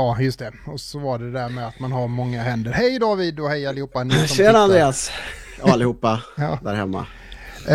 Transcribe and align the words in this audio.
ja, 0.00 0.20
just 0.20 0.38
det. 0.38 0.52
Och 0.66 0.80
så 0.80 0.98
var 0.98 1.18
det 1.18 1.32
där 1.32 1.48
med 1.48 1.66
att 1.66 1.80
man 1.80 1.92
har 1.92 2.08
många 2.08 2.42
händer. 2.42 2.70
Hej 2.72 2.98
David 2.98 3.40
och 3.40 3.48
hej 3.48 3.66
allihopa. 3.66 4.04
Ni 4.04 4.14
som 4.14 4.26
Tjena 4.26 4.48
tittar. 4.50 4.60
Andreas! 4.62 5.10
Och 5.62 5.68
allihopa 5.72 6.22
Ja. 6.36 6.58
där 6.62 6.74
hemma. 6.74 7.06
Eh, 7.66 7.74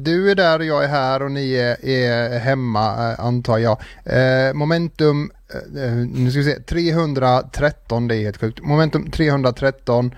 du 0.00 0.30
är 0.30 0.34
där 0.34 0.58
och 0.58 0.64
jag 0.64 0.84
är 0.84 0.88
här 0.88 1.22
och 1.22 1.30
ni 1.30 1.52
är, 1.54 1.84
är 1.88 2.38
hemma 2.38 3.12
eh, 3.12 3.20
antar 3.24 3.58
jag. 3.58 3.78
Eh, 4.04 4.52
momentum, 4.54 5.30
eh, 5.76 5.92
nu 5.92 6.30
ska 6.30 6.38
vi 6.40 6.44
se, 6.44 6.60
313, 6.60 8.08
det 8.08 8.16
är 8.16 8.20
helt 8.22 8.36
sjukt. 8.40 8.60
Momentum 8.62 9.10
313. 9.10 10.14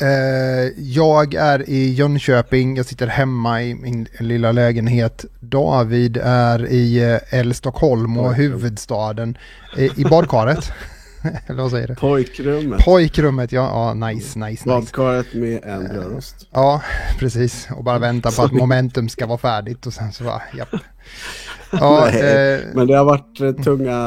Eh, 0.00 0.72
jag 0.76 1.34
är 1.34 1.70
i 1.70 1.92
Jönköping, 1.92 2.76
jag 2.76 2.86
sitter 2.86 3.06
hemma 3.06 3.62
i 3.62 3.74
min 3.74 4.06
lilla 4.18 4.52
lägenhet. 4.52 5.24
David 5.40 6.16
är 6.22 6.66
i 6.66 7.12
eh, 7.12 7.38
El 7.40 7.54
Stockholm 7.54 8.18
och 8.18 8.34
huvudstaden 8.34 9.38
eh, 9.76 9.98
i 9.98 10.04
badkaret. 10.04 10.72
Eller 11.46 11.62
vad 11.62 11.70
säger 11.70 11.88
du? 11.88 11.94
Pojkrummet. 11.94 12.84
Pojkrummet, 12.84 13.52
ja, 13.52 13.94
ja 14.00 14.08
nice, 14.08 14.38
nice, 14.38 14.50
nice. 14.50 14.68
Badkaret 14.68 15.34
med 15.34 15.64
en 15.64 15.88
brödrost. 15.88 16.48
Ja, 16.52 16.82
precis. 17.18 17.68
Och 17.76 17.84
bara 17.84 17.98
vänta 17.98 18.30
på 18.30 18.42
att 18.42 18.52
momentum 18.52 19.08
ska 19.08 19.26
vara 19.26 19.38
färdigt 19.38 19.86
och 19.86 19.92
sen 19.92 20.12
så 20.12 20.24
bara, 20.24 20.42
japp. 20.58 20.68
Ja, 21.72 22.08
Nej, 22.12 22.54
eh, 22.54 22.60
Men 22.74 22.86
det 22.86 22.96
har 22.96 23.04
varit 23.04 23.40
eh, 23.40 23.52
tunga, 23.52 23.98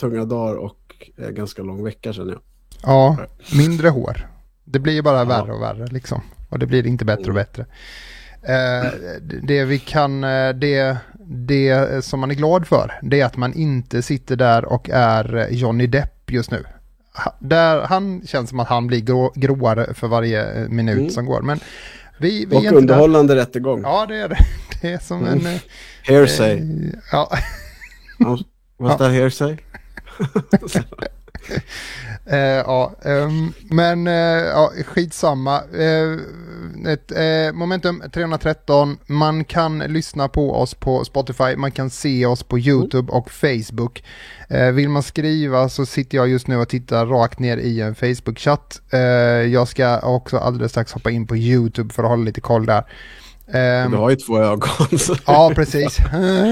tunga 0.00 0.24
dagar 0.24 0.54
och 0.54 0.76
ganska 1.30 1.62
lång 1.62 1.84
vecka 1.84 2.12
känner 2.12 2.32
jag. 2.32 2.40
ja, 2.82 3.16
mindre 3.54 3.88
hår. 3.88 4.31
Det 4.72 4.78
blir 4.78 4.92
ju 4.92 5.02
bara 5.02 5.18
Ja. 5.18 5.24
värre 5.24 5.52
och 5.52 5.62
värre 5.62 5.86
liksom. 5.86 6.22
Och 6.48 6.58
det 6.58 6.66
blir 6.66 6.86
inte 6.86 7.04
bättre 7.04 7.28
och 7.28 7.34
bättre. 7.34 7.66
Eh, 8.42 8.90
det 9.42 9.64
vi 9.64 9.78
kan, 9.78 10.24
eh, 10.24 10.48
det, 10.54 10.96
det 11.26 12.04
som 12.04 12.20
man 12.20 12.30
är 12.30 12.34
glad 12.34 12.66
för, 12.66 12.98
det 13.02 13.20
är 13.20 13.24
att 13.26 13.36
man 13.36 13.54
inte 13.54 14.02
sitter 14.02 14.36
där 14.36 14.64
och 14.64 14.90
är 14.92 15.48
Johnny 15.50 15.86
Depp 15.86 16.30
just 16.30 16.50
nu. 16.50 16.64
Där, 17.38 17.80
han 17.80 18.22
känns 18.26 18.50
som 18.50 18.60
att 18.60 18.68
han 18.68 18.86
blir 18.86 19.00
grå, 19.00 19.32
gråare 19.34 19.94
för 19.94 20.08
varje 20.08 20.52
eh, 20.62 20.68
minut 20.68 20.98
Mm. 20.98 21.10
som 21.10 21.26
går. 21.26 21.42
Men 21.42 21.60
vi, 22.18 22.44
vi 22.46 22.56
Och 22.56 22.62
där. 22.62 22.74
underhållande 22.74 23.36
rättegång. 23.36 23.82
Ja, 23.82 24.06
det 24.08 24.16
är 24.16 24.28
det. 24.28 24.38
Det 24.82 24.92
är 24.92 24.98
som 24.98 25.26
Mm. 25.26 25.46
en... 25.46 25.54
eh, 25.54 25.60
Hearsay. 26.02 26.58
Eh, 26.58 26.98
Ja. 27.12 27.30
What's 28.78 28.98
that 28.98 29.12
hearsay? 29.12 29.56
eh, 32.26 32.38
ja 32.38 32.94
eh, 33.04 33.30
men 33.70 34.06
eh, 34.06 34.14
ja, 34.44 34.70
skitsamma. 34.86 35.56
Eh, 35.56 36.18
ett, 36.92 37.12
eh, 37.12 37.52
momentum 37.52 38.02
313, 38.14 38.98
man 39.06 39.44
kan 39.44 39.78
lyssna 39.78 40.28
på 40.28 40.54
oss 40.54 40.74
på 40.74 41.04
Spotify, 41.04 41.56
man 41.56 41.70
kan 41.70 41.90
se 41.90 42.26
oss 42.26 42.42
på 42.42 42.58
YouTube 42.58 43.12
och 43.12 43.30
Facebook. 43.30 44.04
Eh, 44.48 44.70
vill 44.70 44.88
man 44.88 45.02
skriva 45.02 45.68
så 45.68 45.86
sitter 45.86 46.18
jag 46.18 46.28
just 46.28 46.46
nu 46.46 46.56
och 46.56 46.68
tittar 46.68 47.06
rakt 47.06 47.38
ner 47.38 47.56
i 47.56 47.80
en 47.80 47.94
Facebook-chatt. 47.94 48.80
Eh, 48.92 49.00
jag 49.52 49.68
ska 49.68 49.98
också 50.00 50.38
alldeles 50.38 50.70
strax 50.70 50.92
hoppa 50.92 51.10
in 51.10 51.26
på 51.26 51.36
YouTube 51.36 51.94
för 51.94 52.02
att 52.02 52.08
hålla 52.08 52.24
lite 52.24 52.40
koll 52.40 52.66
där. 52.66 52.84
Ehm, 53.52 53.90
Du 53.90 53.96
har 53.96 54.10
ju 54.10 54.16
två 54.16 54.38
ögon. 54.38 54.98
Så. 54.98 55.16
Ja, 55.26 55.52
precis. 55.54 55.96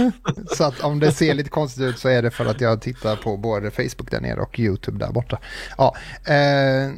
så 0.56 0.65
att 0.65 0.81
om 0.81 1.00
det 1.00 1.12
ser 1.12 1.34
lite 1.34 1.50
konstigt 1.50 1.83
ut 1.84 1.99
så 1.99 2.09
är 2.09 2.22
det 2.22 2.31
för 2.31 2.47
att 2.47 2.61
jag 2.61 2.81
tittar 2.83 3.16
på 3.16 3.37
både 3.37 3.71
Facebook 3.71 4.11
där 4.11 4.21
nere 4.21 4.41
och 4.41 4.59
YouTube 4.59 4.99
där 5.06 5.12
borta. 5.12 5.39
Ja, 5.78 5.97
eh, 6.27 6.91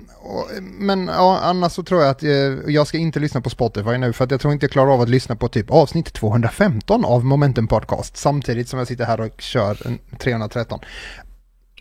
men 0.60 1.06
ja, 1.06 1.38
annars 1.42 1.72
så 1.72 1.82
tror 1.82 2.00
jag 2.02 2.10
att 2.10 2.22
eh, 2.22 2.30
jag 2.66 2.86
ska 2.86 2.98
inte 2.98 3.20
lyssna 3.20 3.40
på 3.40 3.50
Spotify 3.50 3.98
nu 3.98 4.12
för 4.12 4.24
att 4.24 4.30
jag 4.30 4.40
tror 4.40 4.52
inte 4.52 4.64
jag 4.64 4.70
klarar 4.70 4.92
av 4.94 5.00
att 5.00 5.08
lyssna 5.08 5.36
på 5.36 5.48
typ 5.48 5.70
avsnitt 5.70 6.12
215 6.12 7.04
av 7.04 7.24
Momentum 7.24 7.68
Podcast 7.68 8.16
samtidigt 8.16 8.68
som 8.68 8.78
jag 8.78 8.88
sitter 8.88 9.04
här 9.04 9.20
och 9.20 9.40
kör 9.40 9.86
en 9.86 9.98
313. 10.18 10.80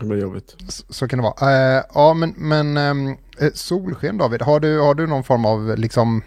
Det 0.02 0.08
blir 0.08 0.22
jobbigt. 0.22 0.56
Så, 0.68 0.84
så 0.94 1.08
kan 1.08 1.20
det 1.20 1.24
vara. 1.24 1.78
Eh, 1.78 1.84
ja, 1.94 2.14
men, 2.14 2.34
men 2.38 2.78
eh, 3.08 3.16
solsken 3.54 4.18
David, 4.18 4.42
har 4.42 4.60
du, 4.60 4.80
har 4.80 4.94
du 4.96 5.08
någon 5.08 5.24
form 5.24 5.46
av 5.46 5.78
liksom 5.78 6.22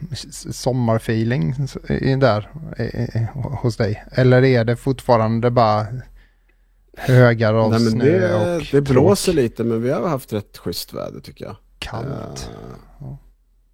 sommarfeeling 0.52 1.54
där 2.18 2.50
eh, 2.76 3.22
hos 3.34 3.76
dig? 3.76 4.04
Eller 4.12 4.44
är 4.44 4.64
det 4.64 4.76
fortfarande 4.76 5.50
bara 5.50 5.86
högar 6.96 7.54
av 7.54 7.70
Nej, 7.70 7.80
men 7.80 7.90
snö 7.90 8.18
det, 8.18 8.34
och 8.34 8.62
det 8.72 8.80
blåser 8.80 9.32
tråk? 9.32 9.42
lite 9.42 9.64
men 9.64 9.82
vi 9.82 9.90
har 9.90 10.08
haft 10.08 10.32
rätt 10.32 10.58
schysst 10.58 10.94
väder 10.94 11.20
tycker 11.20 11.44
jag. 11.44 11.56
kallt? 11.78 12.50
Eh, 13.00 13.06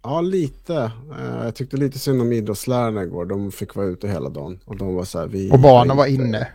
Ja, 0.03 0.21
lite. 0.21 0.75
Eh, 1.19 1.43
Jag 1.45 1.55
tyckte 1.55 1.77
lite 1.77 1.99
synd 1.99 2.21
om 2.21 2.31
idrottslärarna 2.31 3.03
igår. 3.03 3.25
De 3.25 3.51
fick 3.51 3.75
vara 3.75 3.85
ute 3.85 4.07
hela 4.07 4.29
dagen. 4.29 4.59
Och 4.65 4.77
de 4.77 4.95
var 4.95 5.03
så 5.03 5.19
här, 5.19 5.27
vi 5.27 5.51
Och 5.51 5.59
barnen 5.59 5.97
var 5.97 6.05
inne. 6.05 6.47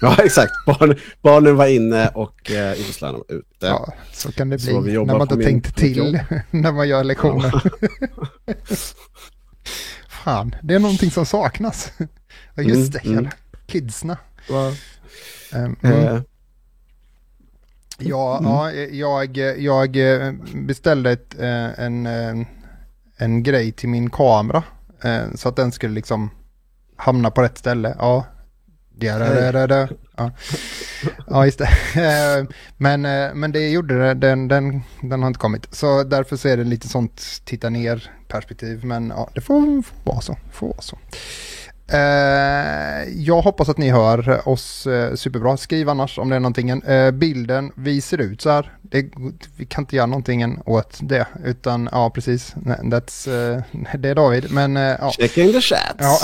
Ja, 0.00 0.16
exakt. 0.24 0.52
Barn, 0.66 0.96
barnen 1.22 1.56
var 1.56 1.66
inne 1.66 2.08
och 2.08 2.50
eh, 2.50 2.80
idrottslärarna 2.80 3.18
var 3.18 3.36
ute. 3.36 3.66
Ja, 3.66 3.92
så 4.12 4.32
kan 4.32 4.50
det 4.50 4.58
Så 4.58 4.80
bli 4.80 4.92
när 4.92 5.04
man 5.04 5.20
inte 5.22 5.36
tänkt 5.36 5.76
till 5.76 6.20
när 6.50 6.72
man 6.72 6.88
gör 6.88 7.04
lektioner. 7.04 7.62
Fan, 10.08 10.54
det 10.62 10.74
är 10.74 10.78
någonting 10.78 11.10
som 11.10 11.26
saknas. 11.26 11.92
Ja, 12.54 12.62
just 12.62 12.92
det, 12.92 13.04
Mm, 13.04 13.18
mm. 13.18 13.30
kidsna. 13.66 14.16
Ehm, 15.52 15.76
mm. 15.82 16.22
Ja, 17.98 18.38
Mm. 18.38 18.52
ja 18.98 19.24
jag, 19.24 19.58
jag 19.58 19.96
eh, 19.96 20.32
beställde 20.54 21.10
ett, 21.10 21.38
eh, 21.40 21.80
en, 21.80 22.06
eh, 22.06 22.46
en 23.16 23.42
grej 23.42 23.72
till 23.72 23.88
min 23.88 24.10
kamera. 24.10 24.62
Så 25.34 25.48
att 25.48 25.56
den 25.56 25.72
skulle 25.72 25.94
liksom 25.94 26.30
hamna 26.96 27.30
på 27.30 27.42
rätt 27.42 27.58
ställe. 27.58 27.96
Ja, 27.98 28.26
ja, 29.00 29.18
da, 29.52 29.66
da, 29.66 29.88
ja. 30.16 30.30
ja 31.26 31.44
just 31.44 31.58
det. 31.58 31.68
Men, 32.76 33.02
men 33.40 33.52
det 33.52 33.68
gjorde 33.68 33.98
det, 33.98 34.14
den, 34.14 34.48
den, 34.48 34.82
den 35.02 35.22
har 35.22 35.26
inte 35.26 35.38
kommit. 35.40 35.74
Så 35.74 36.02
därför 36.02 36.36
så 36.36 36.48
är 36.48 36.56
det 36.56 36.64
lite 36.64 36.88
sånt 36.88 37.22
titta 37.44 37.68
ner 37.70 38.10
perspektiv. 38.28 38.84
Men 38.84 39.08
ja, 39.16 39.30
det 39.34 39.40
får, 39.40 39.82
får 39.82 40.12
vara 40.12 40.20
så. 40.20 40.36
Får 40.52 40.66
vara 40.66 40.80
så. 40.80 40.98
Eh, 41.88 43.08
jag 43.16 43.40
hoppas 43.42 43.68
att 43.68 43.78
ni 43.78 43.90
hör 43.90 44.48
oss 44.48 44.86
eh, 44.86 45.14
superbra. 45.14 45.56
Skriv 45.56 45.88
annars 45.88 46.18
om 46.18 46.28
det 46.28 46.36
är 46.36 46.40
någonting. 46.40 46.70
Eh, 46.70 47.10
bilden, 47.10 47.72
vi 47.74 48.00
ser 48.00 48.20
ut 48.20 48.42
så 48.42 48.50
här. 48.50 48.72
Det, 48.82 49.06
vi 49.56 49.66
kan 49.66 49.82
inte 49.82 49.96
göra 49.96 50.06
någonting 50.06 50.58
åt 50.64 50.98
det. 51.00 51.26
Utan 51.44 51.88
ja, 51.92 52.10
precis. 52.10 52.54
That's, 52.54 53.28
det 53.98 54.08
är 54.08 54.14
David. 54.14 54.50
Men 54.50 54.76
ja, 54.76 55.10
Checking 55.10 55.52
the 55.52 55.60
chats. 55.60 55.94
Ja. 55.98 56.18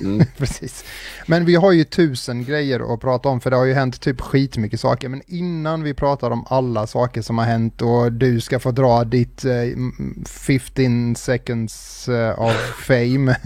Mm. 0.00 0.26
precis. 0.36 0.84
Men 1.26 1.44
vi 1.44 1.54
har 1.54 1.72
ju 1.72 1.84
tusen 1.84 2.44
grejer 2.44 2.94
att 2.94 3.00
prata 3.00 3.28
om. 3.28 3.40
För 3.40 3.50
det 3.50 3.56
har 3.56 3.64
ju 3.64 3.74
hänt 3.74 4.00
typ 4.00 4.20
skitmycket 4.20 4.80
saker. 4.80 5.08
Men 5.08 5.22
innan 5.26 5.82
vi 5.82 5.94
pratar 5.94 6.30
om 6.30 6.44
alla 6.48 6.86
saker 6.86 7.22
som 7.22 7.38
har 7.38 7.44
hänt. 7.44 7.82
Och 7.82 8.12
du 8.12 8.40
ska 8.40 8.58
få 8.58 8.70
dra 8.70 9.04
ditt 9.04 9.44
eh, 9.44 9.52
m- 9.62 10.24
15 10.26 11.16
seconds 11.16 12.08
eh, 12.08 12.40
of 12.40 12.52
fame. 12.86 13.36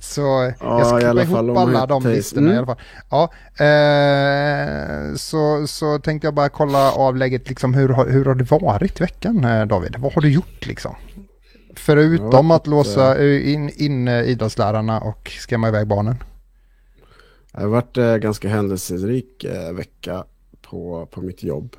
Så 0.00 0.20
Ja, 0.60 0.78
jag 0.78 0.86
ska 0.86 0.98
i 0.98 1.00
klippa 1.12 1.22
ihop 1.42 1.58
alla 1.58 1.86
de 1.86 2.06
listorna 2.06 2.46
i 2.46 2.50
Mm. 2.50 2.58
alla 2.58 2.66
fall. 2.66 2.84
Ja, 3.10 3.30
eh, 3.64 5.14
så, 5.16 5.66
så 5.66 5.98
tänkte 5.98 6.26
jag 6.26 6.34
bara 6.34 6.48
kolla 6.48 6.92
av 6.92 7.16
läget, 7.16 7.48
liksom, 7.48 7.74
hur, 7.74 7.88
hur 8.10 8.24
har 8.24 8.34
det 8.34 8.44
varit 8.50 9.00
i 9.00 9.02
veckan 9.04 9.44
eh, 9.44 9.66
David? 9.66 9.96
Vad 9.98 10.12
har 10.14 10.22
du 10.22 10.30
gjort 10.30 10.66
liksom? 10.66 10.94
Förutom 11.88 12.50
att 12.50 12.66
låsa 12.66 13.28
in, 13.40 13.70
in 13.76 14.08
eh, 14.08 14.22
idrottslärarna 14.22 15.00
och 15.00 15.30
skrämma 15.40 15.68
iväg 15.68 15.86
barnen. 15.86 16.16
Det 17.52 17.60
har 17.60 17.68
varit 17.68 17.96
eh, 17.96 18.16
ganska 18.16 18.48
händelserik 18.48 19.44
eh, 19.44 19.72
vecka 19.72 20.24
på, 20.62 21.06
på 21.06 21.22
mitt 21.22 21.42
jobb. 21.42 21.76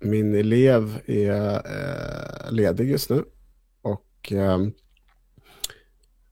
Min 0.00 0.34
elev 0.34 1.00
är 1.06 2.50
ledig 2.50 2.90
just 2.90 3.10
nu. 3.10 3.24
Och 3.82 4.32
ehm, 4.32 4.72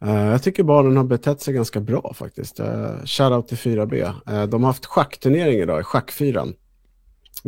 eh, 0.02 0.26
jag 0.26 0.42
tycker 0.42 0.62
barnen 0.62 0.96
har 0.96 1.04
betett 1.04 1.40
sig 1.40 1.54
ganska 1.54 1.80
bra 1.80 2.12
faktiskt. 2.14 2.60
Shoutout 3.04 3.48
till 3.48 3.58
4B. 3.58 4.12
Eh, 4.26 4.46
de 4.46 4.62
har 4.62 4.70
haft 4.70 4.86
schackturnering 4.86 5.60
idag, 5.60 5.86
schackfyran. 5.86 6.54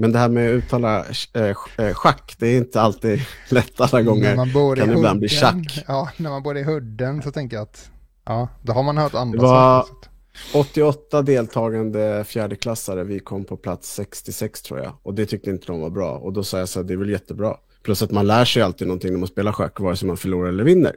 Men 0.00 0.12
det 0.12 0.18
här 0.18 0.28
med 0.28 0.48
att 0.50 0.54
uttala 0.54 1.04
eh, 1.34 1.44
eh, 1.78 1.94
schack, 1.94 2.36
det 2.38 2.46
är 2.48 2.56
inte 2.58 2.80
alltid 2.80 3.20
lätt 3.50 3.80
alla 3.80 3.90
När 3.92 4.02
gånger. 4.02 4.36
man 4.36 4.52
bor 4.52 4.78
i 4.78 4.80
kan 4.80 4.92
ibland 4.92 5.18
bli 5.20 5.28
schack. 5.28 5.84
Ja, 5.88 6.08
när 6.16 6.30
man 6.30 6.42
bor 6.42 6.58
i 6.58 6.62
hudden 6.62 7.22
så 7.22 7.30
tänker 7.30 7.56
jag 7.56 7.62
att 7.62 7.90
ja, 8.24 8.48
då 8.62 8.72
har 8.72 8.82
man 8.82 8.98
hört 8.98 9.14
andra 9.14 9.36
Det 9.38 9.42
var- 9.46 9.80
saker. 9.82 9.92
så 9.92 9.98
att- 9.98 10.06
88 10.54 11.22
deltagande 11.22 12.24
fjärdeklassare, 12.26 13.04
vi 13.04 13.18
kom 13.20 13.44
på 13.44 13.56
plats 13.56 13.94
66 13.94 14.62
tror 14.62 14.78
jag. 14.80 14.92
Och 15.02 15.14
det 15.14 15.26
tyckte 15.26 15.50
inte 15.50 15.66
de 15.66 15.80
var 15.80 15.90
bra. 15.90 16.18
Och 16.18 16.32
då 16.32 16.44
sa 16.44 16.58
jag 16.58 16.68
så 16.68 16.78
här, 16.80 16.84
det 16.86 16.92
är 16.92 16.96
väl 16.96 17.10
jättebra. 17.10 17.56
Plus 17.82 18.02
att 18.02 18.10
man 18.10 18.26
lär 18.26 18.44
sig 18.44 18.62
alltid 18.62 18.86
någonting 18.88 19.12
när 19.12 19.18
man 19.18 19.28
spelar 19.28 19.52
schack, 19.52 19.80
vare 19.80 19.96
sig 19.96 20.08
man 20.08 20.16
förlorar 20.16 20.48
eller 20.48 20.64
vinner. 20.64 20.94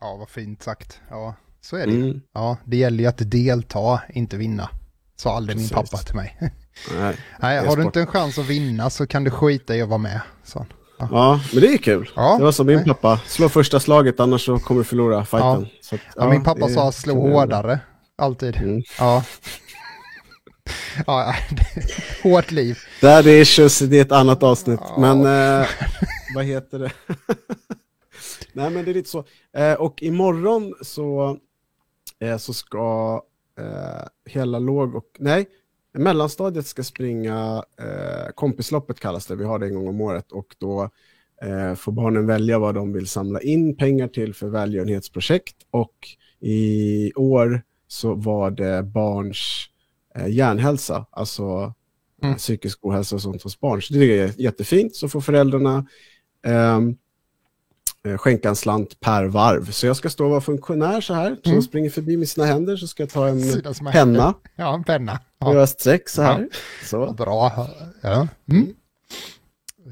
Ja, 0.00 0.16
vad 0.18 0.28
fint 0.28 0.62
sagt. 0.62 1.00
Ja, 1.10 1.34
så 1.60 1.76
är 1.76 1.86
det. 1.86 1.92
Mm. 1.92 2.20
Ja, 2.34 2.56
det 2.64 2.76
gäller 2.76 2.98
ju 2.98 3.06
att 3.06 3.30
delta, 3.30 4.00
inte 4.14 4.36
vinna. 4.36 4.68
Sa 5.16 5.36
aldrig 5.36 5.56
min 5.56 5.68
Precis. 5.68 5.90
pappa 5.90 6.02
till 6.02 6.16
mig. 6.16 6.38
Nej. 6.98 7.16
Nej, 7.40 7.66
har 7.66 7.76
du 7.76 7.82
inte 7.82 8.00
en 8.00 8.06
chans 8.06 8.38
att 8.38 8.46
vinna 8.46 8.90
så 8.90 9.06
kan 9.06 9.24
du 9.24 9.30
skita 9.30 9.76
i 9.76 9.82
att 9.82 9.88
vara 9.88 9.98
med. 9.98 10.20
Så. 10.44 10.66
Ja, 10.98 11.40
men 11.52 11.60
det 11.60 11.74
är 11.74 11.78
kul. 11.78 12.10
Ja. 12.16 12.36
Det 12.38 12.44
var 12.44 12.52
som 12.52 12.66
min 12.66 12.76
Nej. 12.76 12.84
pappa, 12.86 13.20
slå 13.26 13.48
första 13.48 13.80
slaget 13.80 14.20
annars 14.20 14.44
så 14.44 14.58
kommer 14.58 14.80
du 14.80 14.84
förlora 14.84 15.24
fighten. 15.24 15.66
Så 15.82 15.94
att, 15.94 16.00
Ja, 16.16 16.30
min 16.30 16.44
pappa 16.44 16.68
sa 16.68 16.92
slå 16.92 17.14
hårdare, 17.14 17.80
alltid. 18.16 18.56
Mm. 18.56 18.82
Ja. 18.98 19.24
ja, 21.06 21.34
hårt 22.22 22.50
liv. 22.50 22.78
Där 23.00 23.28
är 23.28 23.40
issues, 23.40 23.78
det 23.78 23.98
är 23.98 24.02
ett 24.02 24.12
annat 24.12 24.42
avsnitt. 24.42 24.80
Ja. 24.82 24.94
Men 24.98 25.20
eh, 25.60 25.66
vad 26.34 26.44
heter 26.44 26.78
det? 26.78 26.92
Nej 28.52 28.70
men 28.70 28.84
det 28.84 28.90
är 28.90 28.94
lite 28.94 29.10
så. 29.10 29.24
Eh, 29.56 29.72
och 29.74 30.02
imorgon 30.02 30.74
så, 30.82 31.38
eh, 32.20 32.36
så 32.36 32.54
ska 32.54 33.22
eh, 33.58 34.32
hela 34.32 34.58
låg 34.58 34.94
och, 34.94 35.06
nej, 35.18 35.46
mellanstadiet 35.94 36.66
ska 36.66 36.84
springa 36.84 37.64
eh, 37.80 38.32
kompisloppet 38.34 39.00
kallas 39.00 39.26
det, 39.26 39.36
vi 39.36 39.44
har 39.44 39.58
det 39.58 39.66
en 39.66 39.74
gång 39.74 39.88
om 39.88 40.00
året 40.00 40.32
och 40.32 40.56
då 40.58 40.90
eh, 41.42 41.74
får 41.74 41.92
barnen 41.92 42.26
välja 42.26 42.58
vad 42.58 42.74
de 42.74 42.92
vill 42.92 43.06
samla 43.08 43.40
in 43.40 43.76
pengar 43.76 44.08
till 44.08 44.34
för 44.34 44.48
välgörenhetsprojekt 44.48 45.56
och 45.70 46.08
i 46.40 47.12
år 47.14 47.62
så 47.88 48.14
var 48.14 48.50
det 48.50 48.82
barns 48.82 49.66
eh, 50.14 50.28
hjärnhälsa, 50.28 51.06
alltså 51.10 51.74
Mm. 52.22 52.36
psykisk 52.36 52.78
ohälsa 52.82 53.16
och 53.16 53.22
sånt 53.22 53.42
hos 53.42 53.60
barn. 53.60 53.82
Så 53.82 53.94
det 53.94 54.18
är 54.20 54.40
jättefint, 54.40 54.96
så 54.96 55.08
får 55.08 55.20
föräldrarna 55.20 55.86
eh, 56.46 56.80
skänka 58.18 58.48
en 58.48 58.56
slant 58.56 59.00
per 59.00 59.24
varv. 59.24 59.70
Så 59.70 59.86
jag 59.86 59.96
ska 59.96 60.08
stå 60.10 60.24
och 60.24 60.30
vara 60.30 60.40
funktionär 60.40 61.00
så 61.00 61.14
här, 61.14 61.36
så 61.44 61.50
Mm. 61.50 61.62
springer 61.62 61.90
förbi 61.90 62.16
med 62.16 62.28
sina 62.28 62.46
händer 62.46 62.76
så 62.76 62.86
ska 62.86 63.02
jag 63.02 63.10
ta 63.10 63.28
en 63.28 63.74
som 63.74 63.86
penna 63.92 64.34
Ja, 64.56 64.74
en 64.74 64.84
penna. 64.84 65.12
och 65.40 65.46
Ja, 65.48 65.54
göra 65.54 65.66
streck 65.66 66.08
så 66.08 66.22
här. 66.22 66.48
Så. 66.84 67.12
bra. 67.12 67.68
Ja. 68.00 68.28
Mm. 68.50 68.74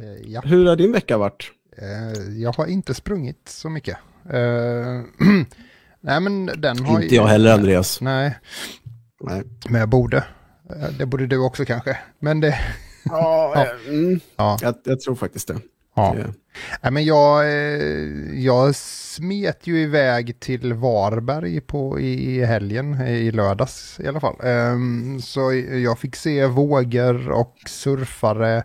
Eh, 0.01 0.31
ja. 0.31 0.41
Hur 0.45 0.67
har 0.67 0.77
din 0.77 0.93
vecka 0.93 1.19
varit? 1.19 1.51
Eh, 1.79 2.33
Jag 2.43 2.53
har 2.53 2.67
inte 2.67 2.95
sprungit 2.95 3.49
så 3.49 3.69
mycket. 3.69 3.97
Eh, 4.31 5.01
Nej, 6.01 6.21
men 6.21 6.47
den 6.47 6.79
har 6.85 7.03
Inte 7.03 7.15
jag 7.15 7.27
heller 7.27 7.55
Andreas. 7.55 8.01
Nej, 8.01 8.39
Nej. 9.21 9.43
men 9.69 9.81
jag 9.81 9.89
borde. 9.89 10.17
Eh, 10.71 10.89
Det 10.99 11.07
borde 11.07 11.27
du 11.27 11.39
också 11.39 11.65
kanske. 11.65 11.99
Men 12.19 12.41
det, 12.41 12.59
Ja, 13.05 13.53
Ja. 13.55 13.63
eh, 13.65 13.89
Mm, 13.95 14.21
ja. 14.37 14.59
jag, 14.63 14.75
jag 14.85 15.01
tror 15.01 15.15
faktiskt 15.15 15.49
det. 15.49 15.57
Ja. 15.95 16.15
Det- 16.17 16.33
Nej, 16.83 16.93
men 16.93 17.05
jag, 17.05 17.45
eh, 17.45 18.41
jag 18.45 18.75
smet 18.77 19.67
ju 19.67 19.79
iväg 19.83 20.41
till 20.41 20.73
Varberg 20.75 21.61
på, 21.61 22.01
i 22.01 22.45
helgen, 22.45 23.01
i 23.07 23.31
lördags 23.31 24.01
i 24.01 24.07
alla 24.09 24.21
fall. 24.21 24.37
Ehm, 24.45 25.21
Så 25.21 25.53
jag 25.85 25.99
fick 25.99 26.17
se 26.17 26.47
vågor 26.47 27.31
och 27.31 27.57
surfare 27.67 28.65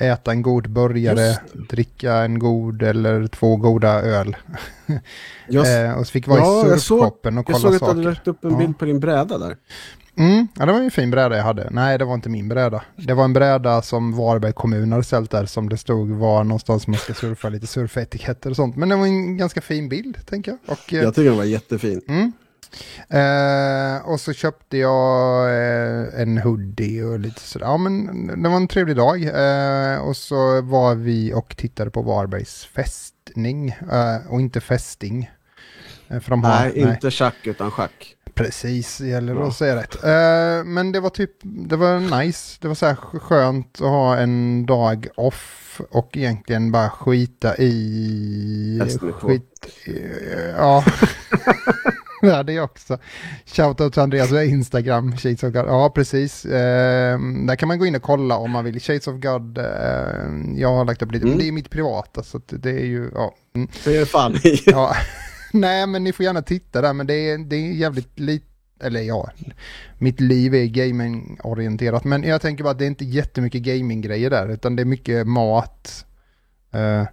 äta 0.00 0.30
en 0.30 0.42
god 0.42 0.70
burgare, 0.70 1.20
Just 1.26 1.40
dricka 1.70 2.14
en 2.14 2.38
god 2.38 2.82
eller 2.82 3.26
två 3.26 3.56
goda 3.56 4.00
öl. 4.02 4.36
Jag, 5.48 5.84
Eh, 5.86 5.98
och 5.98 6.06
så 6.06 6.10
fick 6.12 6.26
vara 6.26 6.40
Ja, 6.40 6.66
i 6.66 6.68
jag 6.68 6.80
såg- 6.80 6.98
surfshoppen 6.98 7.38
och 7.38 7.48
jag 7.48 7.56
kolla 7.56 7.58
såg 7.58 7.74
att 7.74 7.80
du 7.80 7.86
hade 7.86 7.98
saker. 8.02 8.08
lagt 8.10 8.28
upp 8.28 8.44
en 8.44 8.50
Ja. 8.50 8.56
bild 8.58 8.78
på 8.78 8.84
din 8.84 9.00
bräda 9.00 9.38
där. 9.38 9.56
Mm, 10.18 10.48
ja, 10.58 10.66
det 10.66 10.72
var 10.72 10.80
en 10.80 10.90
fin 10.90 11.10
bräda 11.10 11.36
jag 11.36 11.44
hade. 11.44 11.68
Nej, 11.70 11.98
det 11.98 12.04
var 12.04 12.14
inte 12.14 12.28
min 12.28 12.48
bräda. 12.48 12.82
Det 12.96 13.14
var 13.14 13.24
en 13.24 13.32
bräda 13.32 13.82
som 13.82 14.12
Varberg 14.16 14.52
kommun 14.52 14.92
hade 14.92 15.04
ställt 15.04 15.30
där 15.30 15.46
som 15.46 15.68
det 15.68 15.76
stod 15.76 16.10
var 16.10 16.44
någonstans 16.44 16.86
man 16.86 16.96
ska 16.98 17.14
surfa 17.14 17.48
lite 17.48 17.66
surfetiketter 17.66 18.50
och 18.50 18.56
sånt. 18.56 18.76
Men 18.76 18.88
det 18.88 18.96
var 18.96 19.06
en 19.06 19.36
ganska 19.36 19.60
fin 19.60 19.88
bild, 19.88 20.26
tänker 20.26 20.50
jag. 20.50 20.58
Och, 20.66 20.94
eh, 20.94 21.00
Jag 21.02 21.14
tycker 21.14 21.28
den 21.28 21.36
var 21.38 21.44
jättefin. 21.44 22.00
mm. 22.08 22.32
Eh, 23.08 24.08
och 24.08 24.20
så 24.20 24.32
köpte 24.32 24.76
jag 24.78 25.44
eh, 25.48 26.20
en 26.20 26.38
hoodie 26.38 27.02
och 27.02 27.18
lite 27.20 27.40
sådär. 27.40 27.66
Ja, 27.66 27.76
men 27.76 28.42
det 28.42 28.48
var 28.48 28.56
en 28.56 28.68
trevlig 28.68 28.96
dag. 28.96 29.22
Eh, 29.22 29.98
och 29.98 30.16
så 30.16 30.60
var 30.62 30.94
vi 30.94 31.34
och 31.34 31.56
tittade 31.56 31.90
på 31.90 32.02
Varbergs 32.02 32.64
fästning 32.64 33.68
eh, 33.68 34.16
och 34.32 34.40
inte 34.40 34.60
fästing. 34.60 35.30
Eh, 36.08 36.20
För 36.20 36.30
de 36.30 36.44
har, 36.44 36.60
Nej, 36.60 36.78
inte 36.78 37.10
schack 37.10 37.46
utan 37.46 37.70
schack. 37.70 38.12
Precis, 38.34 38.98
det 38.98 39.06
gäller 39.08 39.34
Ja. 39.34 39.48
att 39.48 39.54
säga 39.56 39.76
rätt. 39.76 40.04
Eh, 40.04 40.64
men 40.64 40.92
det 40.92 41.00
var 41.00 41.10
typ, 41.10 41.30
det 41.42 41.76
var 41.76 42.18
nice. 42.20 42.58
Det 42.60 42.68
var 42.68 42.74
så 42.74 42.86
här 42.86 42.94
skönt 42.94 43.74
att 43.74 43.80
ha 43.88 44.16
en 44.16 44.66
dag 44.66 45.06
off 45.16 45.80
och 45.90 46.16
egentligen 46.16 46.72
bara 46.72 46.90
skita 46.90 47.56
i... 47.56 48.80
Skit, 49.20 49.66
ja. 50.56 50.84
det 52.26 52.36
hade 52.36 52.52
jag 52.52 52.64
också. 52.64 52.98
Shoutout 53.46 53.92
till 53.92 54.02
Andreas 54.02 54.32
och 54.32 54.44
Instagram, 54.44 55.16
Shades 55.16 55.42
of 55.42 55.52
God. 55.52 55.66
Ja, 55.66 55.90
precis. 55.94 56.44
Eh, 56.44 57.18
där 57.46 57.56
kan 57.56 57.68
man 57.68 57.78
gå 57.78 57.86
in 57.86 57.94
och 57.96 58.02
kolla 58.02 58.36
om 58.36 58.50
man 58.50 58.64
vill. 58.64 58.80
Shades 58.80 59.06
of 59.06 59.14
God, 59.20 59.58
eh, 59.58 59.64
jag 60.56 60.68
har 60.76 60.84
lagt 60.84 61.02
upp 61.02 61.12
lite, 61.12 61.24
men 61.24 61.32
Mm. 61.34 61.44
det 61.44 61.48
är 61.48 61.52
mitt 61.52 61.70
privata, 61.70 62.22
så 62.22 62.40
det 62.48 62.70
är 62.70 62.84
ju, 62.86 63.10
ja. 63.14 63.34
Mm. 63.54 63.68
Det 63.84 63.96
är 63.96 64.04
fan. 64.04 64.36
Ja, 64.66 64.96
nej 65.52 65.86
men 65.86 66.04
ni 66.04 66.12
får 66.12 66.24
gärna 66.24 66.42
titta 66.42 66.80
där, 66.80 66.92
men 66.92 67.06
det 67.06 67.14
är, 67.30 67.38
det 67.38 67.56
är 67.56 67.72
jävligt 67.72 68.18
lite, 68.20 68.46
eller 68.82 69.00
ja, 69.00 69.30
mitt 69.98 70.20
liv 70.20 70.54
är 70.54 70.64
gaming-orienterat, 70.66 72.04
men 72.04 72.22
jag 72.22 72.40
tänker 72.40 72.64
bara 72.64 72.70
att 72.70 72.78
det 72.78 72.84
är 72.84 72.88
inte 72.88 73.04
jättemycket 73.04 73.62
gaming-grejer 73.62 74.30
där, 74.30 74.48
utan 74.48 74.76
det 74.76 74.82
är 74.82 74.84
mycket 74.84 75.26
mat, 75.26 76.04
eh, 76.72 77.04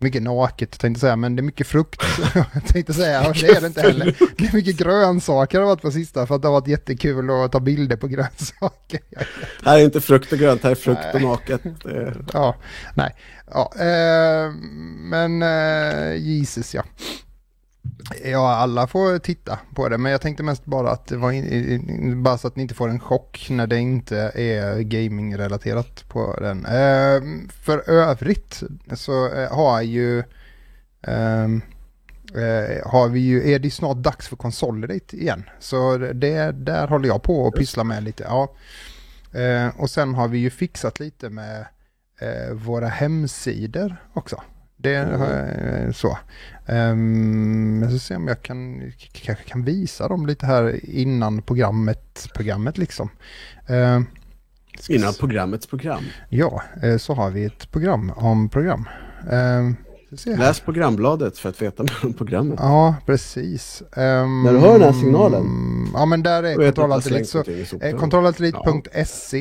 mycket 0.00 0.22
naket 0.22 0.70
tänkte 0.70 0.86
jag 0.88 1.00
säga, 1.00 1.16
men 1.16 1.36
det 1.36 1.40
är 1.40 1.44
mycket 1.44 1.66
frukt. 1.66 2.02
tänkte 2.66 2.94
säga, 2.94 3.28
och 3.28 3.34
det 3.34 3.48
är 3.48 3.60
det 3.60 3.66
inte 3.66 3.80
heller. 3.80 4.16
Det 4.36 4.44
är 4.46 4.54
mycket 4.54 4.76
grönsaker 4.76 5.58
har 5.58 5.66
varit 5.66 5.82
på 5.82 5.90
sista, 5.90 6.26
för 6.26 6.34
att 6.34 6.42
det 6.42 6.48
har 6.48 6.52
varit 6.52 6.68
jättekul 6.68 7.30
att 7.30 7.52
ta 7.52 7.60
bilder 7.60 7.96
på 7.96 8.06
grönsaker. 8.06 9.00
Här 9.64 9.78
är 9.78 9.84
inte 9.84 10.00
frukt 10.00 10.32
och 10.32 10.38
grönt, 10.38 10.62
här 10.62 10.70
är 10.70 10.74
frukt 10.74 11.04
och 11.14 11.20
Nej. 11.20 11.30
naket. 11.30 11.64
Eh, 11.64 12.12
ja, 12.32 12.56
nej. 12.94 13.14
Ja, 13.50 13.72
eh, 13.76 14.52
men 15.10 15.42
eh, 15.42 16.14
Jesus 16.14 16.74
ja. 16.74 16.82
Ja, 18.24 18.54
alla 18.54 18.86
får 18.86 19.18
titta 19.18 19.58
på 19.74 19.88
det, 19.88 19.98
men 19.98 20.12
jag 20.12 20.20
tänkte 20.20 20.42
mest 20.42 20.64
bara 20.64 20.90
att 20.90 21.06
det 21.06 21.16
var 21.16 21.32
in, 21.32 22.22
bara 22.22 22.38
så 22.38 22.48
att 22.48 22.56
ni 22.56 22.62
inte 22.62 22.74
får 22.74 22.88
en 22.88 23.00
chock 23.00 23.46
när 23.50 23.66
det 23.66 23.78
inte 23.78 24.18
är 24.34 24.80
gaming-relaterat 24.80 26.08
på 26.08 26.36
den. 26.40 26.66
Eh, 26.66 27.48
för 27.62 27.90
övrigt 27.90 28.62
så 28.94 29.34
eh, 29.34 29.52
har 29.52 29.82
ju 29.82 30.22
ehm, 31.02 31.62
eh, 32.34 32.90
har 32.90 33.08
vi 33.08 33.20
ju, 33.20 33.52
är 33.52 33.58
det 33.58 33.70
snart 33.70 33.96
dags 33.96 34.28
för 34.28 34.36
Consolidate 34.36 35.16
igen. 35.16 35.44
Så 35.58 35.96
det, 35.96 36.52
där 36.52 36.88
håller 36.88 37.08
jag 37.08 37.22
på 37.22 37.42
och 37.42 37.54
pysslar 37.54 37.84
med 37.84 38.02
lite. 38.02 38.22
Ja. 38.22 38.54
Eh, 39.40 39.80
och 39.80 39.90
sen 39.90 40.14
har 40.14 40.28
vi 40.28 40.38
ju 40.38 40.50
fixat 40.50 41.00
lite 41.00 41.30
med 41.30 41.66
eh, 42.20 42.52
våra 42.52 42.88
hemsidor 42.88 43.96
också. 44.14 44.42
Det 44.82 44.96
Mm. 44.96 45.92
så. 45.92 46.18
Um, 46.66 47.82
jag 47.82 47.90
ska 47.90 47.98
se 47.98 48.16
om 48.16 48.28
jag 48.28 48.42
kan, 48.42 48.92
kanske 49.12 49.44
kan 49.44 49.64
visa 49.64 50.08
dem 50.08 50.26
lite 50.26 50.46
här 50.46 50.80
innan 50.84 51.42
programmet, 51.42 52.28
programmet 52.34 52.78
liksom. 52.78 53.10
Ska 54.78 54.94
innan 54.94 55.14
programmets 55.14 55.66
program. 55.66 56.02
Ja, 56.28 56.62
eh, 56.82 56.96
så 56.96 57.14
har 57.14 57.30
vi 57.30 57.44
ett 57.44 57.70
program 57.70 58.12
om 58.16 58.48
program. 58.48 58.88
Här. 59.30 59.74
Läs 60.24 60.60
programbladet 60.60 61.38
för 61.38 61.48
att 61.48 61.62
veta 61.62 61.82
mer 61.82 61.98
om 62.02 62.12
programmet. 62.12 62.58
Ja, 62.62 62.94
precis. 63.06 63.82
Um, 63.82 64.42
När 64.42 64.52
du 64.52 64.58
hör 64.58 64.72
den 64.72 64.94
här 64.94 65.00
signalen. 65.00 65.46
Ja, 65.94 66.06
men 66.06 66.22
där 66.22 66.42
är 66.42 67.24
soporna. 67.24 67.88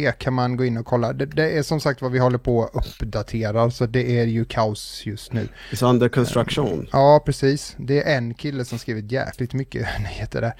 Eh, 0.08 0.14
kan 0.18 0.34
man 0.34 0.58
gå 0.58 0.66
in 0.66 0.78
och 0.78 0.86
kolla. 0.86 1.14
Det, 1.14 1.26
det 1.26 1.58
är 1.58 1.64
som 1.64 1.80
sagt 1.80 2.02
vad 2.02 2.12
vi 2.12 2.20
håller 2.20 2.38
på 2.38 2.64
att 2.64 2.88
uppdatera, 3.02 3.72
så 3.72 3.86
det 3.86 4.20
är 4.20 4.26
ju 4.26 4.46
kaos 4.46 5.02
just 5.06 5.34
nu. 5.34 5.48
It's 5.72 5.90
under 5.90 6.10
construction. 6.10 6.88
Ja, 6.92 7.24
precis. 7.26 7.76
Det 7.78 8.04
är 8.04 8.18
en 8.18 8.34
kille 8.34 8.66
som 8.66 8.80
skrivit 8.80 9.12
jäkligt 9.12 9.54
mycket 9.54 9.88
nyheter 10.00 10.42
där. 10.42 10.54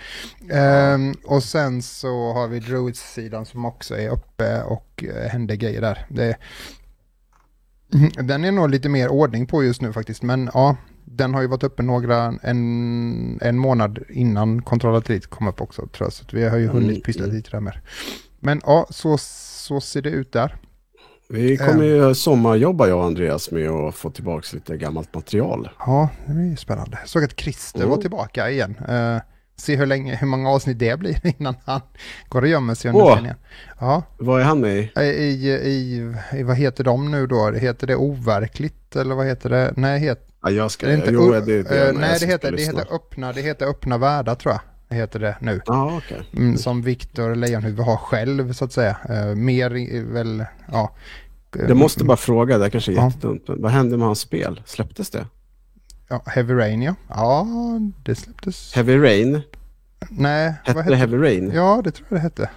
Ehm, 0.58 1.14
och 1.26 1.44
sen 1.44 1.82
så 1.82 2.34
har 2.34 2.48
vi 2.48 2.60
Druids-sidan 2.60 3.46
som 3.46 3.66
också 3.66 3.98
är 3.98 4.10
uppe 4.10 4.62
och 4.64 5.04
uh, 5.04 5.28
händer 5.30 5.56
grejer 5.56 5.82
där. 5.82 6.06
Det, 6.10 6.38
den 8.24 8.46
är 8.46 8.52
nog 8.52 8.70
lite 8.70 8.90
mer 8.90 9.08
ordning 9.10 9.46
på 9.48 9.64
just 9.64 9.82
nu 9.82 9.94
faktiskt, 9.94 10.24
men 10.24 10.50
ja, 10.54 10.76
den 11.06 11.34
har 11.34 11.42
ju 11.42 11.48
varit 11.48 11.64
uppe 11.64 11.84
några, 11.84 12.34
en, 12.42 13.40
en 13.42 13.58
månad 13.58 14.00
innan 14.10 14.62
kontrollatrit 14.62 15.28
kom 15.28 15.48
upp 15.48 15.62
också 15.62 15.88
tror 15.88 16.06
jag, 16.06 16.14
så 16.14 16.26
vi 16.32 16.50
har 16.50 16.58
ju 16.58 16.68
hunnit 16.68 16.90
Mm, 16.90 17.02
pyssla 17.02 17.24
mm. 17.24 17.36
lite 17.36 17.50
där 17.52 17.60
med. 17.60 17.78
Men 18.40 18.62
ja, 18.66 18.88
så, 18.90 19.18
så 19.18 19.82
ser 19.82 20.02
det 20.02 20.10
ut 20.10 20.32
där. 20.32 20.56
Vi 21.30 21.58
kommer 21.58 21.84
ju 21.84 22.16
sommarjobba 22.16 22.88
jag 22.88 22.98
och 22.98 23.06
Andreas 23.06 23.52
med 23.52 23.70
att 23.70 23.96
få 23.96 24.10
tillbaka 24.10 24.48
lite 24.54 24.78
gammalt 24.78 25.14
material. 25.16 25.70
Ja, 25.80 26.10
det 26.26 26.32
är 26.32 26.50
ju 26.50 26.56
spännande. 26.56 26.98
Jag 27.02 27.10
såg 27.10 27.24
att 27.24 27.40
Christer 27.40 27.80
Mm. 27.80 27.90
var 27.90 27.98
tillbaka 27.98 28.50
igen. 28.50 28.76
Uh, 28.90 29.18
se 29.60 29.76
hur, 29.76 29.86
länge, 29.86 30.16
hur 30.16 30.28
många 30.28 30.50
avsnitt 30.50 30.80
det 30.80 31.00
blir 31.00 31.20
innan 31.40 31.56
han 31.66 31.82
går 32.30 32.42
och 32.42 32.48
gömmer 32.48 32.76
sig 32.76 32.90
under 32.92 33.04
Åh. 33.06 33.28
Ja, 33.80 34.04
Vad 34.18 34.42
är 34.42 34.46
han 34.46 34.60
med 34.60 34.78
i? 34.78 34.92
i, 35.00 35.02
i, 35.04 35.50
i, 35.50 36.14
i, 36.34 36.44
vad 36.44 36.56
heter 36.58 36.84
de 36.84 37.12
nu 37.12 37.28
då? 37.28 37.52
Heter 37.52 37.88
det 37.88 37.96
overkligt 37.96 38.96
eller 38.96 39.16
vad 39.16 39.26
heter 39.26 39.50
det? 39.50 39.74
Nej, 39.76 40.00
het, 40.00 40.26
Ja, 40.44 40.50
jag 40.50 40.72
ska... 40.72 40.88
det 40.88 40.94
inte, 40.96 41.12
jo, 41.12 41.34
uh, 41.34 41.46
det, 41.46 41.64
det, 41.64 41.88
eh, 41.88 41.94
när 41.94 42.02
nej 42.02 42.18
det, 42.20 42.26
heter, 42.26 42.52
det, 42.52 42.62
heter 42.62 42.94
öppna, 42.96 43.34
det 43.34 43.42
heter 43.42 43.66
öppna 43.66 43.98
världar 43.98 44.36
tror 44.36 44.54
jag. 44.54 44.62
Det 44.90 44.96
heter 44.96 45.20
det 45.20 45.36
nu. 45.42 45.62
Ja, 45.66 45.98
okej. 46.06 46.30
Mm, 46.34 46.58
som 46.58 46.82
Viktor 46.82 47.36
Lejonhuvud 47.36 47.86
har 47.86 47.98
själv 47.98 48.54
så 48.54 48.66
att 48.66 48.72
säga. 48.74 48.98
Eh, 49.10 49.36
mer 49.36 49.76
i- 49.76 50.00
väl, 50.00 50.46
ja. 50.72 50.96
Jag 51.68 51.78
måste 51.78 52.04
bara 52.04 52.18
fråga, 52.18 52.58
det 52.58 52.64
här 52.64 52.70
kanske 52.72 52.92
är 52.92 52.96
Ja. 52.96 53.06
jättedumt, 53.06 53.44
vad 53.48 53.72
hände 53.72 53.98
med 53.98 54.06
hans 54.08 54.20
spel? 54.20 54.62
Släpptes 54.66 55.10
det? 55.10 55.26
Ja, 56.10 56.24
Heavy 56.26 56.54
Rain 56.54 56.82
ja. 56.82 56.96
Ja, 57.10 57.48
det 58.06 58.16
släpptes. 58.16 58.74
Heavy 58.76 58.98
Rain? 58.98 59.42
nej, 60.10 60.54
Hette 60.64 60.74
vad 60.74 60.86
det 60.86 60.96
hette 60.96 60.96
Heavy 60.96 61.18
Rain? 61.18 61.52
Ja, 61.54 61.82
det 61.84 61.92
tror 61.92 62.08
jag 62.10 62.18
det 62.18 62.22
hette. 62.22 62.50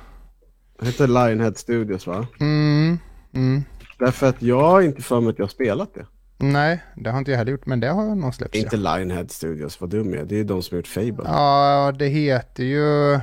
Det 0.81 0.87
heter 0.87 1.07
Lionhead 1.07 1.55
Studios 1.55 2.07
va? 2.07 2.27
Mm, 2.41 2.99
mm. 3.35 3.65
Därför 3.99 4.29
att 4.29 4.43
jag 4.43 4.61
har 4.61 4.83
inte 4.83 5.03
för 5.03 5.21
mig 5.21 5.31
att 5.31 5.39
jag 5.39 5.45
har 5.47 5.51
spelat 5.51 5.95
det. 5.95 6.07
Nej, 6.39 6.83
det 6.97 7.11
har 7.11 7.19
inte 7.19 7.31
jag 7.31 7.39
heller 7.39 7.53
gjort, 7.53 7.67
men 7.67 7.81
det 7.81 7.89
har 7.89 8.15
nog 8.15 8.35
släppt. 8.35 8.55
Inte 8.55 8.77
Lionhead 8.77 9.27
Studios, 9.29 9.81
vad 9.81 9.91
dum 9.91 10.11
jag 10.13 10.21
är. 10.23 10.25
Det 10.25 10.41
är 10.41 10.45
de 10.45 10.63
som 10.63 10.75
har 10.75 10.79
gjort 10.79 10.87
Fable. 10.87 11.25
Ja, 11.25 11.93
det 11.99 12.07
heter 12.07 12.65
ju... 12.65 13.21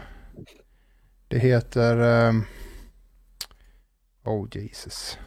Det 1.27 1.39
heter... 1.39 2.00
Um... 2.27 2.45
Oh 4.25 4.48
Jesus. 4.51 5.17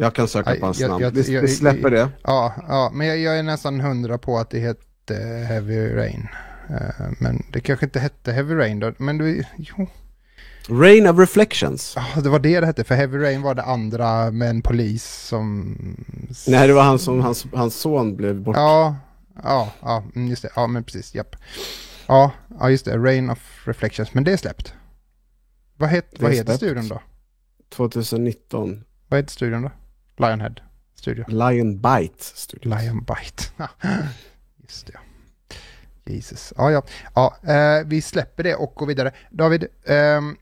Jag 0.00 0.14
kan 0.14 0.28
söka 0.28 0.54
på 0.54 0.66
hans 0.66 0.80
namn. 0.80 1.10
vi, 1.12 1.40
vi 1.40 1.48
släpper 1.48 1.90
det. 1.90 2.08
Ja, 2.22 2.54
ja 2.68 2.90
men 2.94 3.06
jag, 3.06 3.18
jag 3.18 3.38
är 3.38 3.42
nästan 3.42 3.80
hundra 3.80 4.18
på 4.18 4.38
att 4.38 4.50
det 4.50 4.58
hette 4.58 5.14
Heavy 5.48 5.96
Rain. 5.96 6.28
Eh, 6.70 7.06
men 7.18 7.42
det 7.52 7.60
kanske 7.60 7.86
inte 7.86 8.00
hette 8.00 8.32
Heavy 8.32 8.54
Rain 8.54 8.80
då. 8.80 8.92
Men 8.98 9.18
det, 9.18 9.46
jo, 9.56 9.88
Rain 10.68 11.06
of 11.06 11.18
Reflections. 11.18 11.96
ah, 11.96 12.20
det 12.20 12.28
var 12.28 12.38
det 12.38 12.60
det 12.60 12.66
hette. 12.66 12.84
För 12.84 12.94
Heavy 12.94 13.18
Rain 13.18 13.42
var 13.42 13.54
det 13.54 13.62
andra 13.62 14.30
med 14.30 14.50
en 14.50 14.62
polis 14.62 15.04
som... 15.04 15.76
Nej, 16.46 16.68
det 16.68 16.72
var 16.72 16.82
han 16.82 16.98
som 16.98 17.20
hans, 17.20 17.46
hans 17.52 17.76
son 17.76 18.16
blev 18.16 18.40
bort. 18.42 18.56
Ja, 18.56 18.96
ja, 19.42 19.72
ja, 19.80 20.04
mm, 20.14 20.28
just 20.28 20.42
det. 20.42 20.50
Ja, 20.56 20.66
men 20.66 20.84
precis. 20.84 21.14
Japp. 21.14 21.36
Ja, 22.06 22.32
ja, 22.60 22.70
just 22.70 22.84
det. 22.84 22.98
Rain 22.98 23.30
of 23.30 23.38
Reflections. 23.64 24.14
Men 24.14 24.24
det 24.24 24.32
är 24.32 24.36
släppt. 24.36 24.74
Vad, 25.76 25.88
het, 25.88 26.14
vad 26.18 26.32
heter 26.32 26.56
studion 26.56 26.88
då? 26.88 27.00
2019. 27.68 28.84
Vad 29.08 29.20
heter 29.20 29.32
studion 29.32 29.62
då? 29.62 29.70
Lionhead 30.18 30.54
Studio. 30.94 31.24
Lion 31.28 31.80
Bite 31.80 32.24
Studios. 32.24 32.82
Lion 32.82 33.00
Bite. 33.00 33.44
Just 34.62 34.86
det. 34.86 34.98
Jesus. 36.12 36.52
Ja, 36.56 36.70
ja. 36.70 36.82
ja 37.14 37.36
eh, 37.52 37.86
vi 37.86 38.02
släpper 38.02 38.42
det 38.42 38.54
och 38.54 38.72
går 38.74 38.86
vidare. 38.86 39.12
David, 39.30 39.66
ehm, 39.86 40.36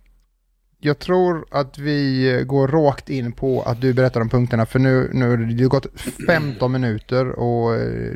jag 0.79 0.99
tror 0.99 1.47
att 1.51 1.79
vi 1.79 2.45
går 2.47 2.69
rakt 2.69 3.11
in 3.11 3.33
på 3.33 3.63
att 3.63 3.81
du 3.81 3.95
berättar 3.95 4.21
om 4.21 4.29
punkterna 4.29 4.67
för 4.67 4.79
nu, 4.79 5.11
nu 5.13 5.31
har 5.31 5.37
det 5.37 5.65
gått 5.65 5.87
15 6.27 6.73
minuter 6.73 7.29
och 7.29 7.75
eh, 7.75 8.15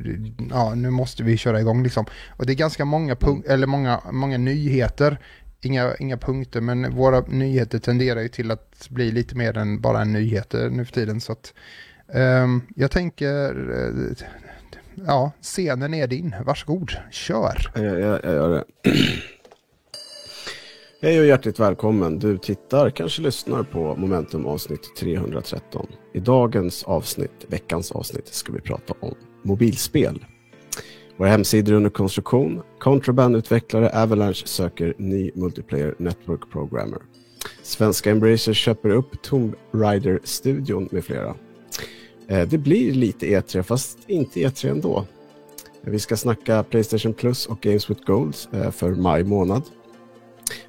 ja, 0.50 0.74
nu 0.74 0.90
måste 0.90 1.22
vi 1.22 1.36
köra 1.36 1.60
igång 1.60 1.82
liksom. 1.82 2.04
Och 2.36 2.46
det 2.46 2.52
är 2.52 2.54
ganska 2.54 2.84
många, 2.84 3.14
punk- 3.14 3.46
eller 3.48 3.66
många, 3.66 4.00
många 4.10 4.38
nyheter. 4.38 5.18
Inga, 5.62 5.94
inga 5.96 6.16
punkter, 6.16 6.60
men 6.60 6.96
våra 6.96 7.20
nyheter 7.20 7.78
tenderar 7.78 8.20
ju 8.20 8.28
till 8.28 8.50
att 8.50 8.88
bli 8.90 9.12
lite 9.12 9.36
mer 9.36 9.58
än 9.58 9.80
bara 9.80 10.00
en 10.00 10.12
nyheter 10.12 10.64
eh, 10.64 10.70
nu 10.70 10.84
för 10.84 10.92
tiden. 10.92 11.20
Så 11.20 11.32
att, 11.32 11.54
um, 12.14 12.62
jag 12.76 12.90
tänker, 12.90 13.70
eh, 13.70 14.26
ja, 15.06 15.32
scenen 15.42 15.94
är 15.94 16.06
din. 16.06 16.34
Varsågod, 16.44 16.92
kör. 17.10 17.70
Jag, 17.74 17.84
jag, 17.84 18.20
jag 18.24 18.34
gör 18.34 18.50
det. 18.50 18.64
Hej 21.02 21.20
och 21.20 21.26
hjärtligt 21.26 21.60
välkommen. 21.60 22.18
Du 22.18 22.38
tittar, 22.38 22.90
kanske 22.90 23.22
lyssnar 23.22 23.62
på 23.62 23.96
Momentum 23.96 24.46
avsnitt 24.46 24.96
313. 25.00 25.86
I 26.14 26.20
dagens 26.20 26.84
avsnitt, 26.84 27.46
veckans 27.48 27.92
avsnitt, 27.92 28.28
ska 28.28 28.52
vi 28.52 28.60
prata 28.60 28.94
om 29.00 29.14
mobilspel. 29.42 30.24
Våra 31.20 31.28
hemsidor 31.28 31.72
är 31.72 31.76
under 31.76 31.90
konstruktion. 31.90 32.62
Contraband-utvecklare 32.78 34.02
Avalanche 34.02 34.46
söker 34.46 34.94
ny 34.98 35.30
multiplayer 35.34 35.94
network 35.98 36.50
programmer. 36.50 36.98
Svenska 37.62 38.10
Embracer 38.10 38.52
köper 38.52 38.88
upp 38.88 39.22
Tomb 39.22 39.54
Raider-studion 39.72 40.88
med 40.92 41.04
flera. 41.04 41.34
Eh, 42.28 42.48
det 42.48 42.58
blir 42.58 42.92
lite 42.92 43.26
E3, 43.26 43.62
fast 43.62 43.98
inte 44.06 44.40
E3 44.40 44.70
ändå. 44.70 45.06
Vi 45.82 45.98
ska 45.98 46.16
snacka 46.16 46.62
Playstation 46.62 47.14
Plus 47.14 47.46
och 47.46 47.60
Games 47.60 47.90
with 47.90 48.04
Gold 48.06 48.36
eh, 48.52 48.70
för 48.70 48.90
maj 48.90 49.24
månad. 49.24 49.62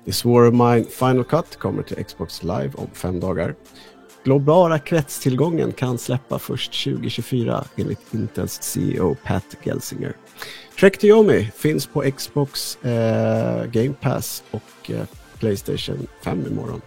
This 0.05 0.25
War 0.25 0.48
of 0.48 0.53
Mine 0.53 0.86
Final 0.86 1.24
Cut 1.24 1.55
kommer 1.60 1.84
till 1.84 2.05
Xbox 2.05 2.43
Live 2.43 2.72
om 2.75 2.88
fem 2.93 3.20
dagar. 3.20 3.55
Globala 4.24 4.80
kretstillgången 4.80 5.72
kan 5.72 5.98
släppa 5.98 6.40
först 6.40 6.84
2024 6.84 7.63
enligt 7.75 8.13
Intels 8.13 8.62
CEO 8.62 9.16
Pat 9.24 9.58
Gelsinger. 9.63 10.13
Trek 10.80 10.98
to 10.98 11.08
Yomi 11.08 11.51
finns 11.56 11.88
på 11.88 12.12
Xbox 12.18 12.78
eh, 12.84 13.66
Game 13.66 13.94
Pass 14.01 14.44
och 14.51 14.92
eh, 14.92 15.04
Playstation 15.40 16.08
5 16.24 16.46
imorgon. 16.51 16.82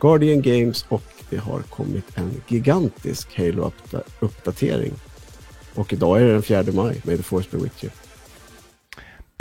Guardian 0.00 0.42
Games 0.42 0.86
och 0.88 1.04
det 1.30 1.36
har 1.36 1.60
kommit 1.60 2.18
en 2.18 2.42
gigantisk 2.48 3.38
Halo-uppdatering. 3.38 4.92
Och 5.74 5.92
idag 5.92 6.20
är 6.20 6.24
det 6.24 6.32
den 6.32 6.42
4 6.42 6.64
maj. 6.72 7.00
med 7.04 7.16
the 7.16 7.22
force 7.22 7.48
be 7.52 7.58
with 7.58 7.84
you. 7.84 7.92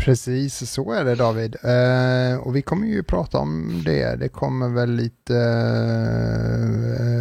Precis, 0.06 0.72
så 0.72 0.92
är 0.92 1.06
det 1.06 1.16
David. 1.16 1.56
Eh, 1.64 2.38
och 2.40 2.56
vi 2.56 2.62
kommer 2.62 2.88
ju 2.88 3.04
prata 3.04 3.38
om 3.38 3.82
det. 3.86 4.16
Det 4.16 4.30
kommer 4.30 4.70
väl 4.70 4.92
lite, 4.92 5.36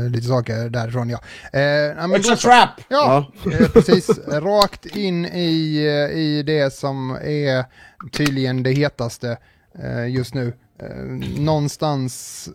eh, 0.04 0.10
lite 0.10 0.26
saker 0.28 0.68
därifrån 0.68 1.08
ja. 1.10 1.18
Eh, 1.52 1.60
ja, 1.62 2.06
då 2.16 2.22
så. 2.22 2.36
trap! 2.36 2.68
Ja, 2.88 3.32
eh, 3.52 3.68
precis. 3.68 4.10
Rakt 4.28 4.86
in 4.86 5.26
i, 5.26 5.76
eh, 6.10 6.18
i 6.18 6.42
det 6.46 6.74
som 6.74 7.10
är 7.22 7.64
tydligen 8.12 8.62
det 8.62 8.70
hetaste 8.72 9.36
eh, 9.82 10.06
just 10.08 10.34
nu. 10.34 10.52
Eh, 10.82 10.96
någonstans 11.38 12.48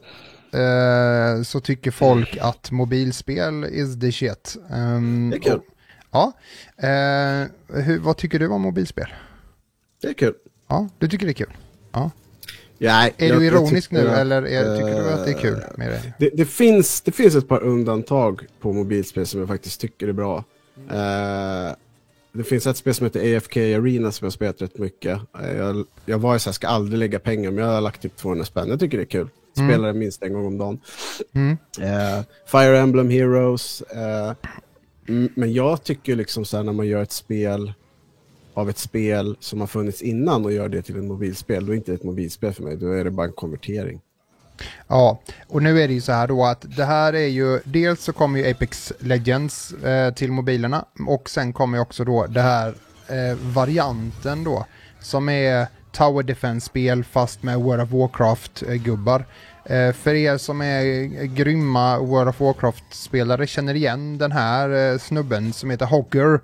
eh, 0.54 1.42
så 1.44 1.60
tycker 1.60 1.92
folk 1.92 2.38
att 2.42 2.72
mobilspel 2.72 3.66
is 3.72 4.00
the 4.00 4.12
shit. 4.12 4.58
Ehm, 4.74 5.30
Det 5.30 5.38
är 5.38 5.42
kul. 5.42 5.54
och- 5.58 5.64
Ja. 6.12 6.32
Eh, 6.78 7.48
hur, 7.84 8.00
vad 8.00 8.18
tycker 8.18 8.40
du 8.40 8.48
om 8.48 8.62
mobilspel? 8.62 9.08
Det 10.02 10.08
är 10.08 10.14
kul. 10.14 10.34
Ja, 10.68 10.90
du 10.98 11.08
tycker 11.08 11.26
det 11.26 11.32
är 11.32 11.34
kul. 11.34 11.54
Ja, 11.92 12.92
Är 13.18 13.28
jag- 13.28 13.40
du 13.40 13.46
ironisk 13.46 13.92
nu 13.92 14.08
att, 14.10 14.18
eller 14.18 14.42
är, 14.44 14.78
tycker 14.78 15.04
du 15.04 15.10
att 15.10 15.26
det 15.26 15.32
är 15.32 15.38
kul 15.38 15.54
eh, 15.54 15.78
med 15.78 15.92
det? 15.92 16.14
Det, 16.20 16.30
det, 16.34 16.46
finns, 16.46 17.02
det 17.02 17.12
finns 17.12 17.36
ett 17.36 17.48
par 17.48 17.64
undantag 17.64 18.46
på 18.60 18.74
mobilspel 18.74 19.26
som 19.26 19.40
jag 19.40 19.50
faktiskt 19.50 19.82
tycker 19.82 20.08
är 20.08 20.14
bra. 20.14 20.44
Eh, 20.92 21.76
det 22.32 22.44
finns 22.44 22.68
ett 22.68 22.78
spel 22.78 22.94
som 22.94 23.06
heter 23.06 23.38
AFK 23.38 23.60
Arena 23.60 24.12
som 24.12 24.26
jag 24.26 24.28
har 24.28 24.32
spelat 24.32 24.62
rätt 24.62 24.78
mycket. 24.78 25.20
Eh, 25.42 25.58
jag, 25.58 25.86
jag 26.06 26.18
var 26.20 26.34
ju 26.34 26.40
så 26.40 26.50
här, 26.50 26.54
ska 26.54 26.68
aldrig 26.68 27.00
lägga 27.00 27.20
pengar, 27.20 27.52
men 27.52 27.64
jag 27.66 27.72
har 27.72 27.82
lagt 27.82 28.02
typ 28.02 28.16
200 28.18 28.46
spänn. 28.46 28.70
Jag 28.70 28.80
tycker 28.80 28.98
det 28.98 29.04
är 29.04 29.06
kul. 29.06 29.28
Mm. 29.58 29.70
Spelar 29.70 29.88
det 29.88 30.00
minst 30.00 30.24
en 30.24 30.34
gång 30.34 30.46
om 30.46 30.58
dagen. 30.58 30.80
Mm. 31.34 31.58
Eh, 31.80 32.24
Fire 32.46 32.80
Emblem 32.80 33.10
Heroes. 33.10 33.82
eh, 33.82 34.34
mm, 35.08 35.30
men 35.36 35.54
jag 35.54 35.84
tycker 35.84 36.16
liksom 36.16 36.46
så 36.46 36.58
här 36.58 36.64
när 36.64 36.74
man 36.74 36.88
gör 36.88 37.02
ett 37.04 37.12
spel 37.12 37.74
av 38.60 38.70
ett 38.70 38.78
spel 38.78 39.38
som 39.40 39.60
har 39.60 39.68
funnits 39.68 40.02
innan 40.02 40.46
och 40.46 40.52
gör 40.52 40.70
det 40.70 40.82
till 40.82 40.98
ett 40.98 41.04
mobilspel, 41.04 41.66
då 41.66 41.72
är 41.72 41.76
inte 41.76 41.92
det 41.92 41.96
ett 41.96 42.04
mobilspel 42.04 42.54
för 42.54 42.64
mig. 42.64 42.78
Då 42.78 42.92
är 42.92 43.04
det 43.04 43.12
bara 43.12 43.28
en 43.28 43.34
konvertering. 43.34 44.02
Ja, 44.88 45.22
och 45.48 45.64
nu 45.64 45.82
är 45.82 45.88
det 45.88 45.94
ju 45.94 46.02
så 46.02 46.12
här 46.12 46.28
då 46.28 46.46
att 46.46 46.66
det 46.78 46.86
här 46.86 47.14
är 47.14 47.28
ju, 47.28 47.60
dels 47.64 48.04
så 48.04 48.14
kommer 48.14 48.40
ju 48.40 48.52
Apex 48.52 48.94
Legends 49.00 49.74
eh, 49.74 50.14
till 50.14 50.32
mobilerna 50.32 50.86
och 51.08 51.30
sen 51.30 51.54
kommer 51.54 51.78
ju 51.78 51.82
också 51.82 52.04
då 52.04 52.26
det 52.26 52.42
här 52.42 52.68
eh, 53.08 53.38
varianten 53.42 54.44
då 54.44 54.66
som 55.00 55.30
är 55.30 55.68
Tower 55.92 56.24
Defense-spel 56.24 57.04
fast 57.04 57.44
med 57.44 57.60
World 57.60 57.82
of 57.82 57.90
Warcraft-gubbar. 57.90 59.26
Eh, 59.66 59.94
för 59.94 60.14
er 60.14 60.38
som 60.38 60.62
är 60.62 61.26
grymma 61.26 62.00
World 62.00 62.30
of 62.30 62.42
Warcraft-spelare 62.42 63.48
känner 63.48 63.74
igen 63.74 64.18
den 64.18 64.32
här 64.32 64.92
eh, 64.92 64.98
snubben 64.98 65.54
som 65.54 65.70
heter 65.70 65.86
Hogger. 65.86 66.40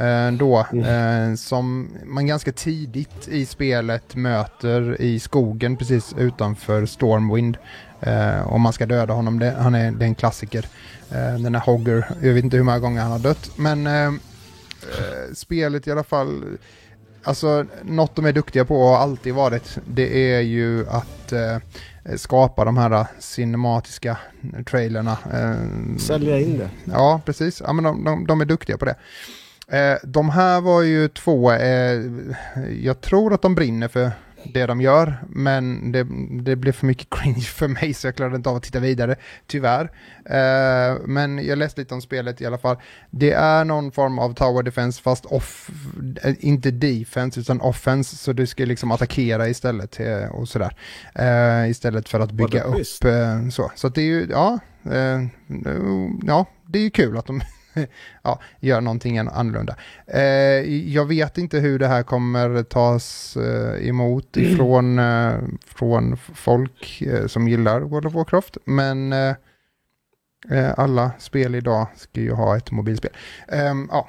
Eh, 0.00 0.32
då, 0.32 0.58
eh, 0.58 1.34
som 1.34 1.90
man 2.04 2.26
ganska 2.26 2.52
tidigt 2.52 3.28
i 3.28 3.46
spelet 3.46 4.16
möter 4.16 5.00
i 5.00 5.20
skogen 5.20 5.76
precis 5.76 6.14
utanför 6.18 6.86
Stormwind. 6.86 7.56
Eh, 8.00 8.40
och 8.40 8.60
man 8.60 8.72
ska 8.72 8.86
döda 8.86 9.14
honom, 9.14 9.38
det, 9.38 9.54
han 9.58 9.74
är, 9.74 9.90
det 9.90 10.04
är 10.04 10.08
en 10.08 10.14
klassiker. 10.14 10.66
Den 11.10 11.54
här 11.54 11.62
Hogger, 11.62 12.10
jag 12.22 12.34
vet 12.34 12.44
inte 12.44 12.56
hur 12.56 12.64
många 12.64 12.78
gånger 12.78 13.02
han 13.02 13.12
har 13.12 13.18
dött. 13.18 13.50
Men 13.56 13.88
spelet 15.34 15.86
i 15.86 15.92
alla 15.92 16.04
fall, 16.04 16.44
alltså 17.22 17.64
något 17.82 18.16
de 18.16 18.26
är 18.26 18.32
duktiga 18.32 18.64
på 18.64 18.76
och 18.76 18.88
har 18.88 18.96
alltid 18.96 19.34
varit, 19.34 19.78
det 19.84 20.34
är 20.34 20.40
ju 20.40 20.88
att 20.88 21.32
eh, 21.32 22.16
skapa 22.16 22.64
de 22.64 22.76
här 22.76 23.06
cinematiska 23.18 24.18
trailerna. 24.66 25.18
Eh, 25.32 25.98
Sälja 25.98 26.40
in 26.40 26.58
det. 26.58 26.70
Ja, 26.84 27.20
precis. 27.24 27.62
Ja, 27.66 27.72
men 27.72 27.84
de, 27.84 28.04
de, 28.04 28.26
de 28.26 28.40
är 28.40 28.44
duktiga 28.44 28.78
på 28.78 28.84
det. 28.84 28.94
Eh, 29.72 29.98
de 30.02 30.30
här 30.30 30.60
var 30.60 30.82
ju 30.82 31.08
två, 31.08 31.52
eh, 31.52 32.02
jag 32.82 33.00
tror 33.00 33.34
att 33.34 33.42
de 33.42 33.54
brinner 33.54 33.88
för 33.88 34.10
det 34.44 34.66
de 34.66 34.80
gör, 34.80 35.24
men 35.28 35.92
det, 35.92 36.06
det 36.42 36.56
blev 36.56 36.72
för 36.72 36.86
mycket 36.86 37.10
cringe 37.20 37.40
för 37.40 37.68
mig 37.68 37.94
så 37.94 38.06
jag 38.06 38.14
klarade 38.14 38.36
inte 38.36 38.48
av 38.50 38.56
att 38.56 38.62
titta 38.62 38.80
vidare, 38.80 39.16
tyvärr. 39.46 39.90
Eh, 40.24 40.96
men 41.06 41.46
jag 41.46 41.58
läste 41.58 41.80
lite 41.80 41.94
om 41.94 42.00
spelet 42.00 42.40
i 42.40 42.46
alla 42.46 42.58
fall. 42.58 42.76
Det 43.10 43.32
är 43.32 43.64
någon 43.64 43.92
form 43.92 44.18
av 44.18 44.34
tower 44.34 44.62
defense 44.62 45.02
fast 45.02 45.26
off, 45.26 45.70
eh, 46.22 46.34
inte 46.38 46.70
defense 46.70 47.40
utan 47.40 47.60
offense, 47.60 48.16
så 48.16 48.32
du 48.32 48.46
ska 48.46 48.64
liksom 48.64 48.92
attackera 48.92 49.48
istället 49.48 50.00
eh, 50.00 50.28
och 50.28 50.48
sådär. 50.48 50.76
Eh, 51.14 51.70
istället 51.70 52.08
för 52.08 52.20
att 52.20 52.32
bygga 52.32 52.62
upp 52.62 53.04
eh, 53.04 53.48
så. 53.50 53.72
Så 53.74 53.88
det 53.88 54.00
är 54.00 54.06
ju, 54.06 54.26
ja, 54.30 54.58
eh, 54.84 55.22
ja, 56.26 56.46
det 56.66 56.78
är 56.78 56.82
ju 56.82 56.90
kul 56.90 57.18
att 57.18 57.26
de 57.26 57.40
ja, 58.22 58.40
gör 58.60 58.80
någonting 58.80 59.18
annorlunda. 59.18 59.76
Eh, 60.06 60.20
jag 60.92 61.06
vet 61.06 61.38
inte 61.38 61.58
hur 61.58 61.78
det 61.78 61.86
här 61.86 62.02
kommer 62.02 62.62
tas 62.62 63.36
eh, 63.36 63.88
emot 63.88 64.36
ifrån 64.36 64.98
eh, 64.98 65.34
från 65.66 66.16
folk 66.16 67.02
eh, 67.02 67.26
som 67.26 67.48
gillar 67.48 67.80
World 67.80 68.06
of 68.06 68.14
Warcraft, 68.14 68.56
men 68.64 69.12
eh, 69.12 69.34
eh, 70.50 70.74
alla 70.76 71.10
spel 71.18 71.54
idag 71.54 71.86
ska 71.96 72.20
ju 72.20 72.32
ha 72.32 72.56
ett 72.56 72.70
mobilspel. 72.70 73.10
Ehm, 73.48 73.88
ja. 73.92 74.08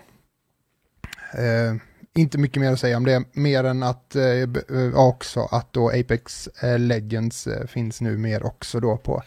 inte 2.15 2.37
mycket 2.37 2.61
mer 2.61 2.71
att 2.71 2.79
säga 2.79 2.97
om 2.97 3.05
det, 3.05 3.23
mer 3.33 3.63
än 3.63 3.83
att 3.83 4.15
också 4.93 5.41
att 5.51 5.73
då 5.73 5.89
Apex 5.89 6.49
Legends 6.77 7.47
finns 7.67 8.01
nu 8.01 8.17
mer 8.17 8.45
också 8.45 8.79
då 8.79 8.97
på 8.97 9.23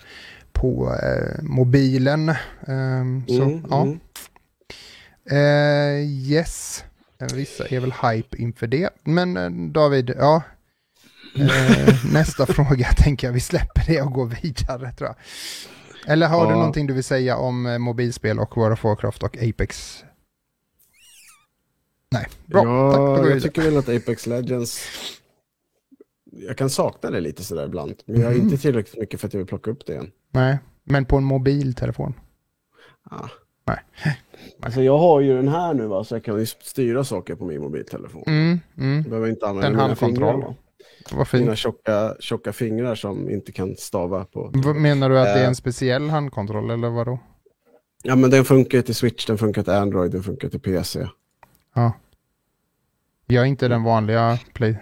på 0.53 0.95
eh, 1.03 1.43
mobilen. 1.43 2.29
Eh, 2.29 3.05
så, 3.27 3.43
mm, 3.43 3.67
ja. 3.71 3.83
Mm. 3.83 4.01
Eh, 5.31 6.00
yes, 6.31 6.85
vissa 7.35 7.67
är 7.67 7.81
väl 7.81 7.93
hype 7.93 8.37
inför 8.37 8.67
det. 8.67 8.91
Men 9.05 9.37
eh, 9.37 9.50
David, 9.50 10.14
ja. 10.19 10.43
Eh, 11.37 12.05
nästa 12.12 12.47
fråga 12.47 12.88
tänker 12.97 13.26
jag 13.26 13.33
vi 13.33 13.41
släpper 13.41 13.87
det 13.87 14.02
och 14.02 14.12
går 14.12 14.26
vidare 14.43 14.93
tror 14.93 15.09
jag. 15.09 15.17
Eller 16.12 16.29
har 16.29 16.45
ja. 16.45 16.50
du 16.50 16.57
någonting 16.57 16.87
du 16.87 16.95
vill 16.95 17.05
säga 17.05 17.37
om 17.37 17.67
eh, 17.67 17.79
mobilspel 17.79 18.38
och 18.38 18.57
World 18.57 18.73
of 18.73 18.85
Warcraft 18.85 19.23
och 19.23 19.37
Apex? 19.37 20.05
Nej, 22.11 22.26
bra. 22.47 22.64
Ja, 22.64 23.17
Tack, 23.17 23.31
jag 23.31 23.43
tycker 23.43 23.62
väl 23.62 23.76
att 23.76 23.88
Apex 23.88 24.26
Legends 24.26 24.88
jag 26.33 26.57
kan 26.57 26.71
sakna 26.71 27.11
det 27.11 27.21
lite 27.21 27.45
sådär 27.45 27.67
ibland. 27.67 27.95
Men 28.07 28.21
jag 28.21 28.31
är 28.31 28.35
mm. 28.35 28.47
inte 28.47 28.62
tillräckligt 28.62 29.00
mycket 29.00 29.21
för 29.21 29.26
att 29.26 29.35
jag 29.35 29.38
vill 29.38 29.47
plocka 29.47 29.71
upp 29.71 29.87
det 29.87 29.93
igen. 29.93 30.11
Nej, 30.31 30.59
men 30.85 31.05
på 31.05 31.17
en 31.17 31.25
mobiltelefon? 31.25 32.14
Ja. 33.11 33.29
Nej. 33.64 33.79
Alltså 34.61 34.83
jag 34.83 34.99
har 34.99 35.21
ju 35.21 35.37
den 35.37 35.49
här 35.49 35.75
nu 35.75 35.87
va, 35.87 36.05
så 36.05 36.15
jag 36.15 36.25
kan 36.25 36.39
ju 36.39 36.47
styra 36.47 37.05
saker 37.05 37.35
på 37.35 37.45
min 37.45 37.61
mobiltelefon. 37.61 38.23
Mm, 38.27 38.61
mm. 38.79 39.03
Behöver 39.03 39.29
inte 39.29 39.47
använda 39.47 39.69
den 39.69 39.79
mina 39.79 39.97
fingrar. 39.97 40.55
Vad 41.12 41.29
fint. 41.29 41.43
Mina 41.43 41.57
tjocka, 41.57 42.14
tjocka 42.21 42.53
fingrar 42.53 42.95
som 42.95 43.31
inte 43.31 43.53
kan 43.53 43.77
stava 43.77 44.25
på. 44.25 44.51
Menar 44.75 45.11
du 45.11 45.19
att 45.19 45.35
det 45.35 45.40
är 45.40 45.45
en 45.45 45.51
eh. 45.51 45.53
speciell 45.53 46.11
handkontroll 46.11 46.71
eller 46.71 46.88
vadå? 46.88 47.19
Ja 48.03 48.16
men 48.16 48.31
den 48.31 48.45
funkar 48.45 48.83
till 48.83 48.95
Switch, 48.95 49.27
den 49.27 49.38
funkar 49.38 49.62
till 49.62 49.73
Android, 49.73 50.11
den 50.11 50.23
funkar 50.23 50.49
till 50.49 50.61
PC. 50.61 51.09
Ja. 51.75 51.93
Jag 53.27 53.43
är 53.43 53.47
inte 53.47 53.69
den 53.69 53.83
vanliga 53.83 54.38
Play 54.53 54.77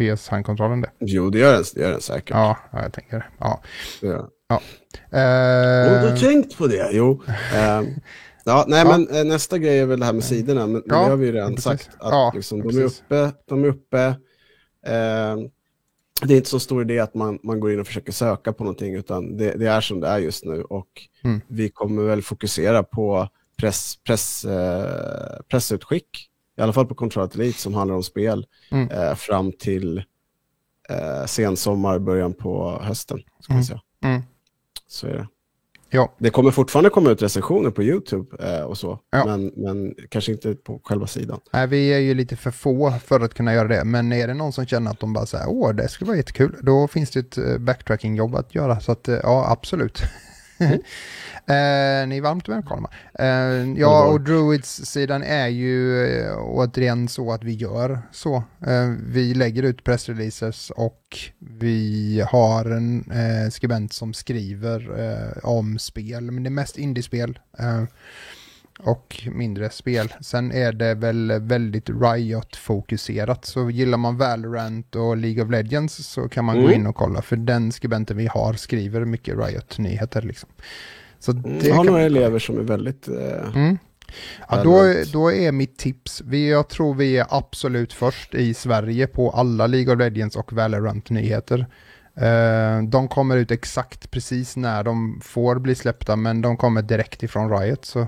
PS-handkontrollen 0.00 0.80
det? 0.80 0.90
Jo, 0.98 1.30
det 1.30 1.38
gör 1.38 1.52
den, 1.52 1.64
det 1.74 1.80
gör 1.80 1.90
den 1.90 2.00
säkert. 2.00 2.30
Ja, 2.30 2.56
jag 2.72 2.92
tänker 2.92 3.16
det. 3.16 3.24
Ja. 3.38 3.60
ja. 4.02 4.28
ja. 4.48 4.60
Uh... 5.12 6.00
Har 6.00 6.10
du 6.10 6.16
tänkt 6.16 6.58
på 6.58 6.66
det? 6.66 6.88
Jo. 6.92 7.22
Uh, 7.28 7.88
ja, 8.46 8.64
nej, 8.68 8.84
ja. 8.86 8.98
men 8.98 9.16
uh, 9.16 9.24
nästa 9.24 9.58
grej 9.58 9.78
är 9.78 9.86
väl 9.86 10.00
det 10.00 10.06
här 10.06 10.12
med 10.12 10.24
sidorna. 10.24 10.66
Men, 10.66 10.82
ja, 10.86 10.94
det 10.94 11.10
har 11.10 11.16
vi 11.16 11.26
ju 11.26 11.32
redan 11.32 11.50
precis. 11.54 11.64
sagt. 11.64 11.88
Att 11.98 12.12
ja, 12.12 12.32
liksom, 12.34 12.68
de, 12.68 12.78
är 12.78 12.84
uppe, 12.84 13.32
de 13.46 13.64
är 13.64 13.68
uppe. 13.68 14.06
Uh, 14.06 15.48
det 16.22 16.34
är 16.34 16.36
inte 16.36 16.48
så 16.50 16.60
stor 16.60 16.82
idé 16.82 16.98
att 16.98 17.14
man, 17.14 17.38
man 17.42 17.60
går 17.60 17.72
in 17.72 17.80
och 17.80 17.86
försöker 17.86 18.12
söka 18.12 18.52
på 18.52 18.64
någonting, 18.64 18.94
utan 18.94 19.36
det, 19.36 19.50
det 19.50 19.66
är 19.66 19.80
som 19.80 20.00
det 20.00 20.08
är 20.08 20.18
just 20.18 20.44
nu. 20.44 20.62
Och 20.62 20.88
mm. 21.24 21.40
vi 21.48 21.68
kommer 21.68 22.02
väl 22.02 22.22
fokusera 22.22 22.82
på 22.82 23.28
press, 23.56 23.96
press, 24.04 24.46
pressutskick 25.48 26.30
i 26.56 26.62
alla 26.62 26.72
fall 26.72 26.86
på 26.86 26.94
Control 26.94 27.28
Elite 27.34 27.58
som 27.58 27.74
handlar 27.74 27.94
om 27.94 28.02
spel, 28.02 28.46
mm. 28.70 28.90
eh, 28.90 29.14
fram 29.14 29.52
till 29.52 29.98
eh, 30.88 31.26
sensommar, 31.26 31.98
början 31.98 32.34
på 32.34 32.80
hösten. 32.82 33.18
Ska 33.40 33.52
mm. 33.52 33.64
säga. 33.64 33.80
Mm. 34.04 34.22
Så 34.86 35.06
är 35.06 35.12
det. 35.12 35.28
Ja. 35.90 36.14
Det 36.18 36.30
kommer 36.30 36.50
fortfarande 36.50 36.90
komma 36.90 37.10
ut 37.10 37.22
recensioner 37.22 37.70
på 37.70 37.82
YouTube 37.82 38.36
eh, 38.46 38.62
och 38.62 38.78
så, 38.78 38.98
ja. 39.10 39.24
men, 39.24 39.52
men 39.56 39.94
kanske 40.08 40.32
inte 40.32 40.54
på 40.54 40.80
själva 40.84 41.06
sidan. 41.06 41.40
Nej, 41.52 41.66
vi 41.66 41.94
är 41.94 41.98
ju 41.98 42.14
lite 42.14 42.36
för 42.36 42.50
få 42.50 42.92
för 43.04 43.20
att 43.20 43.34
kunna 43.34 43.54
göra 43.54 43.68
det, 43.68 43.84
men 43.84 44.12
är 44.12 44.28
det 44.28 44.34
någon 44.34 44.52
som 44.52 44.66
känner 44.66 44.90
att 44.90 45.00
de 45.00 45.12
bara 45.12 45.26
säger 45.26 45.48
åh, 45.48 45.74
det 45.74 45.88
skulle 45.88 46.08
vara 46.08 46.16
jättekul, 46.16 46.56
då 46.62 46.88
finns 46.88 47.10
det 47.10 47.20
ett 47.20 47.38
eh, 47.38 47.58
backtracking-jobb 47.58 48.34
att 48.34 48.54
göra, 48.54 48.80
så 48.80 48.92
att 48.92 49.08
eh, 49.08 49.18
ja, 49.22 49.50
absolut. 49.50 50.02
Mm. 50.58 50.78
eh, 51.46 52.08
ni 52.08 52.16
är 52.16 52.20
varmt 52.20 52.48
välkomna. 52.48 52.90
Eh, 53.18 53.72
ja, 53.76 54.04
och 54.04 54.20
Druids-sidan 54.20 55.22
är 55.22 55.48
ju 55.48 56.06
eh, 56.06 56.38
återigen 56.38 57.08
så 57.08 57.32
att 57.32 57.44
vi 57.44 57.52
gör 57.52 57.98
så. 58.12 58.36
Eh, 58.66 58.92
vi 59.06 59.34
lägger 59.34 59.62
ut 59.62 59.84
pressreleases 59.84 60.70
och 60.70 61.18
vi 61.38 62.24
har 62.28 62.64
en 62.64 63.10
eh, 63.10 63.50
skribent 63.50 63.92
som 63.92 64.14
skriver 64.14 65.00
eh, 65.00 65.44
om 65.44 65.78
spel, 65.78 66.30
men 66.30 66.42
det 66.42 66.48
är 66.48 66.50
mest 66.50 66.78
indiespel 66.78 67.38
och 68.78 69.22
mindre 69.32 69.70
spel. 69.70 70.14
Sen 70.20 70.52
är 70.52 70.72
det 70.72 70.94
väl 70.94 71.32
väldigt 71.40 71.90
Riot-fokuserat, 71.90 73.44
så 73.44 73.70
gillar 73.70 73.98
man 73.98 74.16
Valorant 74.16 74.96
och 74.96 75.16
League 75.16 75.44
of 75.44 75.50
Legends 75.50 75.94
så 75.94 76.28
kan 76.28 76.44
man 76.44 76.56
mm. 76.56 76.66
gå 76.66 76.74
in 76.74 76.86
och 76.86 76.96
kolla, 76.96 77.22
för 77.22 77.36
den 77.36 77.72
skribenten 77.72 78.16
vi 78.16 78.26
har 78.26 78.52
skriver 78.52 79.04
mycket 79.04 79.38
Riot-nyheter 79.38 80.22
liksom. 80.22 80.48
Så 81.26 81.32
mm, 81.32 81.58
det 81.58 81.68
jag 81.68 81.74
har 81.74 81.84
några 81.84 82.02
elever 82.02 82.38
som 82.38 82.58
är 82.58 82.62
väldigt... 82.62 83.08
Eh, 83.08 83.54
mm. 83.54 83.78
Ja, 84.48 84.62
då, 84.64 84.94
då 85.12 85.32
är 85.32 85.52
mitt 85.52 85.78
tips, 85.78 86.22
vi, 86.24 86.50
jag 86.50 86.68
tror 86.68 86.94
vi 86.94 87.18
är 87.18 87.26
absolut 87.30 87.92
först 87.92 88.34
i 88.34 88.54
Sverige 88.54 89.06
på 89.06 89.30
alla 89.30 89.66
League 89.66 89.94
of 89.94 89.98
Legends 89.98 90.36
och 90.36 90.52
Valorant-nyheter. 90.52 91.66
Uh, 92.22 92.88
de 92.88 93.08
kommer 93.08 93.36
ut 93.36 93.50
exakt 93.50 94.10
precis 94.10 94.56
när 94.56 94.84
de 94.84 95.20
får 95.24 95.58
bli 95.58 95.74
släppta, 95.74 96.16
men 96.16 96.42
de 96.42 96.56
kommer 96.56 96.82
direkt 96.82 97.22
ifrån 97.22 97.58
Riot. 97.58 97.84
Så 97.84 98.06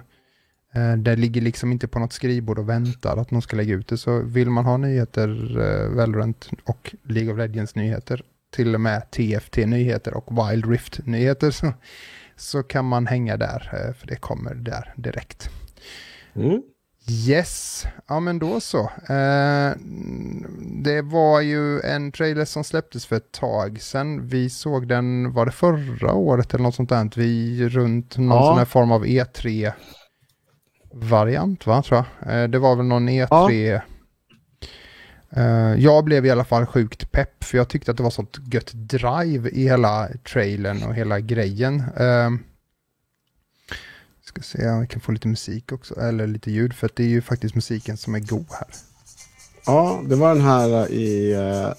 Eh, 0.74 0.96
det 0.96 1.16
ligger 1.16 1.40
liksom 1.40 1.72
inte 1.72 1.88
på 1.88 1.98
något 1.98 2.12
skrivbord 2.12 2.58
och 2.58 2.68
väntar 2.68 3.16
att 3.16 3.30
någon 3.30 3.42
ska 3.42 3.56
lägga 3.56 3.74
ut 3.74 3.88
det. 3.88 3.98
Så 3.98 4.22
vill 4.22 4.50
man 4.50 4.64
ha 4.64 4.76
nyheter, 4.76 5.58
eh, 5.60 5.96
Valorant 5.96 6.50
och 6.64 6.94
League 7.02 7.32
of 7.32 7.38
Legends 7.38 7.74
nyheter, 7.74 8.22
till 8.50 8.74
och 8.74 8.80
med 8.80 9.10
TFT-nyheter 9.10 10.14
och 10.14 10.50
Wild 10.50 10.70
Rift-nyheter, 10.70 11.50
så, 11.50 11.72
så 12.38 12.62
kan 12.62 12.84
man 12.84 13.06
hänga 13.06 13.36
där, 13.36 13.70
eh, 13.72 13.94
för 13.94 14.06
det 14.06 14.16
kommer 14.16 14.54
där 14.54 14.94
direkt. 14.96 15.50
Mm. 16.34 16.62
Yes, 17.10 17.84
ja 18.06 18.20
men 18.20 18.38
då 18.38 18.60
så. 18.60 18.80
Eh, 19.08 19.72
det 20.84 21.02
var 21.02 21.40
ju 21.40 21.80
en 21.80 22.12
trailer 22.12 22.44
som 22.44 22.64
släpptes 22.64 23.06
för 23.06 23.16
ett 23.16 23.32
tag 23.32 23.80
sedan. 23.80 24.26
Vi 24.26 24.50
såg 24.50 24.88
den, 24.88 25.32
var 25.32 25.46
det 25.46 25.52
förra 25.52 26.12
året 26.12 26.54
eller 26.54 26.62
något 26.62 26.74
sånt 26.74 26.88
där? 26.88 27.10
Vi 27.16 27.68
runt 27.68 28.16
någon 28.16 28.28
ja. 28.28 28.46
sån 28.46 28.58
här 28.58 28.64
form 28.64 28.92
av 28.92 29.04
E3 29.04 29.72
variant 30.92 31.66
va, 31.66 31.82
tror 31.82 32.04
jag. 32.20 32.42
Eh, 32.42 32.48
det 32.48 32.58
var 32.58 32.76
väl 32.76 32.86
någon 32.86 33.08
E3. 33.08 33.72
Ja. 33.72 33.80
Uh, 35.36 35.82
jag 35.82 36.04
blev 36.04 36.26
i 36.26 36.30
alla 36.30 36.44
fall 36.44 36.66
sjukt 36.66 37.12
pepp 37.12 37.44
för 37.44 37.58
jag 37.58 37.68
tyckte 37.68 37.90
att 37.90 37.96
det 37.96 38.02
var 38.02 38.10
sånt 38.10 38.38
gött 38.52 38.70
drive 38.72 39.50
i 39.50 39.62
hela 39.62 40.08
trailern 40.32 40.82
och 40.82 40.94
hela 40.94 41.20
grejen. 41.20 41.80
Uh, 41.80 42.30
ska 44.24 44.42
se 44.42 44.68
om 44.68 44.80
vi 44.80 44.86
kan 44.86 45.00
få 45.00 45.12
lite 45.12 45.28
musik 45.28 45.72
också, 45.72 46.00
eller 46.00 46.26
lite 46.26 46.50
ljud 46.50 46.74
för 46.74 46.90
det 46.94 47.02
är 47.02 47.08
ju 47.08 47.22
faktiskt 47.22 47.54
musiken 47.54 47.96
som 47.96 48.14
är 48.14 48.20
god 48.20 48.46
här. 48.50 48.68
Ja, 49.66 50.02
det 50.04 50.16
var 50.16 50.34
den 50.34 50.44
här 50.44 50.90
i 50.92 51.34
uh, 51.36 51.72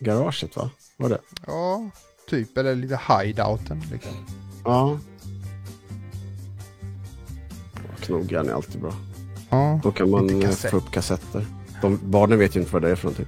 garaget 0.00 0.56
va? 0.56 0.70
Var 0.96 1.08
det? 1.08 1.18
Ja, 1.46 1.90
typ, 2.28 2.58
eller 2.58 2.74
lite 2.74 3.00
hideouten. 3.08 3.82
Liksom. 3.92 4.12
Ja, 4.64 4.98
knogjärn 8.00 8.48
är 8.48 8.52
alltid 8.52 8.80
bra. 8.80 8.94
Ja, 9.50 9.80
Då 9.82 9.92
kan 9.92 10.10
man 10.10 10.42
eh, 10.42 10.50
få 10.50 10.76
upp 10.76 10.90
kassetter. 10.90 11.46
De, 11.80 12.00
barnen 12.02 12.38
vet 12.38 12.56
ju 12.56 12.60
inte 12.60 12.72
vad 12.72 12.82
det 12.82 12.90
är 12.90 12.94
för 12.94 13.04
någonting. 13.04 13.26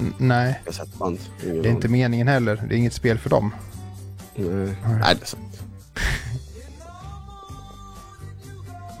N 0.00 0.14
nej. 0.18 0.60
Kassettband. 0.64 1.18
Det 1.40 1.48
är 1.48 1.66
inte 1.66 1.88
meningen 1.88 2.28
heller. 2.28 2.64
Det 2.68 2.74
är 2.74 2.78
inget 2.78 2.92
spel 2.92 3.18
för 3.18 3.30
dem. 3.30 3.54
Nej, 4.34 4.48
nej. 4.48 4.76
nej 4.84 5.16
det 5.18 5.22
är 5.22 5.26
sant. 5.26 5.62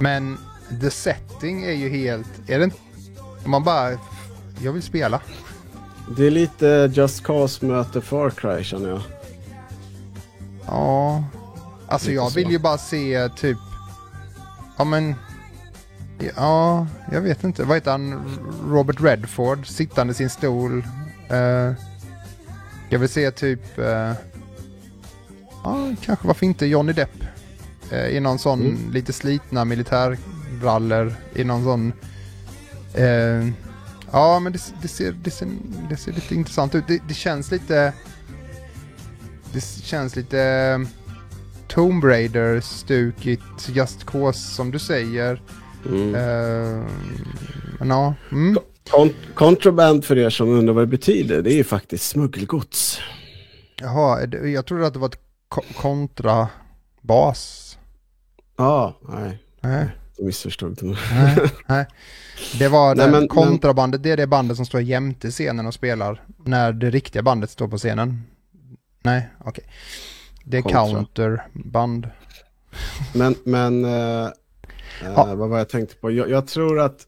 Men 0.00 0.38
the 0.80 0.90
setting 0.90 1.64
är 1.64 1.72
ju 1.72 1.88
helt... 1.88 2.28
Är 2.46 2.58
det 2.58 2.64
inte... 2.64 2.76
Man 3.44 3.64
bara... 3.64 3.98
Jag 4.62 4.72
vill 4.72 4.82
spela. 4.82 5.20
Det 6.16 6.26
är 6.26 6.30
lite 6.30 6.90
Just 6.94 7.22
Cause 7.22 7.66
möter 7.66 8.00
Far 8.00 8.30
Cry 8.30 8.64
känner 8.64 8.88
jag. 8.88 9.00
Ja. 10.66 11.24
Alltså 11.86 12.08
lite 12.08 12.16
jag 12.16 12.30
vill 12.30 12.44
så. 12.46 12.50
ju 12.50 12.58
bara 12.58 12.78
se 12.78 13.28
typ 13.28 13.58
Ja 14.76 14.84
men... 14.84 15.14
Ja, 16.36 16.86
jag 17.12 17.20
vet 17.20 17.44
inte. 17.44 17.64
Vad 17.64 17.76
heter 17.76 17.90
han? 17.90 18.38
Robert 18.66 19.00
Redford 19.00 19.66
sittande 19.66 20.10
i 20.10 20.14
sin 20.14 20.30
stol. 20.30 20.86
Uh, 21.32 21.72
jag 22.88 22.98
vill 22.98 23.08
se 23.08 23.30
typ... 23.30 23.78
Uh, 23.78 24.12
ja, 25.64 25.94
kanske 26.00 26.26
varför 26.26 26.46
inte 26.46 26.66
Johnny 26.66 26.92
Depp. 26.92 27.24
Uh, 27.92 28.06
I 28.06 28.20
någon 28.20 28.38
sån 28.38 28.60
mm. 28.60 28.90
lite 28.90 29.12
slitna 29.12 29.64
militärbrallor. 29.64 31.14
I 31.34 31.44
någon 31.44 31.64
sån... 31.64 31.92
Ja, 34.12 34.38
men 34.38 34.52
det, 34.52 34.74
det, 34.82 34.88
ser, 34.88 35.12
det, 35.12 35.30
ser, 35.30 35.48
det 35.88 35.96
ser 35.96 36.12
lite 36.12 36.34
intressant 36.34 36.74
ut. 36.74 36.84
Det, 36.86 37.02
det 37.08 37.14
känns 37.14 37.50
lite... 37.50 37.92
Det 39.52 39.60
känns 39.60 40.16
lite 40.16 40.86
Tomb 41.68 42.04
Raider, 42.04 42.60
stukigt, 42.60 43.68
Just 43.68 44.04
Cause 44.06 44.54
som 44.54 44.70
du 44.70 44.78
säger. 44.78 45.42
Mm. 45.86 46.14
Eh, 46.14 46.86
men 47.78 47.88
ja, 47.88 48.14
mm. 48.32 48.58
Kont 48.90 49.12
contraband 49.34 50.04
för 50.04 50.18
er 50.18 50.30
som 50.30 50.48
undrar 50.48 50.74
vad 50.74 50.82
det 50.82 50.86
betyder, 50.86 51.42
det 51.42 51.52
är 51.52 51.56
ju 51.56 51.64
faktiskt 51.64 52.08
smuggelgods. 52.08 53.00
Jaha, 53.80 54.26
jag 54.46 54.66
trodde 54.66 54.86
att 54.86 54.92
det 54.92 54.98
var 54.98 55.08
ett 55.08 55.18
ko- 55.48 55.62
kontrabas. 55.76 57.58
Ja, 58.56 58.98
nej, 59.08 59.38
Nej, 59.60 59.86
jag 60.16 60.26
missförstod 60.26 60.76
det. 60.80 60.86
nej, 61.14 61.36
nej. 61.66 61.86
Det 62.58 62.68
var 62.68 62.94
Nej, 62.94 63.06
det, 63.06 63.12
men- 63.12 63.28
kontrabandet, 63.28 64.02
det 64.02 64.10
är 64.10 64.16
det 64.16 64.26
bandet 64.26 64.56
som 64.56 64.66
står 64.66 64.80
jämte 64.80 65.30
scenen 65.30 65.66
och 65.66 65.74
spelar 65.74 66.22
när 66.44 66.72
det 66.72 66.90
riktiga 66.90 67.22
bandet 67.22 67.50
står 67.50 67.68
på 67.68 67.78
scenen. 67.78 68.22
Nej, 69.02 69.28
okej. 69.44 69.64
Det 70.44 70.56
är 70.56 70.62
Kontra. 70.62 70.80
counterband. 70.86 72.08
Men, 73.14 73.34
men 73.44 73.84
eh, 73.84 74.28
Ja. 75.04 75.34
vad 75.34 75.48
var 75.48 75.58
jag 75.58 75.68
tänkte 75.68 75.96
på? 75.96 76.10
Jag, 76.10 76.30
jag 76.30 76.46
tror 76.46 76.80
att, 76.80 77.06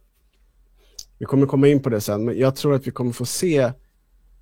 vi 1.19 1.27
kommer 1.27 1.47
komma 1.47 1.69
in 1.69 1.83
på 1.83 1.89
det 1.89 2.01
sen, 2.01 2.25
men 2.25 2.39
jag 2.39 2.57
tror 2.57 2.75
att 2.75 2.87
vi 2.87 2.91
kommer 2.91 3.13
få 3.13 3.25
se 3.27 3.73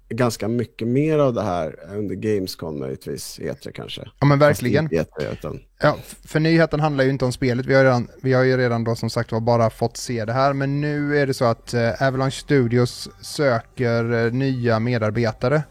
ganska 0.08 0.48
mycket 0.48 0.88
mer 0.88 1.18
av 1.18 1.34
det 1.34 1.42
här 1.42 1.76
under 1.90 2.14
Gamescom 2.14 2.78
möjligtvis, 2.78 3.38
E3 3.42 3.72
kanske. 3.72 4.08
Ja 4.20 4.26
men 4.26 4.38
verkligen. 4.38 4.88
Fast 4.88 4.92
inte 4.92 5.26
E3, 5.26 5.32
utan, 5.32 5.60
Ja, 5.82 5.96
för 6.24 6.40
nyheten 6.40 6.80
handlar 6.80 7.04
ju 7.04 7.10
inte 7.10 7.24
om 7.24 7.32
spelet. 7.32 7.66
Vi 7.66 7.74
har, 7.74 7.84
redan, 7.84 8.08
vi 8.22 8.32
har 8.32 8.42
ju 8.42 8.56
redan 8.56 8.84
då 8.84 8.94
som 8.94 9.10
sagt 9.10 9.32
var 9.32 9.40
bara 9.40 9.70
fått 9.70 9.96
se 9.96 10.24
det 10.24 10.32
här. 10.32 10.52
Men 10.52 10.80
nu 10.80 11.18
är 11.18 11.26
det 11.26 11.34
så 11.34 11.44
att 11.44 11.74
eh, 11.74 12.02
Avalanche 12.02 12.30
Studios 12.40 13.08
söker 13.20 14.24
eh, 14.24 14.32
nya 14.32 14.78
medarbetare. 14.78 15.62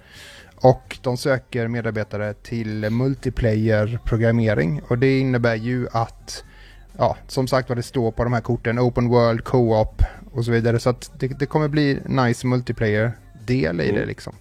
Och 0.55 0.97
de 1.01 1.17
söker 1.17 1.67
medarbetare 1.67 2.33
till 2.33 2.89
multiplayer-programmering. 2.89 4.81
Och 4.87 4.97
det 4.97 5.19
innebär 5.19 5.55
ju 5.55 5.87
att, 5.91 6.43
ja, 7.01 7.17
som 7.27 7.47
sagt 7.47 7.69
vad 7.69 7.77
det 7.77 7.83
står 7.83 8.11
på 8.11 8.23
de 8.23 8.33
här 8.33 8.41
korten, 8.41 8.79
Open 8.79 9.09
World, 9.09 9.43
Co-op 9.43 10.01
och 10.31 10.45
så 10.45 10.51
vidare. 10.51 10.79
Så 10.79 10.89
att 10.89 11.11
det, 11.19 11.27
det 11.27 11.45
kommer 11.45 11.67
bli 11.67 11.99
nice 12.05 12.47
multiplayer-del 12.47 13.81
i 13.81 13.85
det 13.87 13.91
Mm. 13.97 14.07
liksom. 14.07 14.33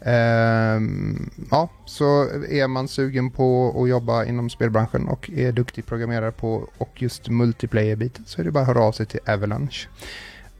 Ehm, 0.00 1.30
ja, 1.50 1.68
så 1.84 2.22
är 2.48 2.68
man 2.68 2.88
sugen 2.88 3.30
på 3.30 3.76
att 3.82 3.88
jobba 3.88 4.24
inom 4.24 4.50
spelbranschen 4.50 5.08
och 5.08 5.30
är 5.30 5.52
duktig 5.52 5.86
programmerare 5.86 6.32
på 6.32 6.68
och 6.78 7.02
just 7.02 7.28
multiplayer-biten 7.28 8.24
så 8.26 8.40
är 8.40 8.44
det 8.44 8.50
bara 8.50 8.60
att 8.60 8.66
höra 8.66 8.82
av 8.82 8.92
sig 8.92 9.06
till 9.06 9.20
Avalanche. 9.26 9.88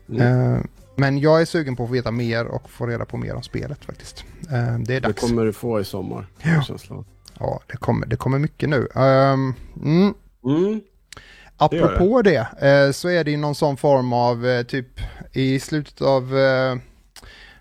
mm. 0.08 0.22
Ehm, 0.22 0.68
men 0.96 1.18
jag 1.18 1.40
är 1.40 1.44
sugen 1.44 1.76
på 1.76 1.82
att 1.82 1.88
få 1.88 1.92
veta 1.92 2.10
mer 2.10 2.44
och 2.46 2.70
få 2.70 2.86
reda 2.86 3.04
på 3.04 3.16
mer 3.16 3.34
om 3.34 3.42
spelet 3.42 3.84
faktiskt. 3.84 4.24
Ehm, 4.50 4.84
det 4.84 4.94
är 4.94 5.00
det 5.00 5.08
dags. 5.08 5.20
kommer 5.20 5.44
du 5.44 5.52
få 5.52 5.80
i 5.80 5.84
sommar. 5.84 6.26
jag 6.42 6.64
känslan. 6.64 7.04
Ja, 7.40 7.60
det 7.66 7.76
kommer, 7.76 8.06
det 8.06 8.16
kommer 8.16 8.38
mycket 8.38 8.68
nu. 8.68 8.88
Ehm, 8.94 9.54
mm. 9.84 10.14
Mm. 10.44 10.80
Apropå 11.58 12.22
det, 12.22 12.46
eh, 12.60 12.92
så 12.92 13.08
är 13.08 13.24
det 13.24 13.30
ju 13.30 13.36
någon 13.36 13.54
sån 13.54 13.76
form 13.76 14.12
av 14.12 14.46
eh, 14.46 14.62
typ 14.62 15.00
i 15.32 15.60
slutet 15.60 16.02
av 16.02 16.38
eh, 16.38 16.76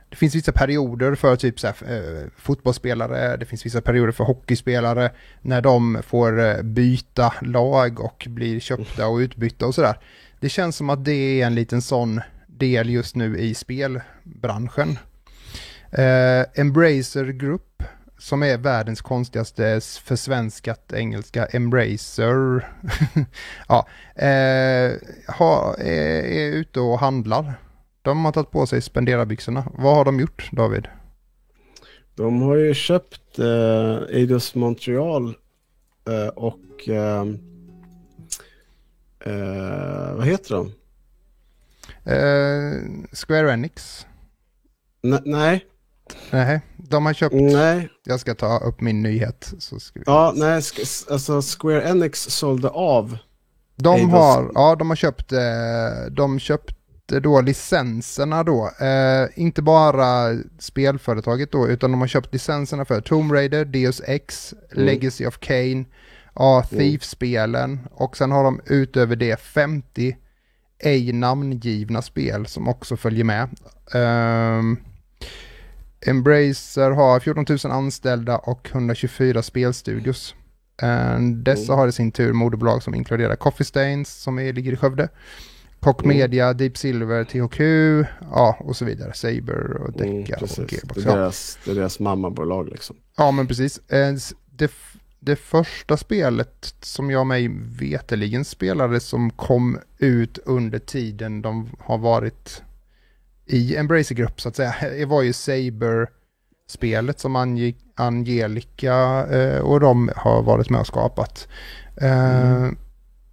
det 0.10 0.16
finns 0.16 0.36
vissa 0.36 0.52
perioder 0.52 1.16
för 1.16 1.36
typ 1.36 1.60
så 1.60 1.68
här, 1.68 1.76
fotbollsspelare, 2.38 3.38
det 3.38 3.46
finns 3.46 3.66
vissa 3.66 3.82
perioder 3.82 4.12
för 4.12 4.24
hockeyspelare 4.24 5.12
när 5.42 5.62
de 5.62 6.02
får 6.08 6.64
byta 6.64 7.34
lag 7.42 8.00
och 8.00 8.28
blir 8.30 8.60
köpta 8.60 9.08
och 9.08 9.18
utbytta 9.18 9.66
och 9.66 9.76
sådär. 9.76 10.00
Det 10.40 10.50
känns 10.50 10.76
som 10.76 10.90
att 10.90 11.06
det 11.06 11.42
är 11.42 11.46
en 11.46 11.56
liten 11.56 11.82
sån 11.82 12.22
del 12.48 12.90
just 12.90 13.16
nu 13.16 13.38
i 13.38 13.54
spelbranschen. 13.54 14.98
Eh, 15.92 16.46
Embracer 16.56 17.26
Group 17.26 17.84
som 18.18 18.44
är 18.44 18.58
världens 18.58 19.02
konstigaste 19.02 19.82
försvenskat 20.04 20.94
engelska 20.94 21.46
Embracer. 21.46 22.68
ja, 23.68 23.88
eh, 24.16 24.94
ha, 25.38 25.76
är, 25.78 26.24
är 26.24 26.52
ute 26.52 26.80
och 26.80 27.00
handlar. 27.00 27.54
De 28.02 28.26
har 28.26 28.32
tagit 28.32 28.52
på 28.52 28.68
sig 28.68 28.82
spenderarbyxorna. 28.82 29.72
Vad 29.78 29.96
har 29.96 30.06
de 30.06 30.20
gjort, 30.20 30.50
David? 30.52 30.88
De 32.16 32.42
har 32.42 32.56
ju 32.56 32.74
köpt 32.74 33.40
eh, 33.40 34.16
Eidos 34.16 34.56
Montreal 34.56 35.36
eh, 36.10 36.28
och 36.28 36.90
eh, 36.90 37.26
eh, 39.20 40.16
vad 40.16 40.26
heter 40.26 40.56
de? 40.56 40.72
Eh, 42.12 43.06
Square 43.14 43.54
Enix? 43.54 44.06
N- 45.04 45.22
nej, 45.26 45.66
Nej, 46.32 46.62
de 46.78 47.06
har 47.06 47.14
köpt... 47.14 47.36
nej, 47.36 47.90
Jag 48.04 48.20
ska 48.20 48.36
ta 48.36 48.58
upp 48.58 48.82
min 48.82 49.02
nyhet. 49.04 49.54
Så 49.60 49.80
ska 49.80 50.00
vi... 50.00 50.04
ja, 50.06 50.34
nej, 50.36 50.62
alltså 51.12 51.42
Square 51.42 51.90
Enix 51.90 52.22
sålde 52.24 52.70
av. 52.70 53.18
De 53.76 53.96
Eidos- 54.00 54.12
har, 54.12 54.52
ja, 54.54 54.76
de 54.76 54.90
har 54.90 54.96
köpt, 54.96 55.32
eh, 55.32 55.40
de 56.12 56.40
köpte 56.40 57.20
då 57.20 57.42
licenserna 57.42 58.44
då. 58.44 58.72
Eh, 58.80 59.28
inte 59.36 59.62
bara 59.62 60.36
spelföretaget 60.60 61.52
då, 61.52 61.68
utan 61.68 61.92
de 61.92 62.00
har 62.02 62.08
köpt 62.08 62.34
licenserna 62.34 62.86
för 62.86 63.02
Tomb 63.02 63.32
Raider, 63.32 63.66
Deus 63.66 64.02
Ex, 64.06 64.54
Mm. 64.72 64.86
Legacy 64.86 65.26
of 65.26 65.38
Kane, 65.40 65.86
ja, 66.36 66.64
Thief-spelen 66.70 67.80
och 67.92 68.18
sen 68.18 68.32
har 68.32 68.44
de 68.44 68.62
utöver 68.66 69.16
det 69.16 69.40
50 69.40 70.18
ej 70.80 71.14
namngivna 71.14 72.02
spel 72.02 72.46
som 72.46 72.68
också 72.68 72.98
följer 72.98 73.24
med. 73.24 73.50
Ehm, 73.94 74.78
Embracer 76.06 76.92
har 76.92 77.20
14 77.20 77.46
000 77.50 77.72
anställda 77.72 78.38
och 78.38 78.70
124 78.72 79.42
spelstudios. 79.42 80.36
Eh, 80.82 81.20
Dessa 81.20 81.74
Mm. 81.74 81.80
har 81.80 81.88
i 81.88 81.92
sin 81.92 82.12
tur 82.12 82.34
moderbolag 82.34 82.84
som 82.84 82.96
inkluderar 82.96 83.36
Coffee 83.36 83.66
Stains 83.66 84.10
som 84.16 84.40
är, 84.40 84.54
ligger 84.54 84.74
i 84.74 84.76
Skövde. 84.76 85.10
Koch 85.80 86.04
Mm. 86.04 86.18
Media, 86.18 86.54
Deep 86.54 86.78
Silver, 86.78 87.24
THQ, 87.24 87.60
ja 88.32 88.58
och 88.60 88.76
så 88.76 88.86
vidare. 88.86 89.14
Saber 89.14 89.74
och 89.82 89.92
Decca 89.92 90.06
Mm, 90.08 90.24
och. 90.24 90.74
Gearbox. 90.74 91.04
Det 91.04 91.12
är 91.12 91.16
deras, 91.16 91.58
det 91.66 91.72
är 91.72 91.76
deras 91.76 92.00
mammabolag 92.00 92.70
liksom. 92.70 92.96
ja 93.18 93.32
men 93.32 93.48
precis. 93.48 93.78
Eh, 93.92 94.14
Det, 94.52 94.72
det 95.20 95.36
första 95.36 95.98
spelet 95.98 96.76
som 96.82 97.12
jag 97.12 97.28
mig 97.28 97.48
veteligen 97.80 98.46
spelade 98.46 99.00
som 99.00 99.30
kom 99.30 99.80
ut 99.98 100.38
under 100.46 100.80
tiden 100.80 101.42
de 101.42 101.70
har 101.80 101.98
varit 101.98 102.64
i 103.48 103.76
Embracer-grupp 103.76 104.42
så 104.42 104.50
att 104.50 104.56
säga, 104.56 104.76
det 104.98 105.06
var 105.06 105.22
ju 105.22 105.34
Saber-spelet 105.34 107.20
som 107.20 107.36
Ange 107.36 107.74
Angelica 107.96 109.26
eh, 109.32 109.60
och 109.60 109.80
de 109.80 110.10
har 110.16 110.42
varit 110.44 110.70
med 110.70 110.80
och 110.82 110.88
skapat. 110.88 111.48
Eh, 112.02 112.52
Mm. 112.54 112.78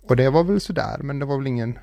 Och 0.09 0.17
det 0.17 0.31
var 0.31 0.45
väl 0.45 0.61
sådär, 0.61 0.97
men 1.01 1.19
det 1.19 1.25
var 1.27 1.37
väl 1.39 1.47
ingen, 1.47 1.79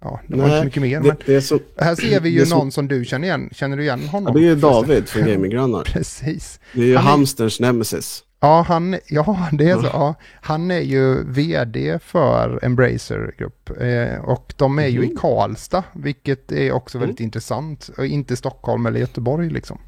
ja, 0.00 0.20
det 0.28 0.36
var 0.36 0.46
Nej, 0.46 0.54
inte 0.56 0.64
mycket 0.80 0.82
mer. 0.82 1.00
Det, 1.00 1.16
det 1.34 1.42
så, 1.42 1.58
här 1.78 1.94
ser 1.94 2.20
vi 2.20 2.28
ju 2.28 2.46
så- 2.46 2.56
någon 2.58 2.72
som 2.72 2.88
du 2.88 3.04
känner 3.04 3.26
igen. 3.28 3.48
Känner 3.52 3.76
du 3.76 3.82
igen 3.82 4.00
ja, 4.04 4.08
honom? 4.10 4.34
det 4.34 4.40
är 4.40 4.42
ju 4.42 4.54
David 4.56 5.08
från 5.08 5.26
Gaminggrannar. 5.28 5.82
Precis. 5.84 6.60
Det 6.72 6.80
är 6.80 6.84
ju 6.86 6.96
Han 6.96 7.04
hamsterns 7.06 7.60
nemesis. 7.60 8.22
Ja, 8.44 8.64
han, 8.68 8.96
ja, 9.08 9.48
det 9.52 9.70
är 9.70 9.76
så. 9.78 9.86
Ja. 9.92 10.14
Han 10.42 10.70
är 10.70 10.80
ju 10.80 11.24
vd 11.24 11.98
för 11.98 12.58
Embracer 12.64 13.34
Group 13.38 13.70
eh, 13.80 14.24
och 14.24 14.54
de 14.56 14.78
är 14.78 14.86
ju 14.86 15.04
i 15.04 15.08
Mhm. 15.08 15.16
Karlstad, 15.16 15.84
vilket 15.94 16.52
är 16.52 16.72
också 16.72 16.98
väldigt 16.98 17.20
Mm. 17.20 17.26
intressant. 17.26 17.90
Inte 17.98 18.36
Stockholm 18.36 18.86
eller 18.86 19.00
Göteborg 19.00 19.50
liksom. 19.50 19.78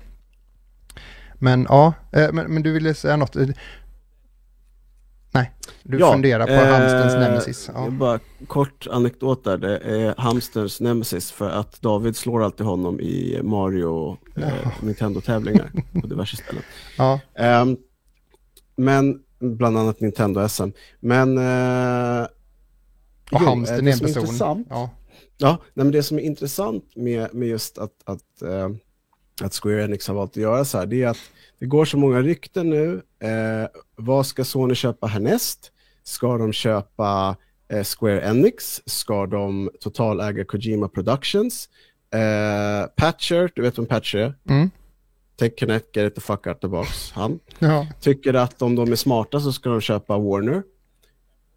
Men 1.35 1.67
ja, 1.69 1.93
eh, 2.13 2.33
men, 2.33 2.47
men 2.55 2.63
du 2.63 2.73
ville 2.73 2.95
säga 2.95 3.17
något? 3.17 3.37
Eh, 3.37 3.47
Nej, 5.35 5.53
du 5.83 5.99
funderar 5.99 6.47
på 6.47 6.53
eh, 6.53 6.67
hamsterns 6.73 7.15
nemesis. 7.15 7.71
Ja. 7.75 7.91
Bara 7.91 8.19
kort 8.47 8.87
anekdot 8.91 9.45
där. 9.45 9.59
Det 9.59 9.79
är 9.79 10.15
hamsterns 10.19 10.81
nemesis 10.81 11.31
för 11.33 11.51
att 11.51 11.81
David 11.83 12.17
slår 12.17 12.43
alltid 12.45 12.67
honom 12.67 13.01
i 13.01 13.41
Mario 13.43 14.17
eh, 14.37 14.69
Nintendo-tävlingar 14.81 15.71
på 16.01 16.07
diverse 16.07 16.37
ställen. 16.37 16.63
Ja. 16.99 17.21
Ehm, 17.39 17.77
men 18.77 19.23
bland 19.41 19.79
annat 19.79 20.01
Nintendo 20.01 20.49
SM. 20.49 20.69
Men 21.01 21.39
eh, 21.39 22.25
Och 23.33 23.39
jo, 23.41 23.47
hamstern 23.47 23.75
eh, 23.77 23.79
är 23.79 23.83
det 23.83 23.93
en 23.93 23.99
person. 24.15 24.23
intressant- 24.25 24.67
Ja. 24.71 24.91
Ja, 25.39 25.59
nej, 25.75 25.85
men 25.85 25.91
det 25.93 26.03
som 26.03 26.19
är 26.19 26.23
intressant 26.23 26.97
med, 26.97 27.35
med 27.35 27.49
just 27.49 27.79
att, 27.79 27.93
att, 28.05 28.43
eh, 28.43 28.69
att 29.43 29.55
Square 29.55 29.85
Enix 29.85 30.09
har 30.09 30.15
valt 30.15 30.31
att 30.31 30.37
göra 30.37 30.65
så 30.65 30.79
här, 30.79 30.87
det 30.87 31.03
är 31.03 31.09
att 31.09 31.19
det 31.59 31.67
går 31.67 31.85
så 31.85 31.97
många 31.99 32.21
rykten 32.23 32.71
nu. 32.71 33.03
Eh, 33.21 33.69
vad 33.97 34.27
ska 34.27 34.45
Sony 34.45 34.75
köpa 34.75 35.07
härnäst? 35.07 35.73
Ska 36.03 36.39
de 36.39 36.53
köpa 36.53 37.37
eh, 37.69 37.85
Square 37.85 38.21
Enix? 38.21 38.83
Ska 38.87 39.27
de 39.27 39.71
totaläga 39.81 40.45
Kojima 40.45 40.89
Productions? 40.89 41.69
Eh, 42.11 42.87
Patcher, 42.97 43.51
du 43.55 43.63
vet 43.63 43.79
vem 43.79 43.87
Patcher 43.87 44.19
är? 44.19 44.35
Mm. 44.49 44.71
Take 45.37 45.57
Connect, 45.67 45.97
get 45.97 46.07
it 46.07 46.15
the 46.15 46.21
fuck 46.21 46.47
out 46.47 46.61
the 46.61 46.69
box. 46.69 47.11
Han 47.13 47.41
Ja. 47.59 47.87
tycker 48.01 48.35
att 48.35 48.63
om 48.63 48.75
de 48.77 48.93
är 48.93 48.97
smarta 48.97 49.41
så 49.41 49.53
ska 49.53 49.71
de 49.71 49.81
köpa 49.81 50.19
Warner. 50.19 50.63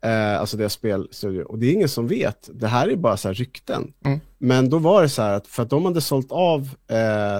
Eh, 0.02 0.39
alltså 0.39 0.58
deras 0.58 0.74
spelstudio. 0.74 1.42
Och 1.44 1.60
det 1.60 1.65
är 1.65 1.74
ingen 1.74 1.89
som 1.89 2.08
vet. 2.08 2.50
Det 2.54 2.68
här 2.68 2.88
är 2.88 2.96
bara 2.96 3.18
så 3.18 3.28
här 3.28 3.36
rykten. 3.36 3.94
Mm. 4.06 4.20
Men 4.38 4.70
då 4.70 4.78
var 4.78 5.02
det 5.02 5.10
så 5.10 5.22
här 5.22 5.34
att 5.34 5.48
för 5.48 5.63
att 5.63 5.70
de 5.70 5.86
hade 5.86 6.02
sålt 6.02 6.32
av 6.32 6.70
eh, 6.88 7.39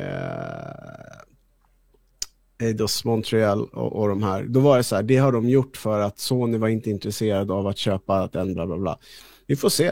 eh, 0.00 1.16
Eidos 2.58 3.04
Montreal 3.04 3.64
och, 3.68 3.92
och 4.00 4.08
de 4.08 4.22
här, 4.22 4.42
då 4.48 4.60
var 4.60 4.76
det 4.76 4.84
så 4.84 4.96
här, 4.96 5.02
det 5.02 5.16
har 5.16 5.32
de 5.32 5.48
gjort 5.48 5.76
för 5.76 6.00
att 6.00 6.18
Sony 6.18 6.58
var 6.58 6.68
inte 6.68 6.90
intresserad 6.90 7.50
av 7.50 7.66
att 7.66 7.78
köpa 7.78 8.26
den 8.26 8.54
bla 8.54 8.66
bla 8.66 8.76
bla. 8.78 8.98
Vi 9.46 9.56
får 9.56 9.68
se. 9.68 9.84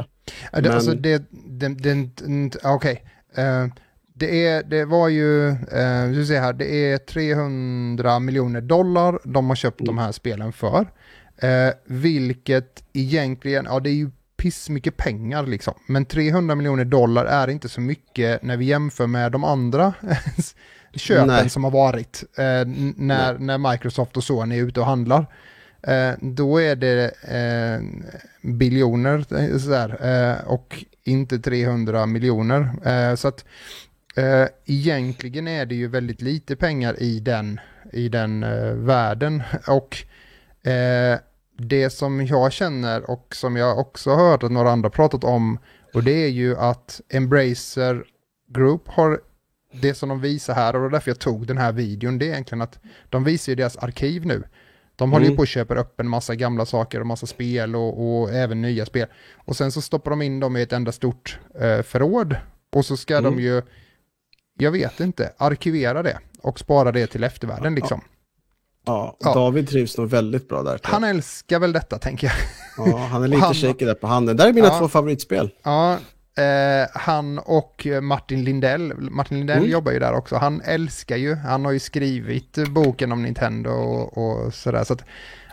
Det, 0.53 0.63
Men- 0.63 0.73
Alltså 0.73 0.95
det, 0.95 1.23
det, 1.47 1.69
det 1.69 2.51
okej. 2.65 3.05
Eh, 3.35 3.67
det, 4.15 4.47
är, 4.47 4.63
det 4.63 4.85
var 4.85 5.09
ju, 5.09 5.49
uh, 5.49 6.13
du 6.13 6.27
ser 6.27 6.41
här, 6.41 6.53
det 6.53 6.93
är 6.93 6.99
300 6.99 8.19
miljoner 8.19 8.61
dollar 8.61 9.19
de 9.25 9.49
har 9.49 9.57
köpt 9.57 9.85
de 9.85 9.99
här 9.99 10.13
spelen 10.13 10.53
för. 10.53 10.87
Eh, 11.37 11.75
vilket 11.85 12.85
egentligen, 12.93 13.65
ja 13.65 13.81
det 13.81 13.91
är 13.91 13.95
ju 13.95 14.11
pissmycket 14.37 14.97
pengar 14.97 15.47
liksom. 15.47 15.75
Men 15.87 16.05
300 16.05 16.55
miljoner 16.55 16.85
dollar 16.85 17.25
är 17.25 17.49
inte 17.49 17.69
så 17.69 17.81
mycket 17.81 18.43
när 18.43 18.57
vi 18.57 18.65
jämför 18.65 19.07
med 19.07 19.33
de 19.33 19.45
andra 19.45 19.95
köpen 20.95 21.27
Nej. 21.27 21.51
som 21.51 21.65
har 21.65 21.71
varit. 21.71 22.25
Eh, 22.39 22.67
när, 22.97 23.39
när 23.39 23.73
Microsoft 23.73 24.17
och 24.17 24.25
Sony 24.25 24.59
är 24.59 24.63
ute 24.63 24.81
och 24.81 24.87
handlar. 24.87 25.27
Eh, 25.83 26.13
då 26.21 26.59
är 26.59 26.77
det 26.77 27.05
eh, 27.23 27.81
biljoner 28.43 29.27
eh, 29.39 29.59
sådär, 29.59 29.99
eh, 30.03 30.47
och 30.47 30.85
inte 31.05 31.39
300 31.39 32.07
miljoner. 32.07 32.71
Eh, 32.85 33.15
så 33.15 33.29
att 33.29 33.45
eh, 34.15 34.49
egentligen 34.65 35.49
är 35.49 35.67
det 35.67 35.75
ju 35.75 35.89
väldigt 35.89 36.23
lite 36.23 36.57
pengar 36.57 37.03
i 37.03 37.21
den, 37.21 37.61
i 37.93 38.09
den 38.09 38.43
eh, 38.43 38.73
världen. 38.73 39.43
Och 39.69 39.97
eh, 40.71 41.19
det 41.59 41.91
som 41.91 42.27
jag 42.27 42.53
känner 42.53 43.11
och 43.11 43.35
som 43.37 43.57
jag 43.57 43.79
också 43.79 44.11
har 44.11 44.31
hört 44.31 44.43
att 44.43 44.51
några 44.53 44.71
andra 44.71 44.91
pratat 44.91 45.25
om 45.25 45.59
och 45.95 46.03
det 46.05 46.25
är 46.25 46.29
ju 46.29 46.57
att 46.57 47.01
Embracer 47.09 48.05
Group 48.49 48.89
har 48.89 49.21
det 49.73 49.95
som 49.95 50.09
de 50.09 50.21
visar 50.21 50.55
här 50.55 50.75
och 50.77 50.81
det 50.83 50.87
är 50.89 50.91
därför 50.91 51.11
jag 51.11 51.19
tog 51.19 51.47
den 51.47 51.59
här 51.59 51.73
videon 51.73 52.19
det 52.19 52.27
är 52.27 52.31
egentligen 52.31 52.63
att 52.63 52.79
de 53.09 53.25
visar 53.25 53.53
ju 53.53 53.57
deras 53.57 53.77
arkiv 53.77 54.27
nu. 54.27 54.43
De 54.97 55.13
håller 55.13 55.25
ju 55.25 55.29
Mm. 55.29 55.37
på 55.37 55.41
och 55.41 55.47
köper 55.49 55.77
upp 55.77 56.01
en 56.01 56.09
massa 56.09 56.35
gamla 56.35 56.67
saker 56.67 57.01
och 57.01 57.07
massa 57.07 57.27
spel 57.27 57.77
och, 57.77 58.21
och 58.21 58.31
även 58.33 58.63
nya 58.63 58.87
spel. 58.87 59.07
Och 59.35 59.57
sen 59.57 59.73
så 59.73 59.81
stoppar 59.83 60.11
de 60.11 60.23
in 60.23 60.41
dem 60.41 60.57
i 60.57 60.63
ett 60.63 60.73
enda 60.73 60.93
stort 60.93 61.39
eh, 61.61 61.83
förråd. 61.83 62.37
Och 62.73 62.85
så 62.85 62.97
ska 62.97 63.21
de 63.21 63.27
Mm. 63.27 63.41
ju, 63.41 63.63
jag 64.59 64.71
vet 64.71 65.01
inte, 65.01 65.33
arkivera 65.39 66.03
det 66.03 66.19
och 66.43 66.59
spara 66.59 66.93
det 66.93 67.07
till 67.07 67.25
eftervärlden 67.25 67.75
liksom. 67.75 68.01
Ja, 68.87 69.17
Ja. 69.21 69.35
David 69.35 69.69
trivs 69.69 69.99
nog 69.99 70.09
väldigt 70.11 70.49
bra 70.49 70.63
där. 70.63 70.81
Han 70.83 71.05
älskar 71.05 71.59
väl 71.59 71.73
detta 71.73 71.99
tänker 71.99 72.27
jag. 72.27 72.37
Ja, 72.93 72.97
han 72.99 73.23
är 73.23 73.29
lite 73.29 73.43
han- 73.45 73.55
shaky 73.55 73.85
där 73.85 73.95
på 73.95 74.07
handen. 74.07 74.37
Där 74.37 74.49
är 74.49 74.53
mina 74.53 74.67
Ja. 74.67 74.79
två 74.79 74.89
favoritspel. 74.89 75.51
Ja, 75.63 75.93
eh, 76.39 76.89
han 76.95 77.39
och 77.39 77.87
Martin 78.03 78.45
Lindell, 78.45 78.95
Martin 79.11 79.39
Lindell 79.39 79.59
Mm. 79.59 79.71
jobbar 79.71 79.93
ju 79.93 79.99
där 79.99 80.13
också. 80.13 80.37
Han 80.37 80.61
älskar 80.61 81.17
ju, 81.17 81.35
han 81.35 81.65
har 81.65 81.73
ju 81.73 81.79
skrivit 81.79 82.69
boken 82.69 83.13
om 83.13 83.23
Nintendo 83.23 83.71
och, 83.71 84.19
och 84.19 84.55
sådär. 84.55 84.85
Så 84.85 84.93
att, 84.93 85.01
Och 85.01 85.07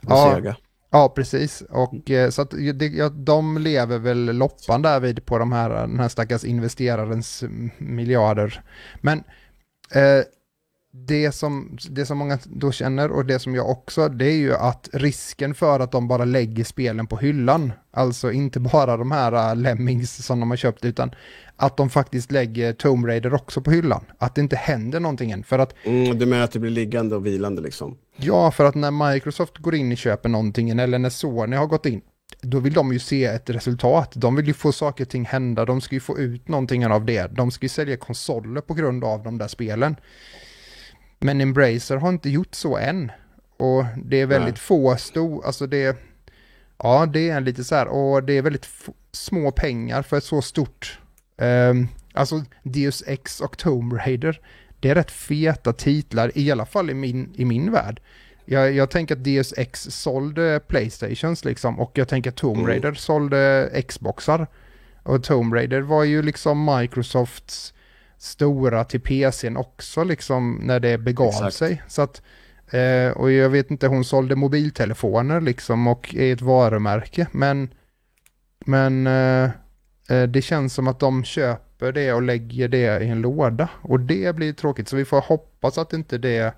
Ja. 0.09 0.33
Sega. 0.35 0.55
Ja, 0.91 1.09
precis. 1.15 1.61
Och 1.61 2.11
eh, 2.11 2.29
så 2.29 2.41
att 2.41 2.51
det, 2.51 2.87
ja, 2.87 3.09
de 3.09 3.57
lever 3.57 3.99
väl 3.99 4.37
loppan 4.37 4.81
därvid 4.81 5.25
på 5.25 5.37
de 5.37 5.51
här, 5.51 5.69
den 5.69 5.99
här 5.99 6.09
stackars 6.09 6.43
investerarens 6.43 7.43
miljarder. 7.77 8.63
Men 9.01 9.23
eh, 9.91 10.23
det 10.93 11.31
som, 11.31 11.77
det 11.89 12.05
som 12.05 12.17
många 12.17 12.39
då 12.45 12.71
känner 12.71 13.11
och 13.11 13.25
det 13.25 13.39
som 13.39 13.55
jag 13.55 13.69
också, 13.69 14.09
det 14.09 14.25
är 14.25 14.35
ju 14.37 14.55
att 14.55 14.89
risken 14.93 15.53
för 15.53 15.79
att 15.79 15.91
de 15.91 16.07
bara 16.07 16.25
lägger 16.25 16.63
spelen 16.63 17.07
på 17.07 17.17
hyllan, 17.17 17.73
alltså 17.91 18.31
inte 18.31 18.59
bara 18.59 18.97
de 18.97 19.11
här 19.11 19.49
äh, 19.49 19.55
Lemmings 19.55 20.25
som 20.25 20.39
de 20.39 20.49
har 20.49 20.57
köpt, 20.57 20.85
utan 20.85 21.11
att 21.55 21.77
de 21.77 21.89
faktiskt 21.89 22.31
lägger 22.31 22.73
Tomb 22.73 23.05
Raider 23.05 23.33
också 23.33 23.61
på 23.61 23.71
hyllan. 23.71 24.05
Att 24.17 24.35
det 24.35 24.41
inte 24.41 24.55
händer 24.55 24.99
någonting 24.99 25.31
än. 25.31 25.43
För 25.43 25.59
att, 25.59 25.73
Mm, 25.83 26.19
du 26.19 26.25
menar 26.25 26.43
att 26.43 26.51
det 26.51 26.59
blir 26.59 26.71
liggande 26.71 27.15
och 27.15 27.25
vilande 27.25 27.61
liksom? 27.61 27.97
ja, 28.15 28.51
för 28.51 28.65
att 28.65 28.75
när 28.75 29.13
Microsoft 29.13 29.57
går 29.57 29.75
in 29.75 29.91
och 29.91 29.97
köper 29.97 30.29
någonting, 30.29 30.69
eller 30.69 30.99
när 30.99 31.09
Sony 31.09 31.55
har 31.55 31.67
gått 31.67 31.85
in, 31.85 32.01
då 32.41 32.59
vill 32.59 32.73
de 32.73 32.93
ju 32.93 32.99
se 32.99 33.25
ett 33.25 33.49
resultat. 33.49 34.11
De 34.15 34.35
vill 34.35 34.47
ju 34.47 34.53
få 34.53 34.71
saker 34.71 35.03
och 35.05 35.09
ting 35.09 35.25
hända, 35.25 35.65
de 35.65 35.81
ska 35.81 35.95
ju 35.95 35.99
få 35.99 36.19
ut 36.19 36.47
någonting 36.47 36.87
av 36.87 37.05
det. 37.05 37.27
De 37.27 37.51
ska 37.51 37.65
ju 37.65 37.69
sälja 37.69 37.97
konsoler 37.97 38.61
på 38.61 38.73
grund 38.73 39.03
av 39.03 39.23
de 39.23 39.37
där 39.37 39.47
spelen. 39.47 39.95
Men 41.21 41.41
Embracer 41.41 41.97
har 41.97 42.09
inte 42.09 42.29
gjort 42.29 42.55
så 42.55 42.77
än. 42.77 43.11
Och 43.57 43.85
det 44.05 44.21
är 44.21 44.25
väldigt 44.25 44.55
Nej. 44.55 44.59
få 44.61 44.95
stor, 44.95 45.45
alltså 45.45 45.67
det, 45.67 45.97
ja 46.77 47.05
det 47.05 47.29
är 47.29 47.41
lite 47.41 47.63
så 47.63 47.75
här, 47.75 47.87
och 47.87 48.23
det 48.23 48.33
är 48.33 48.41
väldigt 48.41 48.69
små 49.11 49.51
pengar 49.51 50.01
för 50.01 50.17
ett 50.17 50.23
så 50.23 50.41
stort, 50.41 50.99
ehm, 51.37 51.87
alltså 52.13 52.43
Deus 52.63 53.03
Ex 53.07 53.41
och 53.41 53.57
Tomb 53.57 53.93
Raider, 53.93 54.41
det 54.79 54.89
är 54.89 54.95
rätt 54.95 55.11
feta 55.11 55.73
titlar, 55.73 56.31
i 56.35 56.51
alla 56.51 56.65
fall 56.65 56.89
i 56.89 56.93
min, 56.93 57.33
i 57.35 57.45
min 57.45 57.71
värld. 57.71 58.01
Jag, 58.45 58.73
jag 58.73 58.89
tänker 58.89 59.15
att 59.15 59.23
Deus 59.23 59.53
Ex 59.57 59.81
sålde 59.81 60.59
Playstations 60.67 61.45
liksom, 61.45 61.79
och 61.79 61.91
jag 61.93 62.07
tänker 62.07 62.29
att 62.29 62.35
Tomb 62.35 62.57
Mm. 62.57 62.67
Raider 62.67 62.93
sålde 62.93 63.83
Xboxar. 63.87 64.47
Och 65.03 65.23
Tomb 65.23 65.53
Raider 65.53 65.81
var 65.81 66.03
ju 66.03 66.21
liksom 66.21 66.65
Microsofts 66.77 67.73
stora 68.21 68.83
till 68.83 69.01
PCn 69.01 69.57
också 69.57 70.03
liksom 70.03 70.59
när 70.63 70.79
det 70.79 70.97
begav 70.97 71.29
Exakt. 71.29 71.55
sig. 71.55 71.81
Så 71.87 72.01
att, 72.01 72.21
eh, 72.71 73.17
och 73.17 73.31
jag 73.31 73.49
vet 73.49 73.71
inte, 73.71 73.87
hon 73.87 74.03
sålde 74.03 74.35
mobiltelefoner 74.35 75.41
liksom 75.41 75.87
och 75.87 76.15
är 76.15 76.33
ett 76.33 76.41
varumärke. 76.41 77.27
Men, 77.31 77.69
men 78.65 79.07
eh, 79.07 79.49
eh, 80.09 80.23
det 80.27 80.41
känns 80.41 80.73
som 80.73 80.87
att 80.87 80.99
de 80.99 81.23
köper 81.23 81.91
det 81.91 82.13
och 82.13 82.21
lägger 82.21 82.67
det 82.67 83.03
i 83.03 83.07
en 83.07 83.21
låda. 83.21 83.69
Och 83.81 83.99
det 83.99 84.35
blir 84.35 84.53
tråkigt. 84.53 84.87
Så 84.87 84.95
vi 84.95 85.05
får 85.05 85.21
hoppas 85.21 85.77
att 85.77 85.93
inte 85.93 86.17
det 86.17 86.53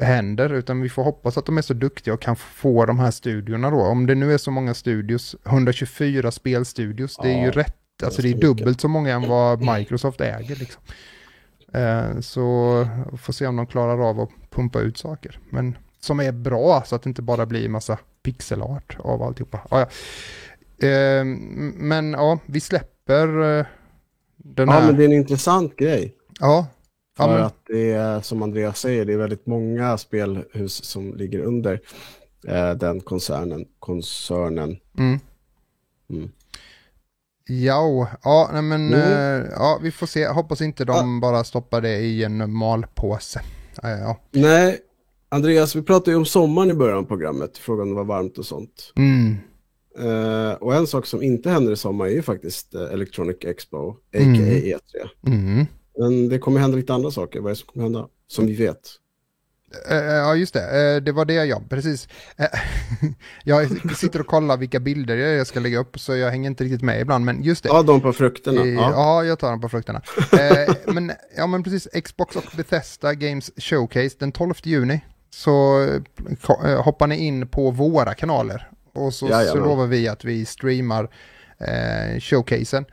händer, 0.00 0.52
utan 0.52 0.80
vi 0.80 0.88
får 0.88 1.04
hoppas 1.04 1.38
att 1.38 1.46
de 1.46 1.58
är 1.58 1.62
så 1.62 1.74
duktiga 1.74 2.14
och 2.14 2.22
kan 2.22 2.36
få 2.36 2.86
de 2.86 2.98
här 2.98 3.10
studiorna 3.10 3.70
då. 3.70 3.80
Om 3.80 4.06
det 4.06 4.14
nu 4.14 4.34
är 4.34 4.38
så 4.38 4.50
många 4.50 4.74
studios, 4.74 5.36
124 5.46 6.30
spelstudios, 6.30 7.18
det 7.22 7.28
är 7.28 7.38
ju 7.38 7.44
Ja, 7.44 7.50
rätt, 7.50 7.76
alltså 8.02 8.22
det 8.22 8.28
är 8.30 8.34
dubbelt 8.34 8.80
så 8.80 8.88
många 8.88 9.14
än 9.14 9.28
vad 9.28 9.76
Microsoft 9.76 10.20
äger 10.20 10.56
liksom. 10.56 10.82
Eh, 11.72 12.20
så 12.20 12.44
får 13.22 13.32
se 13.32 13.46
om 13.46 13.56
de 13.56 13.66
klarar 13.66 14.08
av 14.10 14.20
att 14.20 14.30
pumpa 14.50 14.80
ut 14.80 14.98
saker. 14.98 15.38
Men 15.50 15.78
som 16.00 16.20
är 16.20 16.32
bra 16.32 16.82
så 16.86 16.94
att 16.96 17.02
det 17.02 17.08
inte 17.08 17.22
bara 17.22 17.46
blir 17.46 17.68
massa 17.68 17.98
pixelart 18.22 18.96
av 18.98 19.22
alltihopa. 19.22 19.60
Ah, 19.70 19.78
ja. 19.80 19.86
Eh, 20.88 21.24
men 21.74 22.12
ja, 22.12 22.38
vi 22.46 22.60
släpper 22.60 23.58
eh, 23.58 23.66
den 24.36 24.68
Ja, 24.68 24.74
här. 24.74 24.86
men 24.86 24.96
det 24.96 25.02
är 25.02 25.08
en 25.08 25.12
intressant 25.12 25.76
grej. 25.76 26.14
Ja, 26.40 26.66
ja, 27.18 27.24
För 27.24 27.32
men, 27.32 27.42
att 27.42 27.56
det 27.66 27.92
är, 27.92 28.20
som 28.20 28.42
Andreas 28.42 28.78
säger, 28.80 29.04
det 29.04 29.12
är 29.12 29.16
väldigt 29.16 29.46
många 29.46 29.98
spelhus 29.98 30.84
som 30.84 31.14
ligger 31.14 31.38
under 31.38 31.80
eh, 32.48 32.70
den 32.70 33.00
koncernen. 33.00 33.64
koncernen. 33.78 34.76
mm. 34.98 35.18
Mm. 36.10 36.30
Ja, 37.48 38.08
ja, 38.22 38.50
nej 38.52 38.62
men 38.62 38.94
Mm. 38.94 39.46
ja, 39.50 39.78
vi 39.82 39.90
får 39.90 40.06
se. 40.06 40.26
Hoppas 40.28 40.60
inte 40.60 40.84
de 40.84 41.20
bara 41.20 41.44
stoppar 41.44 41.80
det 41.80 41.98
i 41.98 42.24
en 42.24 42.52
malpåse. 42.52 43.40
Ja. 43.82 44.20
Nej, 44.30 44.78
Andreas, 45.28 45.76
vi 45.76 45.82
pratade 45.82 46.10
ju 46.10 46.16
om 46.16 46.24
sommaren 46.26 46.70
i 46.70 46.74
början 46.74 46.98
av 46.98 47.02
programmet. 47.02 47.58
Frågan 47.58 47.82
om 47.82 47.88
det 47.88 47.94
var 47.94 48.04
varmt 48.04 48.38
och 48.38 48.46
sånt. 48.46 48.92
Mm. 48.96 49.36
Eh, 49.98 50.52
och 50.52 50.74
en 50.74 50.86
sak 50.86 51.06
som 51.06 51.22
inte 51.22 51.50
händer 51.50 51.72
i 51.72 51.76
sommar 51.76 52.06
är 52.06 52.10
ju 52.10 52.22
faktiskt 52.22 52.74
eh, 52.74 52.82
Electronic 52.82 53.36
Expo, 53.40 53.88
a.k.a. 53.90 54.18
Mm. 54.22 54.40
E3. 54.44 54.78
Mm. 55.26 55.66
Men 55.98 56.28
det 56.28 56.38
kommer 56.38 56.60
hända 56.60 56.76
lite 56.76 56.94
andra 56.94 57.10
saker. 57.10 57.40
Vad 57.40 57.46
är 57.50 57.54
det 57.54 57.56
som 57.58 57.66
kommer 57.66 57.84
hända? 57.84 58.08
Som 58.26 58.46
vi 58.46 58.54
vet. 58.54 58.80
Eh, 59.90 59.96
ja, 59.96 60.34
just 60.36 60.54
det. 60.54 60.94
Eh, 60.94 61.02
det 61.02 61.12
var 61.12 61.24
det 61.24 61.34
jag, 61.34 61.70
precis. 61.70 62.08
Eh, 62.36 62.46
jag 63.44 63.68
sitter 63.96 64.20
och 64.20 64.26
kollar 64.26 64.56
vilka 64.56 64.80
bilder 64.80 65.16
jag 65.16 65.46
ska 65.46 65.60
lägga 65.60 65.78
upp, 65.78 66.00
så 66.00 66.16
jag 66.16 66.30
hänger 66.30 66.50
inte 66.50 66.64
riktigt 66.64 66.82
med 66.82 67.00
ibland, 67.00 67.24
men 67.24 67.42
just 67.42 67.62
det. 67.62 67.68
Ja, 67.68 67.82
de 67.82 68.00
på 68.00 68.12
frukterna. 68.12 68.60
Eh, 68.60 68.68
Ja. 68.74 68.90
Ja, 68.90 69.24
jag 69.24 69.38
tar 69.38 69.50
dem 69.50 69.60
på 69.60 69.68
frukterna. 69.68 70.02
Eh, 70.32 70.74
men, 70.94 71.12
ja, 71.36 71.46
men 71.46 71.62
precis. 71.62 71.88
Xbox 72.04 72.36
och 72.36 72.44
Bethesda 72.56 73.14
Games 73.14 73.50
Showcase 73.56 74.16
den 74.18 74.32
12 74.32 74.54
juni. 74.62 75.00
Så 75.30 75.82
eh, 75.82 76.70
eh, 76.70 76.82
hoppar 76.82 77.06
ni 77.06 77.16
in 77.16 77.48
på 77.48 77.70
våra 77.70 78.14
kanaler. 78.14 78.70
Och 78.92 79.14
så, 79.14 79.28
så 79.28 79.56
lovar 79.58 79.86
vi 79.86 80.08
att 80.08 80.24
vi 80.24 80.44
streamar 80.44 81.08
eh, 81.58 82.20
showcasen. 82.20 82.84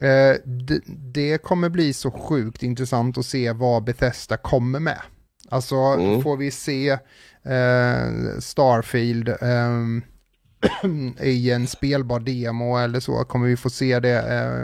Eh, 0.00 0.36
det, 0.44 0.80
det 0.86 1.42
kommer 1.42 1.68
bli 1.68 1.92
så 1.92 2.10
sjukt 2.10 2.62
intressant 2.62 3.18
att 3.18 3.26
se 3.26 3.52
vad 3.52 3.84
Bethesda 3.84 4.36
kommer 4.36 4.80
med. 4.80 4.98
Alltså 5.50 5.74
Mm. 5.76 6.22
får 6.22 6.36
vi 6.36 6.50
se 6.50 6.88
eh, 7.42 8.38
Starfield 8.40 9.28
ehm, 9.40 10.02
i 11.20 11.50
en 11.50 11.66
spelbar 11.66 12.20
demo 12.20 12.76
eller 12.78 13.00
så 13.00 13.24
kommer 13.24 13.46
vi 13.46 13.56
få 13.56 13.70
se 13.70 14.00
det. 14.00 14.18
Eh, 14.18 14.62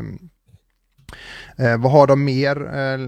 eh, 1.67 1.77
vad 1.79 1.93
har 1.93 2.07
de 2.07 2.25
mer 2.25 2.75
eh, 2.79 2.99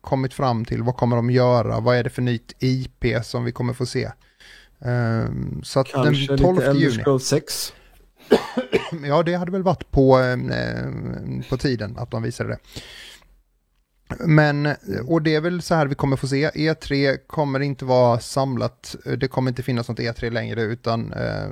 kommit 0.00 0.34
fram 0.34 0.64
till? 0.64 0.82
Vad 0.82 0.96
kommer 0.96 1.16
de 1.16 1.30
göra? 1.30 1.80
Vad 1.80 1.96
är 1.96 2.04
det 2.04 2.10
för 2.10 2.22
nytt 2.22 2.52
IP 2.58 3.04
som 3.24 3.44
vi 3.44 3.52
kommer 3.52 3.72
få 3.72 3.86
se? 3.86 4.04
Eh, 4.84 5.24
så 5.62 5.80
att 5.80 5.88
Kanske 5.92 6.26
den 6.26 6.38
12 6.38 6.56
lite 6.56 6.70
Elder 6.70 6.80
juni. 6.82 7.02
Scrolls 7.02 7.24
6. 7.26 7.72
Ja, 9.04 9.22
det 9.22 9.34
hade 9.34 9.52
väl 9.52 9.62
varit 9.62 9.90
på, 9.90 10.20
eh, 10.20 11.46
på 11.50 11.56
tiden 11.56 11.96
att 11.98 12.10
de 12.10 12.22
visade 12.22 12.48
det. 12.48 12.58
Men, 14.20 14.68
och 15.06 15.22
det 15.22 15.34
är 15.34 15.40
väl 15.40 15.62
så 15.62 15.74
här 15.74 15.86
vi 15.86 15.94
kommer 15.94 16.16
få 16.16 16.26
se. 16.26 16.50
E3 16.50 17.18
kommer 17.26 17.60
inte 17.60 17.84
vara 17.84 18.18
samlat. 18.18 18.96
Det 19.18 19.28
kommer 19.28 19.50
inte 19.50 19.62
finnas 19.62 19.88
något 19.88 19.98
E3 19.98 20.30
längre 20.30 20.62
utan 20.62 21.12
eh, 21.12 21.48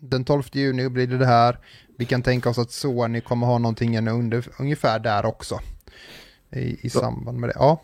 den 0.00 0.24
12 0.24 0.42
juni 0.52 0.88
blir 0.88 1.06
det 1.06 1.18
det 1.18 1.26
här. 1.26 1.58
Vi 1.98 2.04
kan 2.04 2.22
tänka 2.22 2.50
oss 2.50 2.58
att 2.58 2.70
Sony 2.70 3.20
kommer 3.20 3.46
ha 3.46 3.58
någonting 3.58 4.08
under, 4.08 4.48
ungefär 4.58 4.98
där 4.98 5.26
också. 5.26 5.60
I, 6.52 6.86
i 6.86 6.90
samband 6.90 7.38
med 7.38 7.48
det. 7.48 7.54
Ja. 7.56 7.82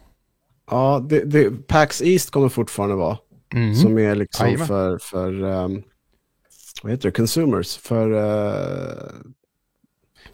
Ja, 0.70 1.06
det, 1.09 1.24
det, 1.24 1.50
PAX 1.66 2.02
East 2.02 2.30
kommer 2.30 2.48
fortfarande 2.48 2.96
vara. 2.96 3.18
Mm. 3.54 3.74
Som 3.74 3.98
är 3.98 4.14
liksom 4.14 4.46
Jajamän. 4.46 4.66
för, 4.66 4.98
för 4.98 5.42
um, 5.42 5.83
vad 6.83 6.92
heter 6.92 7.09
det, 7.09 7.12
consumers. 7.12 7.76
För, 7.76 8.12
uh, 8.12 9.11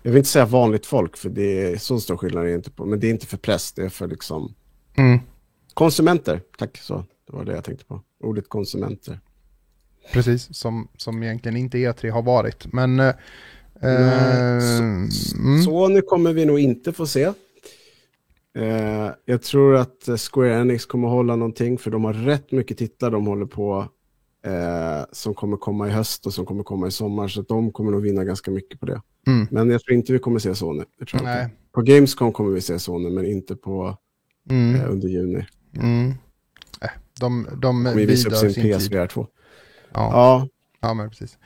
jag 0.07 0.11
vill 0.12 0.19
inte 0.19 0.29
säga 0.31 0.45
vanligt 0.47 0.87
folk, 0.87 1.16
för 1.16 1.29
det 1.29 1.73
är 1.73 1.77
så 1.77 2.01
stor 2.01 2.16
skillnad 2.16 2.47
är 2.47 2.55
inte 2.55 2.71
på. 2.71 2.85
Men 2.87 3.01
det 3.01 3.07
är 3.07 3.11
inte 3.11 3.27
för 3.27 3.37
press, 3.37 3.73
det 3.73 3.83
är 3.83 3.88
för 3.88 4.09
liksom 4.09 4.55
Mm. 4.99 5.19
konsumenter. 5.75 6.40
Tack, 6.59 6.79
så. 6.79 7.05
Det 7.27 7.37
var 7.37 7.45
det 7.45 7.53
jag 7.55 7.64
tänkte 7.64 7.85
på. 7.85 8.01
Ordet 8.21 8.49
konsumenter. 8.49 9.21
Precis, 10.12 10.55
som, 10.57 10.88
som 10.97 11.23
egentligen 11.23 11.57
inte 11.57 11.79
E3 11.79 12.11
har 12.11 12.23
varit. 12.23 12.73
Men... 12.73 13.01
Eh, 13.01 13.14
Nej, 13.83 14.61
så- 14.61 14.83
mm. 15.38 15.62
Sony 15.62 16.01
kommer 16.01 16.33
vi 16.33 16.45
nog 16.45 16.59
inte 16.61 16.92
få 16.92 17.07
se. 17.07 17.23
Eh, 18.59 19.11
jag 19.25 19.42
tror 19.42 19.77
att 19.77 20.09
eh, 20.09 20.16
Square 20.16 20.61
Enix 20.61 20.87
kommer 20.87 21.09
hålla 21.09 21.37
någonting, 21.37 21.79
för 21.79 21.90
de 21.90 22.05
har 22.05 22.12
rätt 22.12 22.53
mycket 22.53 22.79
titlar 22.79 23.11
de 23.11 23.27
håller 23.27 23.47
på 23.47 23.88
eh, 24.47 25.05
som 25.13 25.35
kommer 25.35 25.57
komma 25.57 25.89
i 25.89 25.91
höst 25.91 26.27
och 26.27 26.35
som 26.35 26.47
kommer 26.47 26.63
komma 26.65 26.87
i 26.87 26.91
sommar, 26.91 27.29
så 27.29 27.41
att 27.41 27.49
de 27.49 27.73
kommer 27.73 27.93
nog 27.93 28.03
vinna 28.03 28.25
ganska 28.25 28.51
mycket 28.51 28.81
på 28.81 28.87
det. 28.87 29.01
Mm. 29.27 29.47
Men 29.51 29.71
jag 29.71 29.83
tror 29.83 29.97
inte 29.97 30.13
vi 30.13 30.19
kommer 30.19 30.39
se 30.39 30.55
Sony. 30.55 30.85
Det 30.99 31.05
tror 31.07 31.23
jag 31.23 31.35
Nej. 31.35 31.45
inte. 31.45 31.57
På 31.73 31.83
Gamescom 31.83 32.33
kommer 32.33 32.51
vi 32.51 32.61
se 32.61 32.79
Sony, 32.79 33.11
men 33.11 33.25
inte 33.27 33.57
på, 33.57 33.99
Mm. 34.51 34.75
eh, 34.75 34.91
under 34.91 35.09
juni. 35.09 35.47
Mm. 35.77 36.11
Äh, 36.81 36.89
de 37.21 37.43
de 37.45 37.61
De 37.61 37.85
kommer 37.85 37.95
visa 38.07 38.29
upp 38.29 38.35
bidrar 38.35 38.51
sin 38.51 38.53
sin. 38.63 38.79
PSVR 38.79 39.07
2. 39.07 39.27
Ja. 39.93 40.11
Ja, 40.13 40.49
Ja, 40.81 40.95
men 40.95 41.11
precis. 41.11 41.39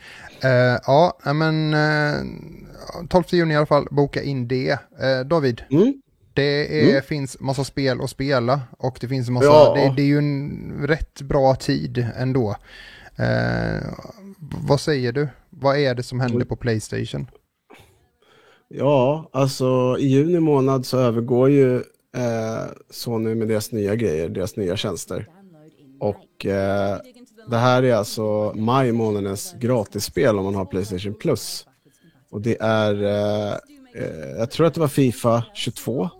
Eh, 0.45 0.79
ja, 0.87 1.19
men 1.35 1.75
eh, 1.75 3.07
12 3.09 3.25
juni 3.31 3.55
i 3.55 3.57
alla 3.57 3.67
fall, 3.67 3.87
boka 3.91 4.23
in 4.23 4.49
det. 4.49 4.71
Eh, 4.71 5.27
David, 5.27 5.63
mm. 5.71 5.95
Det 6.41 6.81
är, 6.83 6.91
Mm. 6.91 7.03
finns 7.03 7.41
massa 7.41 7.65
spel 7.65 8.01
att 8.01 8.11
spela 8.11 8.61
och 8.79 8.99
det 9.01 9.09
finns 9.09 9.31
massa, 9.31 9.47
Ja. 9.47 9.75
det, 9.75 9.93
det 9.97 10.03
är 10.03 10.07
ju 10.07 10.19
en 10.19 10.73
rätt 10.87 11.21
bra 11.23 11.55
tid 11.55 12.07
ändå. 12.17 12.57
Eh, 13.17 13.87
vad 14.69 14.81
säger 14.81 15.13
du? 15.13 15.29
Vad 15.51 15.79
är 15.79 15.95
det 15.95 16.03
som 16.03 16.21
händer 16.21 16.45
på 16.45 16.57
Playstation? 16.57 17.27
ja, 18.69 19.29
alltså 19.33 19.97
i 19.99 20.07
juni 20.07 20.41
månad 20.41 20.87
så 20.87 20.99
övergår 20.99 21.51
ju 21.51 21.77
eh, 22.17 22.65
Sony 22.91 23.35
med 23.35 23.49
deras 23.49 23.73
nya 23.73 23.95
grejer, 23.95 24.29
deras 24.29 24.57
nya 24.57 24.77
tjänster. 24.77 25.29
Och 26.01 26.47
eh, 26.47 26.99
det 27.51 27.57
här 27.57 27.83
är 27.83 27.95
alltså 27.95 28.53
maj 28.57 28.93
månadens 28.93 29.55
gratisspel 29.61 30.39
om 30.39 30.45
man 30.45 30.55
har 30.55 30.65
Playstation 30.65 31.15
Plus. 31.15 31.67
Och 32.31 32.41
det 32.41 32.57
är, 32.61 33.03
eh, 33.05 33.53
eh, 33.95 34.31
jag 34.39 34.51
tror 34.51 34.67
att 34.67 34.75
det 34.75 34.81
var 34.81 34.89
Fifa 34.89 35.45
22. 35.55 36.11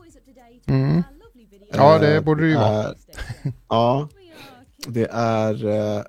Mm. 0.75 1.03
Ja, 1.73 1.99
det 1.99 2.15
Eh, 2.17 2.21
borde 2.23 2.43
det 2.43 2.49
ju 2.49 2.55
vara. 2.55 2.95
ja, 3.69 4.09
det 4.87 5.09
är, 5.13 5.67
eh, 5.99 6.03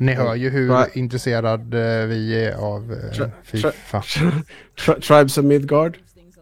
Ni 0.00 0.12
hör 0.12 0.34
ju 0.34 0.50
hur 0.50 0.70
Tri- 0.70 0.98
intresserad 0.98 1.74
eh, 1.74 2.06
vi 2.06 2.44
är 2.44 2.54
av 2.56 2.92
eh, 2.92 3.10
Tri- 3.12 3.30
Fifa. 3.42 4.00
Tri- 4.00 5.00
Tribes 5.00 5.38
of 5.38 5.44
Midgard. 5.44 5.98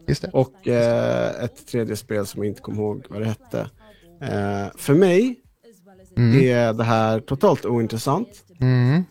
Just 0.07 0.23
det. 0.23 0.31
Och 0.33 0.67
ett 1.45 1.67
tredje 1.67 1.97
spel 1.97 2.27
som 2.27 2.43
jag 2.43 2.51
inte 2.51 2.61
kommer 2.61 2.79
ihåg 2.83 3.05
vad 3.09 3.21
det 3.21 3.27
hette. 3.27 3.71
För 4.77 4.95
mig 4.95 5.39
Mm. 6.17 6.41
är 6.45 6.73
det 6.73 6.85
här 6.85 7.21
totalt 7.21 7.65
ointressant. 7.67 8.29
Mm. 8.61 9.05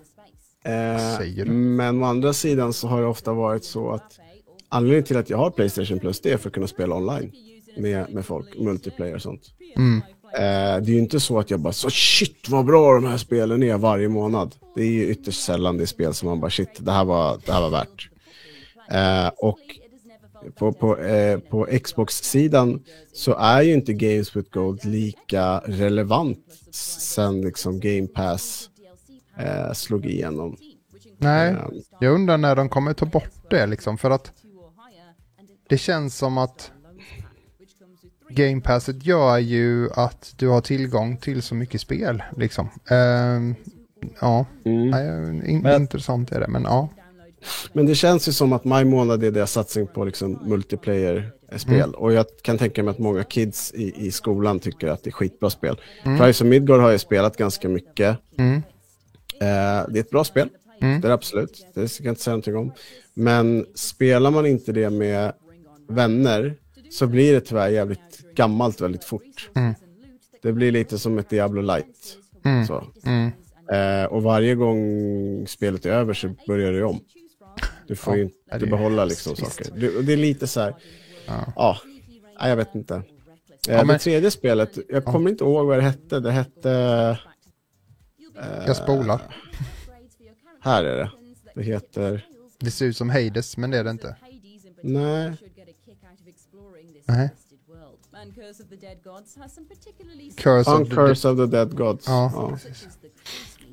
Men 1.78 2.04
å 2.04 2.06
andra 2.06 2.34
sidan 2.34 2.74
så 2.74 2.88
har 2.88 3.02
det 3.02 3.08
ofta 3.08 3.34
varit 3.34 3.66
så 3.66 3.92
att 3.92 4.20
anledningen 4.72 5.04
till 5.04 5.18
att 5.18 5.30
jag 5.30 5.38
har 5.38 5.50
Playstation 5.50 6.00
Plus 6.00 6.22
det 6.22 6.32
är 6.32 6.38
för 6.38 6.50
att 6.50 6.54
kunna 6.54 6.68
spela 6.68 6.96
online 6.96 7.32
med, 7.78 8.14
med 8.14 8.26
folk, 8.26 8.58
multiplayer 8.60 9.16
och 9.16 9.22
sånt. 9.22 9.42
Mm. 9.76 10.02
Eh, 10.34 10.84
det 10.84 10.92
är 10.92 10.94
ju 10.94 11.00
inte 11.00 11.20
så 11.20 11.40
att 11.40 11.50
jag 11.50 11.60
bara 11.60 11.74
så 11.74 11.90
shit 11.90 12.50
vad 12.50 12.66
bra 12.66 12.94
de 12.94 13.06
här 13.06 13.18
spelen 13.18 13.64
är 13.64 13.78
varje 13.78 14.10
månad. 14.10 14.56
Det 14.76 14.82
är 14.82 14.88
ju 14.88 15.08
ytterst 15.08 15.44
sällan 15.44 15.78
det 15.78 15.84
är 15.84 15.86
spel 15.86 16.14
som 16.14 16.30
man 16.30 16.40
bara 16.40 16.52
shit 16.52 16.70
det 16.80 16.92
här 16.92 17.06
var, 17.06 17.40
det 17.46 17.52
här 17.52 17.62
var 17.62 17.70
värt. 17.70 18.10
Eh, 18.92 19.32
och 19.38 19.60
på, 20.56 20.72
på, 20.74 20.98
eh, 20.98 21.40
på 21.40 21.68
Xbox-sidan 21.84 22.84
så 23.14 23.34
är 23.34 23.62
ju 23.62 23.74
inte 23.74 23.94
Games 23.94 24.36
with 24.36 24.50
Gold 24.52 24.86
lika 24.86 25.60
relevant 25.66 26.46
sen 26.72 27.42
liksom 27.42 27.80
Game 27.80 28.08
Pass 28.08 28.70
eh, 29.38 29.74
slog 29.74 30.06
igenom. 30.06 30.58
Nej, 31.18 31.52
Eh, 31.52 31.68
jag 32.00 32.14
undrar 32.14 32.38
när 32.38 32.56
de 32.56 32.70
kommer 32.70 32.94
ta 32.94 33.06
bort 33.06 33.50
det 33.50 33.66
liksom. 33.66 33.98
För 33.98 34.10
att 34.10 34.32
det 35.72 35.78
känns 35.78 36.18
som 36.18 36.38
att 36.38 36.72
Game 38.30 38.62
Passet 38.62 39.06
gör 39.06 39.38
ju 39.38 39.90
att 39.94 40.34
du 40.38 40.48
har 40.48 40.62
tillgång 40.62 41.18
till 41.18 41.42
så 41.42 41.56
mycket 41.56 41.82
spel 41.82 42.24
liksom. 42.38 42.70
Ehm, 42.90 43.56
ja, 44.22 44.46
mm. 44.66 45.46
in, 45.46 45.62
Men- 45.62 45.82
intressant 45.82 46.32
är 46.32 46.40
det, 46.40 46.48
men 46.48 46.64
ja. 46.64 46.90
Men 47.74 47.86
det 47.86 47.96
känns 47.96 48.28
ju 48.28 48.32
som 48.32 48.54
att 48.54 48.66
maj 48.66 48.86
månad 48.86 49.24
är 49.24 49.32
deras 49.32 49.52
satsning 49.52 49.88
på 49.88 50.06
liksom 50.06 50.40
multiplayer-spel. 50.46 51.76
Mm. 51.76 51.92
Och 51.92 52.14
jag 52.14 52.26
kan 52.42 52.58
tänka 52.58 52.84
mig 52.84 52.92
att 52.92 53.00
många 53.00 53.24
kids 53.24 53.74
i, 53.74 54.08
i 54.08 54.12
skolan 54.12 54.60
tycker 54.60 54.88
att 54.88 55.04
det 55.04 55.10
är 55.10 55.12
skitbra 55.12 55.50
spel. 55.50 55.82
Mm. 56.04 56.18
Tribes 56.18 56.42
of 56.42 56.48
Midgard 56.48 56.80
har 56.82 56.92
jag 56.92 57.02
spelat 57.02 57.38
ganska 57.38 57.70
mycket. 57.70 58.18
Mm. 58.38 58.56
Eh, 59.42 59.90
det 59.90 60.00
är 60.00 60.00
ett 60.00 60.10
bra 60.10 60.24
spel, 60.24 60.50
Mm. 60.82 61.02
det 61.02 61.08
är 61.08 61.10
det 61.10 61.14
absolut. 61.14 61.68
Det 61.74 61.88
ska 61.88 62.04
jag 62.04 62.12
inte 62.12 62.22
säga 62.22 62.32
någonting 62.32 62.56
om. 62.56 62.72
Men 63.14 63.66
spelar 63.76 64.32
man 64.32 64.46
inte 64.46 64.72
det 64.72 64.90
med 64.90 65.34
vänner 65.92 66.56
så 66.92 67.08
blir 67.08 67.34
det 67.34 67.42
tyvärr 67.42 67.70
jävligt 67.70 68.34
gammalt 68.36 68.82
väldigt 68.82 69.04
fort. 69.04 69.50
Mm. 69.56 69.74
Det 70.42 70.54
blir 70.54 70.72
lite 70.72 71.00
som 71.00 71.18
ett 71.20 71.30
Diablo 71.30 71.62
Light. 71.62 72.18
Mm. 72.46 72.68
Så. 72.68 72.84
Mm. 73.06 73.32
Eh, 73.72 74.06
och 74.06 74.24
varje 74.24 74.56
gång 74.56 74.82
spelet 75.48 75.86
är 75.86 75.90
över 75.92 76.14
så 76.14 76.36
börjar 76.48 76.72
det 76.72 76.84
om. 76.84 77.00
Du 77.88 77.96
får 77.96 78.14
Ja, 78.18 78.18
ju 78.24 78.30
inte 78.54 78.66
behålla 78.68 79.06
liksom 79.06 79.36
saker. 79.36 79.66
Det, 79.76 79.96
och 79.98 80.04
det 80.04 80.14
är 80.14 80.18
lite 80.18 80.48
så 80.48 80.60
här, 80.62 80.76
Ja. 81.28 81.54
ja, 81.56 81.78
nej, 82.40 82.50
jag 82.50 82.56
vet 82.58 82.76
inte. 82.76 82.96
Eh, 82.96 83.02
men- 83.78 83.88
Det 83.88 84.00
tredje 84.00 84.32
spelet, 84.32 84.78
jag 84.90 85.06
kommer 85.06 85.30
inte 85.30 85.44
ihåg 85.44 85.68
vad 85.68 85.78
det 85.78 85.82
hette. 85.84 86.20
Det 86.20 86.32
hette... 86.32 86.72
eh, 88.40 88.64
Jag 88.68 88.76
spolar. 88.76 89.22
Här 90.62 90.84
är 90.84 90.98
det. 90.98 91.12
Det 91.56 91.64
heter... 91.64 92.26
Det 92.60 92.72
ser 92.72 92.86
ut 92.86 92.98
som 92.98 93.10
Hades, 93.10 93.58
men 93.58 93.72
det 93.72 93.78
är 93.78 93.84
det 93.84 93.90
inte. 93.92 94.16
Nej. 94.84 95.32
Nej. 97.06 97.30
Curse 100.38 100.64
Curse 100.64 100.72
On 100.72 100.82
of 100.82 100.90
the... 100.90 100.96
Curse 100.96 101.28
of 101.30 101.38
the 101.38 101.46
Dead 101.46 101.78
Gods. 101.78 102.08
Ja. 102.08 102.32
Ja. 102.36 102.58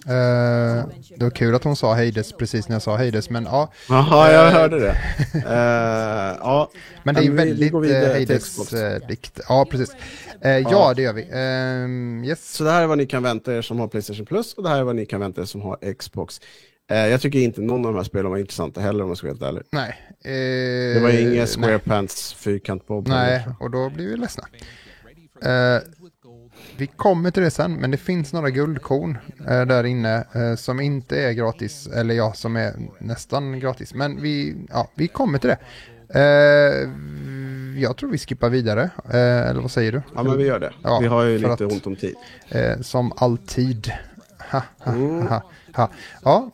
Eh, 0.06 0.84
det 1.16 1.24
var 1.24 1.30
kul 1.30 1.54
att 1.54 1.64
hon 1.64 1.76
sa 1.76 1.94
Hades 1.94 2.32
precis 2.32 2.68
när 2.68 2.74
jag 2.74 2.82
sa 2.82 2.96
Hades, 2.96 3.30
men 3.30 3.44
ja. 3.44 3.72
Jaha, 3.88 4.32
jag 4.32 4.46
Eh, 4.46 4.52
hörde 4.52 4.78
det. 4.78 4.96
Eh, 5.34 6.38
ja. 6.40 6.70
Men 7.04 7.14
det 7.14 7.20
är 7.26 7.30
väldigt. 7.30 7.72
Hades-dikt. 7.72 9.40
ja, 9.48 9.66
precis. 9.70 9.96
Ja. 10.40 10.48
Ja. 10.58 10.94
det 10.96 11.02
gör 11.02 11.12
vi. 11.12 11.28
Ehm, 11.32 12.24
yes. 12.24 12.52
Så 12.54 12.64
det 12.64 12.70
här 12.70 12.82
är 12.82 12.86
vad 12.86 12.98
ni 12.98 13.06
kan 13.06 13.22
vänta 13.22 13.54
er 13.54 13.62
som 13.62 13.78
har 13.78 13.88
Playstation 13.88 14.26
Plus 14.26 14.54
och 14.54 14.62
det 14.62 14.68
här 14.68 14.78
är 14.78 14.82
vad 14.82 14.96
ni 14.96 15.06
kan 15.06 15.20
vänta 15.20 15.40
er 15.40 15.44
som 15.44 15.62
har 15.62 15.94
Xbox. 15.94 16.40
Eh, 16.90 16.96
jag 17.06 17.20
tycker 17.20 17.38
inte 17.38 17.60
någon 17.60 17.86
av 17.86 17.92
de 17.92 17.96
här 17.98 18.04
spelen 18.04 18.30
var 18.30 18.38
intressanta 18.38 18.80
heller 18.80 19.04
om 19.04 19.10
jag 19.10 19.16
ska 19.18 19.26
vara 19.26 19.32
helt 19.32 19.42
ärlig. 19.42 19.62
Nej. 19.72 19.88
Eh, 20.24 20.94
Det 20.94 21.00
var 21.02 21.10
inga 21.20 21.30
nej. 21.30 21.46
Square 21.46 21.78
Pants 21.78 22.34
fyrkant-bob. 22.34 23.08
Nej, 23.08 23.48
och 23.60 23.70
då 23.70 23.90
blir 23.90 24.08
vi 24.08 24.16
ledsna. 24.16 24.44
Eh, 25.42 25.82
vi 26.76 26.86
kommer 26.86 27.30
till 27.30 27.42
det 27.42 27.50
sen, 27.50 27.74
men 27.74 27.90
det 27.90 27.96
finns 27.96 28.32
några 28.32 28.50
guldkorn 28.50 29.18
eh, 29.48 29.62
där 29.66 29.84
inne 29.84 30.24
eh, 30.34 30.54
som 30.56 30.80
inte 30.80 31.22
är 31.22 31.32
gratis, 31.32 31.86
eller 31.86 32.14
ja, 32.14 32.32
som 32.32 32.56
är 32.56 32.72
nästan 33.00 33.60
gratis. 33.60 33.94
Men 33.94 34.22
vi, 34.22 34.56
ja, 34.70 34.90
vi 34.94 35.08
kommer 35.08 35.38
till 35.38 35.50
det. 35.50 35.58
Eh, 36.14 36.88
jag 37.82 37.96
tror 37.96 38.10
vi 38.10 38.18
skippar 38.18 38.48
vidare, 38.50 38.90
eller 39.12 39.60
vad 39.60 39.70
säger 39.70 39.92
du? 39.92 40.02
Ja, 40.14 40.22
men 40.22 40.38
vi 40.38 40.44
gör 40.44 40.58
det. 40.60 40.72
Ja, 40.82 40.98
vi 41.02 41.06
har 41.06 41.24
ju 41.24 41.38
lite 41.38 41.52
att- 41.52 41.60
ont 41.60 41.86
om 41.86 41.96
tid. 41.96 42.14
Som 42.80 43.12
alltid. 43.16 43.92
Ha, 44.50 44.62
ha, 44.78 44.92
Mm. 44.92 45.26
ha, 45.26 45.42
ha. 45.74 45.90
Ja, 46.24 46.50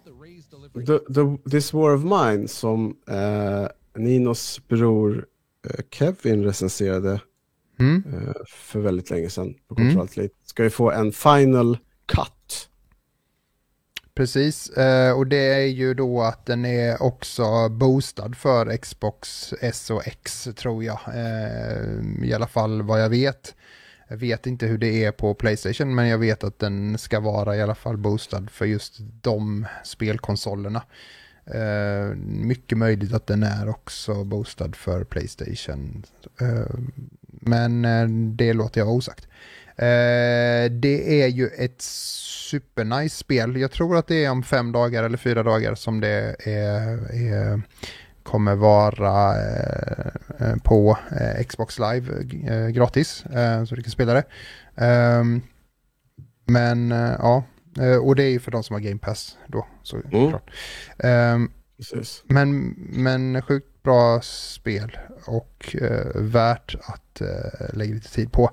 The, 0.74 0.98
the, 1.14 1.50
This 1.50 1.72
War 1.74 1.94
of 1.94 2.02
Mine 2.04 2.48
som 2.48 2.96
eh, 3.08 3.66
Ninos 3.96 4.60
bror 4.68 5.26
eh, 5.70 5.80
Kevin 5.90 6.44
recenserade 6.44 7.20
mm, 7.80 8.02
eh, 8.12 8.32
för 8.46 8.80
väldigt 8.80 9.10
länge 9.10 9.30
sedan 9.30 9.54
på 9.68 9.74
Mm. 9.80 9.96
Control 9.96 10.22
Elite 10.24 10.34
ska 10.44 10.62
ju 10.62 10.70
få 10.70 10.90
en 10.90 11.12
final 11.12 11.78
cut. 12.06 12.68
precis. 14.14 14.70
Eh, 14.70 15.18
och 15.18 15.26
det 15.26 15.54
är 15.54 15.66
ju 15.66 15.94
då 15.94 16.22
att 16.22 16.46
den 16.46 16.64
är 16.64 17.02
också 17.02 17.68
boostad 17.68 18.34
för 18.36 18.76
Xbox 18.76 19.54
S 19.60 19.90
och 19.90 20.06
X 20.06 20.48
tror 20.56 20.84
jag. 20.84 20.98
Eh, 21.14 22.24
I 22.28 22.34
alla 22.34 22.46
fall 22.46 22.82
vad 22.82 23.02
jag 23.02 23.08
vet. 23.08 23.54
Jag 24.14 24.18
vet 24.18 24.46
inte 24.46 24.66
hur 24.66 24.78
det 24.78 25.04
är 25.04 25.12
på 25.12 25.34
Playstation 25.34 25.94
men 25.94 26.08
jag 26.08 26.18
vet 26.18 26.44
att 26.44 26.58
den 26.58 26.98
ska 26.98 27.20
vara 27.20 27.56
i 27.56 27.62
alla 27.62 27.74
fall 27.74 27.96
boostad 27.96 28.46
för 28.50 28.64
just 28.64 28.96
de 29.22 29.66
spelkonsolerna. 29.84 30.82
Uh, 31.54 32.16
mycket 32.26 32.78
möjligt 32.78 33.14
att 33.14 33.26
den 33.26 33.42
är 33.42 33.68
också 33.68 34.24
boostad 34.24 34.72
för 34.76 35.04
Playstation. 35.04 36.04
Uh, 36.42 36.78
men 37.26 37.84
uh, 37.84 38.08
det 38.08 38.52
låter 38.52 38.80
jag 38.80 38.86
vara 38.86 38.96
osagt. 38.96 39.28
det 40.70 41.22
är 41.22 41.28
ju 41.28 41.48
ett 41.48 41.82
supernice 41.82 43.16
spel. 43.16 43.56
Jag 43.56 43.70
tror 43.70 43.96
att 43.96 44.06
det 44.06 44.24
är 44.24 44.30
om 44.30 44.42
fem 44.42 44.72
dagar 44.72 45.04
eller 45.04 45.18
fyra 45.18 45.42
dagar 45.42 45.74
som 45.74 46.00
det 46.00 46.36
är, 46.38 47.14
är 47.14 47.62
kommer 48.24 48.54
vara 48.54 49.34
eh, 50.38 50.56
på 50.64 50.98
eh, 51.20 51.44
Xbox 51.44 51.78
Live 51.78 52.12
eh, 52.48 52.68
gratis, 52.68 53.24
så 53.68 53.74
du 53.74 53.82
kan 53.82 53.90
spela 53.90 54.14
det. 54.14 54.24
Ehm, 54.76 55.42
men 56.46 56.90
ja, 57.18 57.44
och 58.02 58.16
det 58.16 58.22
är 58.22 58.30
ju 58.30 58.40
för 58.40 58.50
de 58.50 58.62
som 58.62 58.74
har 58.74 58.80
Game 58.80 58.98
Pass 58.98 59.38
då, 59.46 59.66
såklart. 59.82 60.50
Mm. 60.98 61.50
men, 62.24 62.68
men 62.78 63.42
sjukt 63.42 63.82
bra 63.82 64.20
spel 64.22 64.98
och 65.26 65.76
värt 66.14 66.74
att 66.80 67.22
lägga 67.72 67.94
lite 67.94 68.12
tid 68.12 68.32
på. 68.32 68.50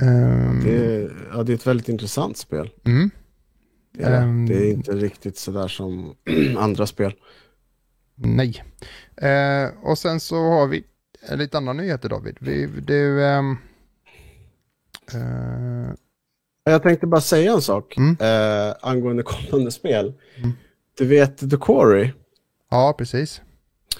Um, 0.00 0.60
det, 0.64 0.76
är, 0.76 1.28
ja, 1.32 1.42
det 1.42 1.52
är 1.52 1.54
ett 1.54 1.66
väldigt 1.66 1.88
intressant 1.88 2.36
spel. 2.36 2.70
Mm. 2.84 3.10
Det, 3.92 4.04
är, 4.04 4.46
det 4.48 4.54
är 4.54 4.70
inte 4.70 4.92
riktigt 4.92 5.38
sådär 5.38 5.68
som 5.68 6.14
andra 6.58 6.86
spel. 6.86 7.14
Nej. 8.14 8.64
Eh, 9.16 9.68
och 9.82 9.98
sen 9.98 10.20
så 10.20 10.36
har 10.36 10.66
vi 10.66 10.84
lite 11.30 11.56
andra 11.58 11.72
nyheter 11.72 12.08
David. 12.08 12.36
Vi, 12.40 12.66
du, 12.66 13.24
ehm, 13.24 13.56
eh, 15.12 15.94
jag 16.64 16.82
tänkte 16.82 17.06
bara 17.06 17.20
säga 17.20 17.52
en 17.52 17.62
sak 17.62 17.96
mm. 17.96 18.16
eh, 18.20 18.74
angående 18.80 19.22
kommande 19.50 19.70
spel. 19.70 20.14
Mm. 20.36 20.52
Du 20.98 21.06
vet 21.06 21.50
The 21.50 21.56
Quarry? 21.60 22.12
Ja, 22.70 22.94
precis. 22.98 23.40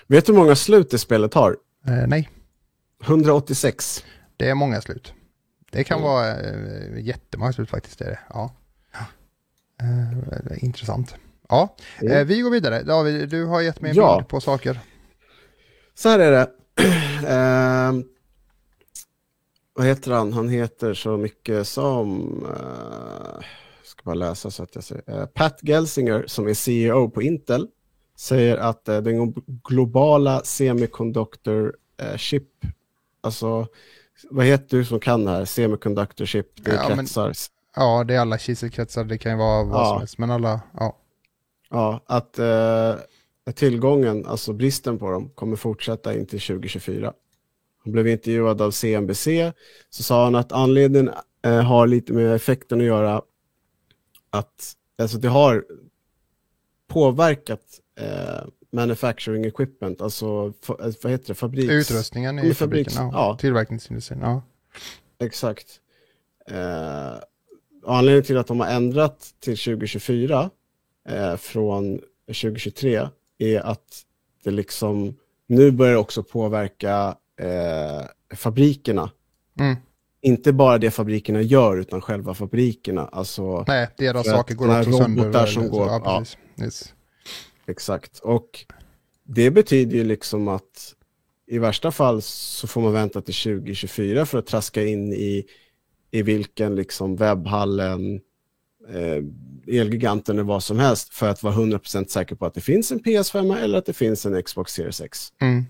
Vet 0.06 0.26
du 0.26 0.32
hur 0.32 0.38
många 0.38 0.56
slut 0.56 0.90
det 0.90 0.98
spelet 0.98 1.34
har? 1.34 1.56
Eh, 1.86 2.06
nej. 2.06 2.28
186. 3.04 4.04
Det 4.36 4.48
är 4.48 4.54
många 4.54 4.80
slut. 4.80 5.14
Det 5.70 5.84
kan 5.84 5.98
mm. 5.98 6.10
vara 6.10 6.40
eh, 6.40 6.98
jättemånga 6.98 7.52
slut 7.52 7.70
faktiskt. 7.70 8.00
Är 8.00 8.06
det. 8.06 8.18
Ja. 8.28 8.54
Eh, 9.80 10.64
intressant. 10.64 11.14
Ja, 11.48 11.76
mm. 12.00 12.26
vi 12.26 12.40
går 12.40 12.50
vidare. 12.50 12.82
David, 12.82 13.28
du 13.28 13.44
har 13.44 13.60
gett 13.60 13.80
mig 13.80 13.90
en 13.90 13.96
ja. 13.96 14.16
bild 14.16 14.28
på 14.28 14.40
saker. 14.40 14.80
Så 15.94 16.08
här 16.08 16.18
är 16.18 16.30
det. 16.30 16.50
eh, 17.28 17.92
vad 19.74 19.86
heter 19.86 20.10
han? 20.10 20.32
Han 20.32 20.48
heter 20.48 20.94
så 20.94 21.16
mycket 21.16 21.68
som... 21.68 22.38
Eh, 22.44 23.44
ska 23.84 24.02
bara 24.04 24.14
läsa 24.14 24.50
så 24.50 24.62
att 24.62 24.74
jag 24.74 24.84
säger. 24.84 25.02
Eh, 25.20 25.26
Pat 25.26 25.58
Gelsinger 25.62 26.24
som 26.26 26.48
är 26.48 26.54
CEO 26.54 27.10
på 27.10 27.22
Intel 27.22 27.68
säger 28.16 28.56
att 28.56 28.88
eh, 28.88 29.00
den 29.00 29.34
globala 29.68 30.42
semiconductor 30.42 31.76
eh, 32.02 32.16
chip, 32.16 32.48
alltså 33.20 33.66
vad 34.30 34.46
heter 34.46 34.76
du 34.76 34.84
som 34.84 35.00
kan 35.00 35.24
det 35.24 35.30
här? 35.30 35.44
Semiconductor 35.44 36.24
chip, 36.26 36.64
det 36.64 36.70
är 36.70 36.74
ja, 36.74 36.96
kretsar. 36.96 37.24
Men, 37.24 37.34
ja, 37.76 38.04
det 38.04 38.14
är 38.14 38.20
alla 38.20 38.38
kiselkretsar, 38.38 39.04
det 39.04 39.18
kan 39.18 39.32
ju 39.32 39.38
vara 39.38 39.64
vad 39.64 39.80
ja. 39.80 39.88
som 39.88 39.98
helst, 39.98 40.18
men 40.18 40.30
alla, 40.30 40.60
ja. 40.72 40.98
Ja, 41.74 42.00
att 42.06 42.38
eh, 42.38 42.94
tillgången, 43.54 44.26
alltså 44.26 44.52
bristen 44.52 44.98
på 44.98 45.10
dem, 45.10 45.30
kommer 45.34 45.56
fortsätta 45.56 46.14
in 46.14 46.26
till 46.26 46.40
2024. 46.40 47.12
Han 47.84 47.92
blev 47.92 48.08
intervjuad 48.08 48.62
av 48.62 48.70
CNBC, 48.70 49.52
så 49.90 50.02
sa 50.02 50.24
han 50.24 50.34
att 50.34 50.52
anledningen 50.52 51.10
eh, 51.42 51.62
har 51.62 51.86
lite 51.86 52.12
med 52.12 52.34
effekten 52.34 52.80
att 52.80 52.86
göra 52.86 53.22
att 54.30 54.72
alltså 54.98 55.18
det 55.18 55.28
har 55.28 55.64
påverkat 56.88 57.80
eh, 58.00 58.46
manufacturing 58.72 59.44
equipment, 59.44 60.00
alltså 60.00 60.52
eh, 60.68 60.92
vad 61.02 61.12
heter 61.12 61.28
det, 61.28 61.34
fabriks... 61.34 61.90
Utrustningen 61.90 62.38
i 62.38 62.54
fabriken, 62.54 62.92
ja. 62.96 63.10
ja. 63.12 63.38
tillverkningsindustrin, 63.40 64.20
ja. 64.22 64.42
Exakt. 65.18 65.80
Eh, 66.50 67.14
anledningen 67.86 68.24
till 68.24 68.38
att 68.38 68.46
de 68.46 68.60
har 68.60 68.66
ändrat 68.66 69.34
till 69.40 69.56
2024 69.58 70.50
eh, 71.08 71.36
från 71.36 72.00
2023 72.26 73.08
är 73.38 73.60
att 73.60 74.02
det 74.44 74.50
liksom 74.50 75.14
nu 75.46 75.70
börjar 75.70 75.96
också 75.96 76.22
påverka 76.22 77.16
eh, 77.40 78.36
fabrikerna. 78.36 79.10
Mm. 79.60 79.76
Inte 80.22 80.52
bara 80.52 80.78
det 80.78 80.90
fabrikerna 80.90 81.42
gör 81.42 81.76
utan 81.76 82.00
själva 82.00 82.34
fabrikerna. 82.34 83.06
Alltså, 83.06 83.64
Nej, 83.68 83.88
deras 83.96 84.26
saker 84.26 84.54
går 84.54 84.78
också 84.78 84.92
sönder. 84.92 85.46
Som 85.46 85.68
går, 85.68 85.86
ja, 85.86 86.02
ja. 86.04 86.64
Yes. 86.64 86.94
Exakt, 87.66 88.18
och 88.18 88.64
det 89.22 89.50
betyder 89.50 89.96
ju 89.96 90.04
liksom 90.04 90.48
att 90.48 90.94
i 91.46 91.58
värsta 91.58 91.90
fall 91.90 92.22
så 92.22 92.66
får 92.66 92.80
man 92.80 92.92
vänta 92.92 93.20
till 93.20 93.34
2024 93.34 94.26
för 94.26 94.38
att 94.38 94.46
traska 94.46 94.84
in 94.84 95.12
i, 95.12 95.44
i 96.10 96.22
vilken 96.22 96.74
liksom 96.74 97.16
webbhallen, 97.16 98.20
eh, 98.88 99.24
Elgiganten 99.80 100.34
eller 100.34 100.44
vad 100.44 100.62
som 100.62 100.78
helst 100.78 101.14
för 101.14 101.28
att 101.28 101.42
vara 101.42 101.54
100% 101.54 102.06
säker 102.06 102.34
på 102.34 102.46
att 102.46 102.54
det 102.54 102.60
finns 102.60 102.92
en 102.92 103.00
PS5 103.00 103.58
eller 103.58 103.78
att 103.78 103.86
det 103.86 103.92
finns 103.92 104.26
en 104.26 104.42
Xbox 104.42 104.72
Series 104.72 105.00
X. 105.00 105.28
Mm. 105.40 105.64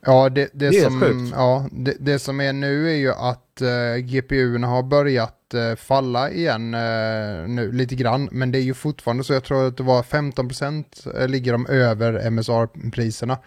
Ja, 0.00 0.28
det, 0.28 0.50
det, 0.52 0.70
det 0.70 0.82
som, 0.82 1.32
ja 1.34 1.68
det, 1.72 1.96
det, 2.00 2.18
som 2.18 2.40
är 2.40 2.52
nu 2.52 2.90
är 2.90 2.94
ju 2.94 3.12
att 3.12 3.60
eh, 3.60 3.96
GPUerna 3.96 4.66
har 4.66 4.82
börjat 4.82 5.36
uh, 5.54 5.76
falla 5.76 6.30
igen 6.30 6.74
uh, 6.74 7.48
nu 7.48 7.72
lite 7.72 7.94
grann, 7.94 8.28
men 8.32 8.52
det 8.52 8.58
är 8.58 8.62
ju 8.62 8.74
fortfarande 8.74 9.24
så 9.24 9.32
jag 9.32 9.44
tror 9.44 9.66
att 9.66 9.76
det 9.76 9.82
var 9.82 10.02
15% 10.02 11.26
ligger 11.26 11.52
de 11.52 11.66
över 11.66 12.30
MSR-priserna. 12.30 13.38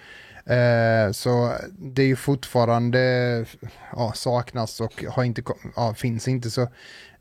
så 1.13 1.53
det 1.71 2.01
är 2.01 2.07
ju 2.07 2.15
fortfarande 2.15 3.45
ja, 3.91 4.13
saknas 4.15 4.81
och 4.81 5.03
har 5.09 5.23
inte, 5.23 5.43
ja, 5.75 5.93
finns 5.93 6.27
inte 6.27 6.51
så 6.51 6.67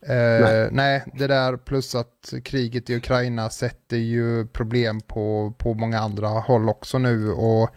nej. 0.09 0.69
nej. 0.73 1.05
det 1.15 1.27
där 1.27 1.57
plus 1.57 1.95
att 1.95 2.35
kriget 2.45 2.91
i 2.91 2.97
Ukraina 2.97 3.51
sätter 3.51 3.97
ju 3.97 4.47
problem 4.47 5.01
på, 5.01 5.55
på 5.59 5.75
många 5.75 5.99
andra 5.99 6.29
håll 6.29 6.69
också 6.69 6.99
nu 6.99 7.31
och 7.31 7.71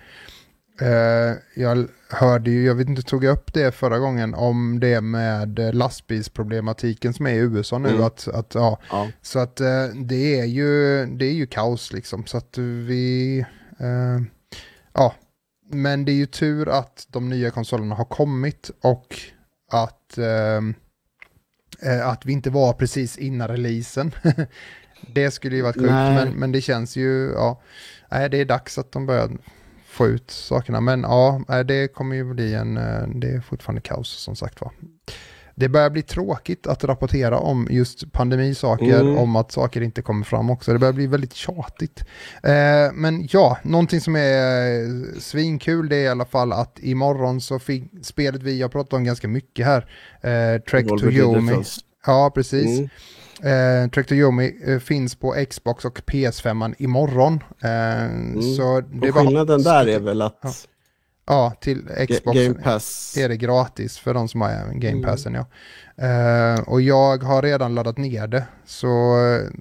Uh, 0.82 1.38
jag 1.56 1.88
hörde 2.10 2.52
ju, 2.52 2.66
jag 2.66 2.76
vet 2.76 2.90
inte, 2.90 3.02
tog 3.02 3.24
jag 3.24 3.34
upp 3.34 3.54
det 3.54 3.72
förra 3.72 4.00
gången 4.00 4.34
om 4.34 4.80
det 4.80 5.02
med 5.02 5.76
lastbilsproblematiken 5.76 7.14
som 7.14 7.28
är 7.28 7.34
i 7.34 7.38
USA 7.38 7.78
nu. 7.78 7.90
Mm. 7.90 8.04
Att, 8.04 8.28
att, 8.28 8.56
ja. 8.56 8.80
ja. 8.92 9.08
Så 9.22 9.40
att 9.40 9.62
uh, 9.62 9.86
det, 9.96 10.40
är 10.40 10.46
ju, 10.46 11.06
det 11.06 11.26
är 11.26 11.34
ju 11.34 11.48
kaos 11.48 11.94
liksom. 11.94 12.26
Så 12.26 12.38
att 12.38 12.58
vi, 12.58 13.46
uh, 13.82 14.22
ja. 14.94 15.14
Men 15.72 16.06
det 16.06 16.12
är 16.12 16.16
ju 16.16 16.26
tur 16.26 16.70
att 16.70 17.08
de 17.10 17.30
nya 17.30 17.52
konsolerna 17.52 17.96
har 17.96 18.06
kommit 18.06 18.72
och 18.82 19.20
att, 19.72 20.18
att 22.04 22.26
vi 22.26 22.34
inte 22.34 22.50
var 22.50 22.74
precis 22.74 23.18
innan 23.18 23.48
releasen. 23.48 24.12
det 25.14 25.32
skulle 25.32 25.56
ju 25.56 25.62
varit 25.62 25.76
sjukt, 25.76 25.90
men, 25.90 26.34
men 26.34 26.52
det 26.52 26.62
känns 26.62 26.96
ju, 26.96 27.32
ja. 27.36 27.62
Nej, 28.12 28.30
det 28.30 28.38
är 28.38 28.46
dags 28.46 28.78
att 28.78 28.92
de 28.92 29.06
börjar 29.06 29.30
få 29.86 30.08
ut 30.08 30.32
sakerna. 30.32 30.82
Men 30.82 31.02
ja, 31.02 31.64
det 31.64 31.88
kommer 31.88 32.16
ju 32.16 32.34
bli 32.34 32.54
en, 32.54 32.78
eh, 32.78 33.08
det 33.08 33.28
är 33.28 33.42
fortfarande 33.42 33.82
kaos 33.82 34.10
som 34.10 34.36
sagt 34.36 34.62
var. 34.62 34.72
Det 35.56 35.70
börjar 35.70 35.90
bli 35.90 36.02
tråkigt 36.02 36.68
att 36.68 36.84
rapportera 36.84 37.40
om 37.40 37.68
just 37.72 38.12
pandemisaker, 38.12 39.02
mm. 39.02 39.18
om 39.18 39.36
att 39.36 39.52
saker 39.52 39.82
inte 39.82 40.02
kommer 40.02 40.26
fram 40.26 40.50
också. 40.50 40.74
Det 40.74 40.80
börjar 40.80 40.94
bli 40.94 41.08
väldigt 41.08 41.34
tjatigt. 41.34 42.04
Eh, 42.44 42.94
men 42.94 43.28
ja, 43.32 43.58
någonting 43.64 44.02
som 44.02 44.16
är 44.16 45.20
svinkul 45.20 45.90
det 45.90 45.96
är 45.96 46.04
i 46.04 46.08
alla 46.08 46.26
fall 46.26 46.54
att 46.54 46.80
imorgon 46.80 47.42
så 47.42 47.60
fick 47.60 47.84
spelet 48.02 48.44
vi 48.44 48.62
har 48.62 48.70
pratat 48.70 48.94
om 48.94 49.04
ganska 49.04 49.28
mycket 49.28 49.66
här, 49.66 49.90
eh, 50.22 50.62
Trek 50.62 50.88
to 50.88 51.10
Yomi. 51.10 51.64
Ja, 52.06 52.32
precis. 52.36 52.80
Mm. 52.80 52.90
Eh, 53.42 53.90
Trek 53.90 54.08
to 54.08 54.14
Yomi 54.14 54.56
eh, 54.66 54.80
finns 54.80 55.16
på 55.16 55.46
Xbox 55.50 55.86
och 55.86 56.00
PS5 56.00 56.76
imorgon. 56.78 57.44
Eh, 57.64 58.04
mm. 58.04 58.42
så 58.42 58.82
det 58.82 59.10
och 59.10 59.16
skillnaden 59.16 59.64
bara... 59.64 59.84
där 59.84 59.92
är 59.92 60.00
väl 60.00 60.22
att... 60.22 60.40
Ja. 60.42 60.52
Ja 61.28 61.54
till 61.62 61.90
Xbox 62.10 62.38
Game 62.38 62.54
Pass. 62.54 63.18
är 63.18 63.30
det 63.30 63.38
gratis 63.38 63.98
för 63.98 64.14
de 64.14 64.28
som 64.28 64.42
har 64.42 64.50
Game 64.74 64.90
mm. 64.90 65.04
Passen. 65.04 65.36
Mm. 65.36 65.46
Ja. 65.46 65.56
Eh, 65.98 66.60
och 66.60 66.82
jag 66.82 67.24
har 67.24 67.42
redan 67.42 67.76
laddat 67.76 67.98
ner 67.98 68.28
det. 68.28 68.44
Så, 68.66 68.88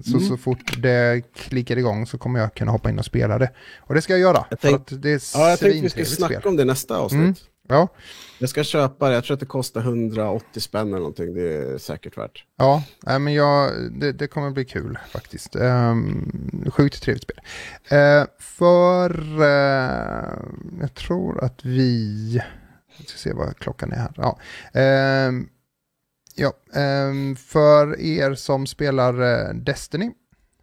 så, 0.03 0.17
mm. 0.17 0.29
så 0.29 0.37
fort 0.37 0.81
det 0.81 1.21
klickar 1.35 1.77
igång 1.77 2.07
så 2.07 2.17
kommer 2.17 2.39
jag 2.39 2.53
kunna 2.53 2.71
hoppa 2.71 2.89
in 2.89 2.99
och 2.99 3.05
spela 3.05 3.37
det. 3.37 3.51
Och 3.79 3.95
det 3.95 4.01
ska 4.01 4.13
jag 4.13 4.19
göra. 4.19 4.45
Jag 4.49 4.59
tänk... 4.59 4.89
för 4.89 4.95
att 4.95 5.01
det 5.01 5.09
är 5.09 5.21
ja, 5.33 5.49
jag 5.49 5.59
tänkte 5.59 5.81
vi 5.81 5.89
ska 5.89 6.05
snacka 6.05 6.39
spel. 6.39 6.49
om 6.49 6.55
det 6.55 6.65
nästa 6.65 6.97
avsnitt. 6.97 7.21
Mm. 7.21 7.35
Ja, 7.67 7.87
jag 8.39 8.49
ska 8.49 8.63
köpa 8.63 9.09
det, 9.09 9.15
jag 9.15 9.23
tror 9.23 9.33
att 9.33 9.39
det 9.39 9.45
kostar 9.45 9.81
180 9.81 10.61
spänn 10.61 10.87
eller 10.87 10.97
någonting, 10.97 11.33
det 11.33 11.53
är 11.53 11.77
säkert 11.77 12.17
värt. 12.17 12.43
ja 12.57 12.83
äh, 13.07 13.19
men 13.19 13.33
jag, 13.33 13.71
det, 13.91 14.11
det 14.11 14.27
kommer 14.27 14.51
bli 14.51 14.65
kul 14.65 14.99
faktiskt. 15.09 15.55
Ehm, 15.55 16.65
sjukt 16.71 17.03
trevligt 17.03 17.23
spel. 17.23 17.39
Ehm, 17.89 18.27
för, 18.39 19.41
eh, 19.41 20.33
jag 20.81 20.93
tror 20.93 21.43
att 21.43 21.65
vi, 21.65 22.41
jag 22.97 23.07
ska 23.07 23.17
se 23.17 23.33
vad 23.33 23.57
klockan 23.57 23.91
är 23.91 23.97
här. 23.97 24.13
Ja. 24.15 24.39
Ehm, 24.73 25.49
ja, 26.35 26.53
ehm, 26.73 27.35
för 27.35 27.99
er 27.99 28.33
som 28.33 28.67
spelar 28.67 29.21
eh, 29.21 29.53
Destiny 29.53 30.11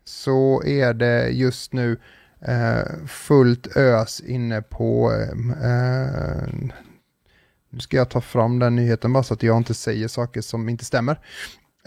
så 0.04 0.62
är 0.66 0.94
det 0.94 1.28
just 1.28 1.72
nu 1.72 2.00
eh, 2.40 3.06
fullt 3.06 3.76
ös 3.76 4.20
inne 4.20 4.62
på 4.62 5.12
ehm, 5.12 5.50
eh, 5.50 6.72
nu 7.72 7.80
ska 7.80 7.96
jag 7.96 8.10
ta 8.10 8.20
fram 8.20 8.58
den 8.58 8.76
nyheten 8.76 9.12
bara 9.12 9.22
så 9.22 9.34
att 9.34 9.42
jag 9.42 9.56
inte 9.56 9.74
säger 9.74 10.08
saker 10.08 10.40
som 10.40 10.68
inte 10.68 10.84
stämmer. 10.84 11.18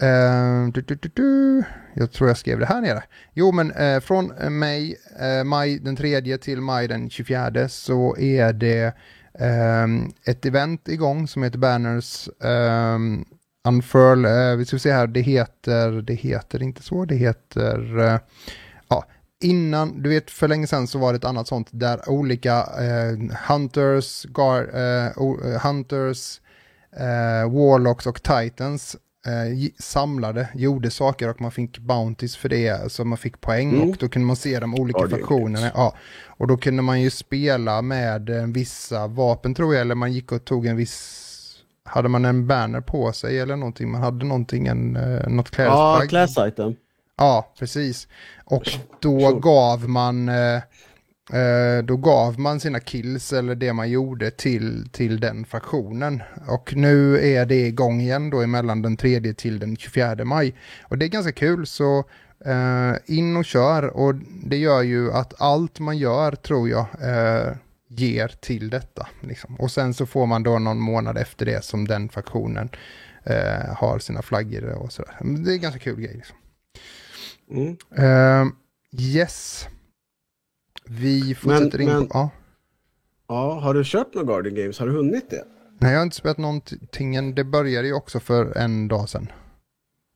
Uh, 0.02 0.72
du, 0.72 0.80
du, 0.80 0.94
du, 0.94 1.10
du. 1.14 1.64
Jag 1.94 2.12
tror 2.12 2.30
jag 2.30 2.38
skrev 2.38 2.58
det 2.58 2.66
här 2.66 2.80
nere. 2.80 3.02
Jo, 3.34 3.52
men 3.52 3.72
uh, 3.72 4.00
från 4.00 4.32
eh, 4.38 4.50
maj, 4.50 4.96
uh, 5.22 5.44
maj 5.44 5.78
den 5.78 5.96
3 5.96 6.38
till 6.38 6.60
maj 6.60 6.88
den 6.88 7.10
24 7.10 7.68
så 7.68 8.16
är 8.16 8.52
det 8.52 8.96
ehm, 9.38 10.12
ett 10.26 10.46
event 10.46 10.88
igång 10.88 11.28
som 11.28 11.42
heter 11.42 11.58
Banners 11.58 12.28
um, 12.38 13.24
Unfurl. 13.68 14.26
Vi 14.56 14.64
ska 14.64 14.78
se 14.78 14.92
här, 14.92 15.06
det 15.06 15.20
heter, 15.20 16.02
det 16.02 16.14
heter 16.14 16.62
inte 16.62 16.82
så, 16.82 17.04
det 17.04 17.16
heter 17.16 18.20
innan, 19.42 20.02
du 20.02 20.08
vet 20.10 20.30
för 20.30 20.48
länge 20.48 20.66
sedan 20.66 20.86
så 20.86 20.98
var 20.98 21.12
det 21.12 21.16
ett 21.16 21.24
annat 21.24 21.48
sånt 21.48 21.68
där 21.70 22.08
olika 22.10 22.54
eh, 22.58 23.36
Hunters, 23.48 24.24
gar, 24.24 24.70
eh, 24.74 25.06
eh, 25.06 25.60
Hunters, 25.62 26.40
eh, 26.96 27.50
Warlocks 27.52 28.06
och 28.06 28.22
Titans 28.22 28.96
eh, 29.26 29.70
samlade, 29.78 30.48
gjorde 30.54 30.90
saker 30.90 31.28
och 31.30 31.40
man 31.40 31.50
fick 31.50 31.78
bounties 31.78 32.36
för 32.36 32.48
det, 32.48 32.92
så 32.92 33.04
man 33.04 33.18
fick 33.18 33.40
poäng 33.40 33.74
Mm. 33.76 33.90
och 33.90 33.96
då 33.96 34.08
kunde 34.08 34.26
man 34.26 34.36
se 34.36 34.60
de 34.60 34.74
olika 34.74 34.98
Guardian 34.98 35.20
faktionerna. 35.20 35.70
Ja. 35.74 35.94
Och 36.26 36.46
då 36.46 36.56
kunde 36.56 36.82
man 36.82 37.00
ju 37.02 37.10
spela 37.10 37.82
med 37.82 38.30
eh, 38.30 38.46
vissa 38.46 39.06
vapen 39.06 39.54
tror 39.54 39.74
jag, 39.74 39.80
eller 39.80 39.94
man 39.94 40.12
gick 40.12 40.32
och 40.32 40.44
tog 40.44 40.66
en 40.66 40.76
viss 40.76 41.22
hade 41.88 42.08
man 42.08 42.24
en 42.24 42.46
banner 42.46 42.80
på 42.80 43.12
sig 43.12 43.40
eller 43.40 43.56
någonting? 43.56 43.90
Man 43.90 44.02
hade 44.02 44.24
någonting, 44.24 44.66
en, 44.66 44.92
något 45.28 45.48
Ja, 45.58 45.98
klädesplagg. 45.98 46.08
class 46.08 46.38
item. 46.48 46.74
Ja, 47.18 47.52
precis. 47.58 48.08
Och 48.44 48.70
då 49.00 49.32
gav 49.32 49.88
man 49.88 50.28
eh, 50.28 50.56
eh, 51.32 51.82
då 51.84 51.96
gav 51.96 52.40
man 52.40 52.60
sina 52.60 52.80
kills 52.80 53.32
eller 53.32 53.54
det 53.54 53.72
man 53.72 53.90
gjorde 53.90 54.30
till, 54.30 54.88
till 54.92 55.20
den 55.20 55.44
fraktionen. 55.44 56.22
Och 56.48 56.76
nu 56.76 57.18
är 57.36 57.46
det 57.46 57.66
igång 57.66 58.00
igen 58.00 58.30
då 58.30 58.40
emellan 58.42 58.82
den 58.82 58.96
3 58.96 59.34
till 59.34 59.58
den 59.58 59.76
24 59.76 60.24
maj. 60.24 60.54
Och 60.82 60.98
det 60.98 61.06
är 61.06 61.08
ganska 61.08 61.32
kul 61.32 61.66
så 61.66 61.98
eh, 62.44 62.92
in 63.06 63.36
och 63.36 63.44
kör 63.44 63.82
och 63.96 64.14
det 64.44 64.56
gör 64.56 64.82
ju 64.82 65.12
att 65.12 65.40
allt 65.40 65.78
man 65.78 65.98
gör 65.98 66.32
tror 66.32 66.68
jag 66.68 66.86
eh, 67.02 67.52
ger 67.88 68.28
till 68.40 68.70
detta. 68.70 69.06
Liksom. 69.20 69.56
Och 69.56 69.70
sen 69.70 69.94
så 69.94 70.06
får 70.06 70.26
man 70.26 70.42
då 70.42 70.58
någon 70.58 70.80
månad 70.80 71.18
efter 71.18 71.46
det 71.46 71.64
som 71.64 71.88
den 71.88 72.08
fraktionen 72.08 72.68
har 73.76 73.98
sina 73.98 74.22
flaggor 74.22 74.64
och 74.64 74.92
sådär. 74.92 75.16
Men 75.20 75.44
Det 75.44 75.54
är 75.54 75.56
ganska 75.56 75.80
kul 75.80 76.00
grej. 76.00 76.14
Liksom. 76.14 76.36
Mm. 77.50 77.76
Ehm, 77.96 78.52
yes. 79.00 79.66
Vi 80.88 81.34
fortsätter 81.34 81.80
in 81.80 81.88
men- 81.88 82.06
på... 82.08 82.18
Ja. 82.18 82.30
Ja, 83.28 83.60
har 83.60 83.74
du 83.74 83.82
kört 83.84 84.14
några 84.14 84.26
Guardian 84.26 84.54
Games? 84.54 84.78
Har 84.78 84.86
du 84.86 84.92
hunnit 84.92 85.30
det? 85.30 85.44
Nej, 85.78 85.92
jag 85.92 85.98
har 85.98 86.02
inte 86.02 86.16
spelat 86.16 86.38
någonting. 86.38 87.34
Det 87.34 87.44
började 87.44 87.88
ju 87.88 87.94
också 87.94 88.20
för 88.20 88.56
en 88.58 88.88
dag 88.88 89.08
sedan. 89.08 89.32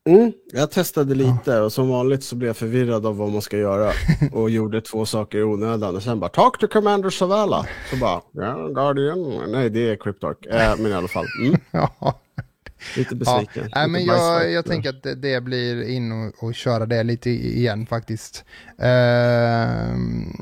Mm, 0.08 0.32
jag 0.52 0.70
testade 0.70 1.14
lite 1.14 1.60
och 1.60 1.72
som 1.72 1.88
vanligt 1.88 2.24
så 2.24 2.36
blev 2.36 2.48
jag 2.48 2.56
förvirrad 2.56 3.06
av 3.06 3.16
vad 3.16 3.30
man 3.30 3.42
ska 3.42 3.56
göra 3.56 3.92
och 4.32 4.50
gjorde 4.50 4.80
två 4.80 5.06
saker 5.06 5.38
i 5.38 5.42
onödan 5.42 5.96
och 5.96 6.02
sen 6.02 6.20
bara 6.20 6.30
Talk 6.30 6.58
to 6.58 6.66
Commander 6.68 7.10
Savala. 7.10 7.66
Så 7.90 7.96
bara, 7.96 8.20
ja, 8.32 8.68
Guardian, 8.68 9.50
nej 9.52 9.70
det 9.70 9.90
är 9.90 9.96
Cryptark, 9.96 10.46
äh, 10.46 10.72
men 10.78 10.92
i 10.92 10.94
alla 10.94 11.08
fall, 11.08 11.26
mm, 11.42 11.60
ja, 11.70 12.20
lite 12.96 13.14
ja. 13.14 13.16
besviken. 13.16 13.70
Nej, 13.74 13.88
Lite 13.88 13.88
men 13.88 14.04
jag, 14.04 14.52
jag 14.52 14.64
tänker 14.66 14.90
att 14.90 15.02
det, 15.02 15.14
det 15.14 15.40
blir 15.40 15.88
in 15.88 16.12
och, 16.12 16.44
och 16.44 16.54
köra 16.54 16.86
det 16.86 17.02
lite 17.02 17.30
igen 17.30 17.86
faktiskt. 17.86 18.44
Ehm, 18.78 20.32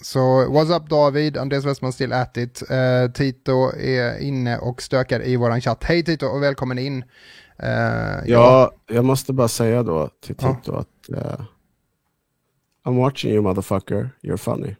så 0.00 0.18
what's 0.48 0.76
up 0.76 0.88
David, 0.88 1.36
Andreas 1.36 1.64
Westman 1.64 1.92
still 1.92 2.12
at 2.12 2.36
it. 2.36 2.62
Eh, 2.70 3.10
Tito 3.12 3.72
är 3.76 4.18
inne 4.18 4.58
och 4.58 4.82
stökar 4.82 5.26
i 5.26 5.36
våran 5.36 5.60
chatt. 5.60 5.84
Hej 5.84 6.04
Tito 6.04 6.26
och 6.26 6.42
välkommen 6.42 6.78
in. 6.78 7.04
Eh, 7.58 7.68
Ja, 8.26 8.72
jag 8.86 9.04
måste 9.04 9.32
bara 9.32 9.48
säga 9.48 9.82
då 9.82 10.10
till 10.22 10.36
Ja. 10.38 10.54
Tito 10.54 10.74
att 10.74 11.08
eh, 11.16 11.40
I'm 12.84 12.96
watching 12.96 13.32
you 13.32 13.42
motherfucker, 13.42 14.10
you're 14.22 14.36
funny. 14.36 14.76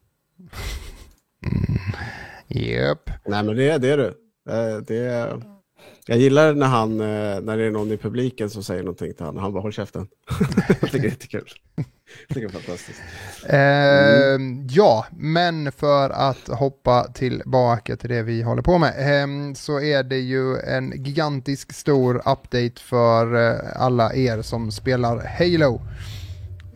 Japp. 2.49 3.11
Nej 3.27 3.45
men 3.45 3.57
det 3.57 3.71
är 3.71 3.79
det 3.79 3.89
är 3.89 3.97
du. 3.97 4.07
Eh, 4.51 4.77
det 4.87 4.97
är, 4.97 5.43
jag 6.07 6.19
gillar 6.19 6.55
när 6.55 6.67
han, 6.67 7.01
eh, 7.01 7.41
när 7.41 7.57
det 7.57 7.65
är 7.65 7.71
någon 7.71 7.93
i 7.93 7.97
publiken 7.97 8.51
som 8.51 8.65
säger 8.65 8.83
någonting 8.83 9.15
till 9.15 9.27
honom, 9.27 9.43
han 9.43 9.53
bara 9.53 9.63
håll 9.63 9.73
käften. 9.73 10.09
jag 10.69 10.81
tycker 10.81 10.99
det 10.99 11.07
är 11.07 11.11
jättekul. 11.11 11.49
Jag 12.29 12.35
tycker 12.35 12.41
det 12.41 12.47
är 12.47 12.61
fantastiskt. 12.61 13.01
Eh, 13.47 14.77
Ja, 14.77 15.07
men 15.11 15.73
för 15.73 16.11
att 16.11 16.49
hoppa 16.49 17.05
tillbaka 17.05 17.97
till 17.97 18.11
det 18.11 18.23
vi 18.23 18.43
håller 18.43 18.63
på 18.63 18.79
med 18.79 19.23
eh, 19.23 19.55
så 19.55 19.81
är 19.81 20.03
det 20.03 20.19
ju 20.19 20.59
en 20.59 21.05
gigantisk 21.05 21.73
stor 21.73 22.17
update 22.17 22.81
för 22.81 23.51
eh, 23.51 23.83
alla 23.83 24.15
er 24.15 24.43
som 24.43 24.73
spelar 24.73 25.25
Halo. 25.39 25.81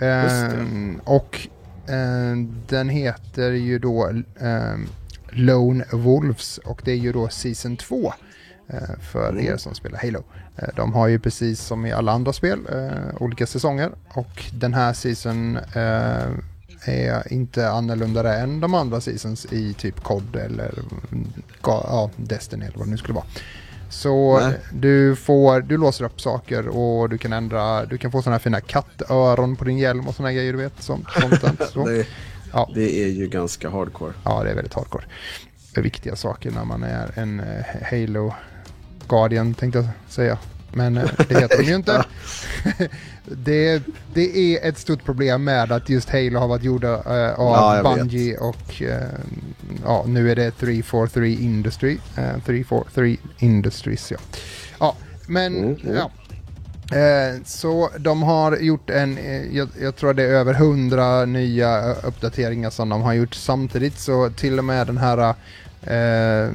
Eh, 0.00 0.52
det. 0.52 0.66
och 1.04 1.48
eh, 1.88 2.36
den 2.68 2.88
heter 2.88 3.50
ju 3.50 3.78
då 3.78 4.08
eh, 4.40 4.74
Lone 5.30 5.84
Wolves 5.92 6.58
och 6.58 6.82
det 6.84 6.92
är 6.92 6.96
ju 6.96 7.12
då 7.12 7.28
Season 7.28 7.76
2 7.76 8.06
eh, 8.06 8.12
för 9.00 9.30
Mm. 9.30 9.46
er 9.46 9.56
som 9.56 9.74
spelar 9.74 9.98
Halo. 9.98 10.22
Eh, 10.56 10.68
De 10.76 10.92
har 10.92 11.08
ju 11.08 11.18
precis 11.18 11.60
som 11.60 11.86
i 11.86 11.92
alla 11.92 12.12
andra 12.12 12.32
spel 12.32 12.58
eh, 12.72 13.22
olika 13.22 13.46
säsonger 13.46 13.90
och 14.08 14.44
den 14.52 14.74
här 14.74 14.92
season 14.92 15.56
eh, 15.56 16.28
är 16.84 17.32
inte 17.32 17.70
annorlunda 17.70 18.38
än 18.38 18.60
de 18.60 18.74
andra 18.74 19.00
seasons 19.00 19.46
i 19.52 19.74
typ 19.74 20.00
COD 20.02 20.36
eller 20.36 20.74
ja, 21.62 22.10
Destiny 22.16 22.64
eller 22.66 22.78
vad 22.78 22.86
det 22.86 22.90
nu 22.90 22.96
skulle 22.96 23.14
vara. 23.14 23.24
Så 23.88 24.40
Nej. 24.40 24.54
du 24.72 25.16
får, 25.16 25.60
du 25.60 25.76
låser 25.76 26.04
upp 26.04 26.20
saker 26.20 26.68
och 26.68 27.08
du 27.08 27.18
kan 27.18 27.32
ändra, 27.32 27.84
du 27.86 27.98
kan 27.98 28.10
få 28.12 28.22
sådana 28.22 28.34
här 28.34 28.40
fina 28.42 28.60
kattöron 28.60 29.56
på 29.56 29.64
din 29.64 29.78
hjälm 29.78 30.08
och 30.08 30.14
sådana 30.14 30.32
grejer 30.32 30.52
du 30.52 30.58
vet. 30.58 30.82
Som, 30.82 31.04
så. 31.72 31.86
Det, 31.86 32.06
Ja. 32.52 32.70
det 32.74 33.02
är 33.04 33.08
ju 33.08 33.28
ganska 33.28 33.70
hardcore. 33.70 34.12
Ja, 34.24 34.42
det 34.44 34.50
är 34.50 34.54
väldigt 34.54 34.74
hardcore. 34.74 35.04
Viktiga 35.76 36.16
saker 36.16 36.50
när 36.50 36.64
man 36.64 36.82
är 36.82 37.18
en 37.18 37.40
eh, 37.40 37.64
Halo 37.90 38.34
Guardian 39.10 39.54
tänkte 39.54 39.78
jag 39.78 39.88
säga. 40.08 40.38
Men 40.72 40.96
eh, 40.96 41.10
det 41.28 41.40
heter 41.40 41.58
de 41.58 41.64
ju 41.64 41.74
inte. 41.74 42.04
det, 43.24 43.82
det 44.14 44.38
är 44.38 44.68
ett 44.68 44.78
stort 44.78 45.04
problem 45.04 45.44
med 45.44 45.72
att 45.72 45.88
just 45.88 46.10
Halo 46.10 46.38
har 46.38 46.48
varit 46.48 46.64
gjorda 46.64 46.88
eh, 46.88 47.40
av 47.40 47.52
Ja, 47.52 47.76
jag 47.76 47.82
vet. 47.82 47.98
Bungie 47.98 48.36
och 48.36 48.82
eh, 48.82 49.08
ja, 49.84 50.04
nu 50.06 50.30
är 50.30 50.36
det 50.36 50.50
343 50.50 51.32
Industry. 51.32 51.98
Eh, 52.16 52.44
343 52.46 53.16
Industries, 53.38 54.10
ja. 54.10 54.18
Ja, 54.78 54.96
men 55.26 55.56
Mm, 55.56 55.76
mm. 55.84 55.96
ja. 55.96 56.10
Eh, 56.98 57.42
så 57.44 57.90
de 57.98 58.22
har 58.22 58.56
gjort 58.56 58.90
en, 58.90 59.18
eh, 59.18 59.56
jag, 59.56 59.68
jag 59.80 59.96
tror 59.96 60.14
det 60.14 60.22
är 60.22 60.28
över 60.28 60.54
hundra 60.54 61.24
nya 61.24 61.92
uppdateringar 61.92 62.70
som 62.70 62.88
de 62.88 63.02
har 63.02 63.12
gjort 63.12 63.34
samtidigt. 63.34 63.98
Så 63.98 64.30
till 64.30 64.58
och 64.58 64.64
med 64.64 64.86
den 64.86 64.98
här 64.98 65.34
eh, 65.82 66.52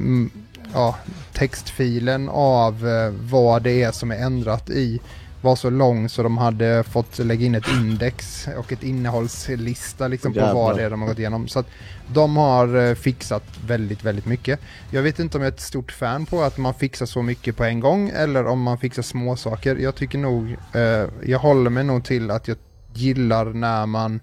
ja, 0.76 0.96
textfilen 1.32 2.28
av 2.28 2.88
eh, 2.88 3.12
vad 3.30 3.62
det 3.62 3.82
är 3.82 3.92
som 3.92 4.10
är 4.10 4.16
ändrat 4.16 4.70
i 4.70 5.00
var 5.40 5.56
så 5.56 5.70
lång 5.70 6.08
så 6.08 6.22
de 6.22 6.38
hade 6.38 6.84
fått 6.84 7.18
lägga 7.18 7.46
in 7.46 7.54
ett 7.54 7.68
index 7.68 8.48
och 8.56 8.72
ett 8.72 8.82
innehållslista 8.82 10.08
liksom 10.08 10.32
på 10.32 10.40
vad 10.40 10.76
det 10.76 10.82
är 10.82 10.90
de 10.90 11.00
har 11.00 11.08
gått 11.08 11.18
igenom. 11.18 11.48
Så 11.48 11.58
att 11.58 11.66
de 12.12 12.36
har 12.36 12.76
eh, 12.76 12.94
fixat 12.94 13.42
väldigt, 13.66 14.04
väldigt 14.04 14.26
mycket. 14.26 14.60
Jag 14.90 15.02
vet 15.02 15.18
inte 15.18 15.38
om 15.38 15.42
jag 15.42 15.50
är 15.50 15.54
ett 15.54 15.60
stort 15.60 15.92
fan 15.92 16.26
på 16.26 16.42
att 16.42 16.58
man 16.58 16.74
fixar 16.74 17.06
så 17.06 17.22
mycket 17.22 17.56
på 17.56 17.64
en 17.64 17.80
gång 17.80 18.10
eller 18.14 18.46
om 18.46 18.62
man 18.62 18.78
fixar 18.78 19.02
små 19.02 19.36
saker. 19.36 19.76
Jag 19.76 19.94
tycker 19.94 20.18
nog, 20.18 20.56
eh, 20.72 21.06
jag 21.24 21.38
håller 21.38 21.70
mig 21.70 21.84
nog 21.84 22.04
till 22.04 22.30
att 22.30 22.48
jag 22.48 22.56
gillar 22.94 23.44
när 23.44 23.86
man 23.86 24.20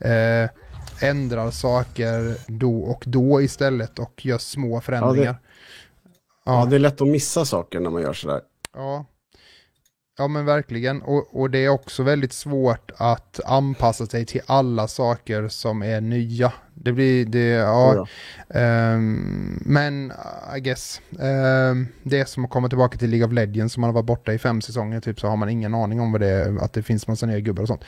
eh, 0.00 0.50
ändrar 1.00 1.50
saker 1.50 2.36
då 2.46 2.78
och 2.80 3.04
då 3.06 3.42
istället 3.42 3.98
och 3.98 4.26
gör 4.26 4.38
små 4.38 4.80
förändringar. 4.80 5.36
Ja, 6.44 6.66
det 6.70 6.76
är 6.76 6.80
lätt 6.80 7.00
att 7.00 7.08
missa 7.08 7.44
saker 7.44 7.80
när 7.80 7.90
man 7.90 8.02
gör 8.02 8.12
sådär. 8.12 8.40
Ja. 8.74 9.04
Ja 10.18 10.28
men 10.28 10.44
verkligen. 10.44 11.02
Och, 11.02 11.40
och 11.40 11.50
det 11.50 11.58
är 11.58 11.68
också 11.68 12.02
väldigt 12.02 12.32
svårt 12.32 12.90
att 12.96 13.40
anpassa 13.44 14.06
sig 14.06 14.26
till 14.26 14.40
alla 14.46 14.88
saker 14.88 15.48
som 15.48 15.82
är 15.82 16.00
nya. 16.00 16.52
Det 16.74 16.92
blir, 16.92 17.26
det, 17.26 17.48
ja. 17.48 18.06
Um, 18.48 19.62
men 19.66 20.12
I 20.56 20.60
guess. 20.60 21.00
Um, 21.10 21.88
det 22.02 22.20
är 22.20 22.24
som 22.24 22.44
att 22.44 22.50
komma 22.50 22.68
tillbaka 22.68 22.98
till 22.98 23.10
League 23.10 23.26
of 23.26 23.32
Legends 23.32 23.74
som 23.74 23.80
man 23.80 23.88
har 23.88 23.94
varit 23.94 24.06
borta 24.06 24.32
i 24.32 24.38
fem 24.38 24.60
säsonger 24.60 25.00
typ 25.00 25.20
så 25.20 25.28
har 25.28 25.36
man 25.36 25.48
ingen 25.48 25.74
aning 25.74 26.00
om 26.00 26.12
vad 26.12 26.20
det 26.20 26.28
är, 26.28 26.64
att 26.64 26.72
det 26.72 26.82
finns 26.82 27.08
massa 27.08 27.26
nya 27.26 27.40
gubbar 27.40 27.62
och 27.62 27.68
sånt. 27.68 27.84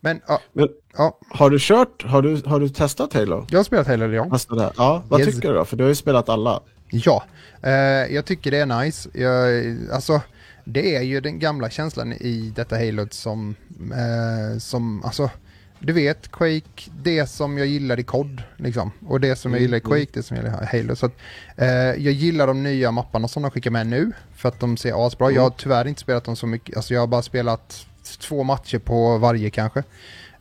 Men, 0.00 0.20
ja. 0.28 0.40
Men 0.52 0.68
ja. 0.96 1.18
Har 1.30 1.50
du 1.50 1.58
kört, 1.60 2.02
har 2.02 2.22
du, 2.22 2.42
har 2.46 2.60
du 2.60 2.68
testat 2.68 3.12
Halo? 3.14 3.46
Jag 3.50 3.58
har 3.58 3.64
spelat 3.64 3.86
Halo, 3.86 4.06
ja. 4.06 4.28
Alltså 4.30 4.72
ja, 4.76 5.02
vad 5.08 5.20
yes. 5.20 5.34
tycker 5.34 5.48
du 5.48 5.54
då? 5.54 5.64
För 5.64 5.76
du 5.76 5.84
har 5.84 5.88
ju 5.88 5.94
spelat 5.94 6.28
alla. 6.28 6.62
Ja, 6.90 7.24
uh, 7.66 8.14
jag 8.14 8.24
tycker 8.24 8.50
det 8.50 8.58
är 8.58 8.66
nice. 8.66 9.08
Jag, 9.12 9.76
alltså 9.92 10.20
det 10.64 10.96
är 10.96 11.02
ju 11.02 11.20
den 11.20 11.38
gamla 11.38 11.70
känslan 11.70 12.12
i 12.12 12.52
detta 12.56 12.76
Halo 12.76 13.06
som, 13.10 13.54
eh, 13.92 14.58
som 14.58 15.04
alltså, 15.04 15.30
du 15.78 15.92
vet, 15.92 16.30
Quake, 16.30 16.90
det 17.02 17.26
som 17.26 17.58
jag 17.58 17.66
gillar 17.66 18.00
i 18.00 18.02
COD, 18.02 18.42
liksom. 18.56 18.92
Och 19.06 19.20
det 19.20 19.36
som 19.36 19.52
jag 19.52 19.60
gillar 19.60 19.78
i 19.78 19.80
mm, 19.80 19.92
mm. 19.92 20.06
Quake, 20.06 20.18
det 20.18 20.22
som 20.22 20.36
jag 20.36 20.44
gillar 20.46 20.62
i 20.62 20.78
Halo. 20.78 20.96
Så 20.96 21.06
att, 21.06 21.12
eh, 21.56 21.68
jag 21.68 22.12
gillar 22.12 22.46
de 22.46 22.62
nya 22.62 22.90
mapparna 22.90 23.28
som 23.28 23.42
de 23.42 23.50
skickar 23.50 23.70
med 23.70 23.86
nu, 23.86 24.12
för 24.34 24.48
att 24.48 24.60
de 24.60 24.76
ser 24.76 25.06
asbra. 25.06 25.26
Mm. 25.26 25.36
Jag 25.36 25.42
har 25.42 25.50
tyvärr 25.50 25.88
inte 25.88 26.00
spelat 26.00 26.24
dem 26.24 26.36
så 26.36 26.46
mycket, 26.46 26.76
alltså 26.76 26.94
jag 26.94 27.00
har 27.00 27.06
bara 27.06 27.22
spelat 27.22 27.86
två 28.20 28.42
matcher 28.42 28.78
på 28.78 29.18
varje 29.18 29.50
kanske. 29.50 29.82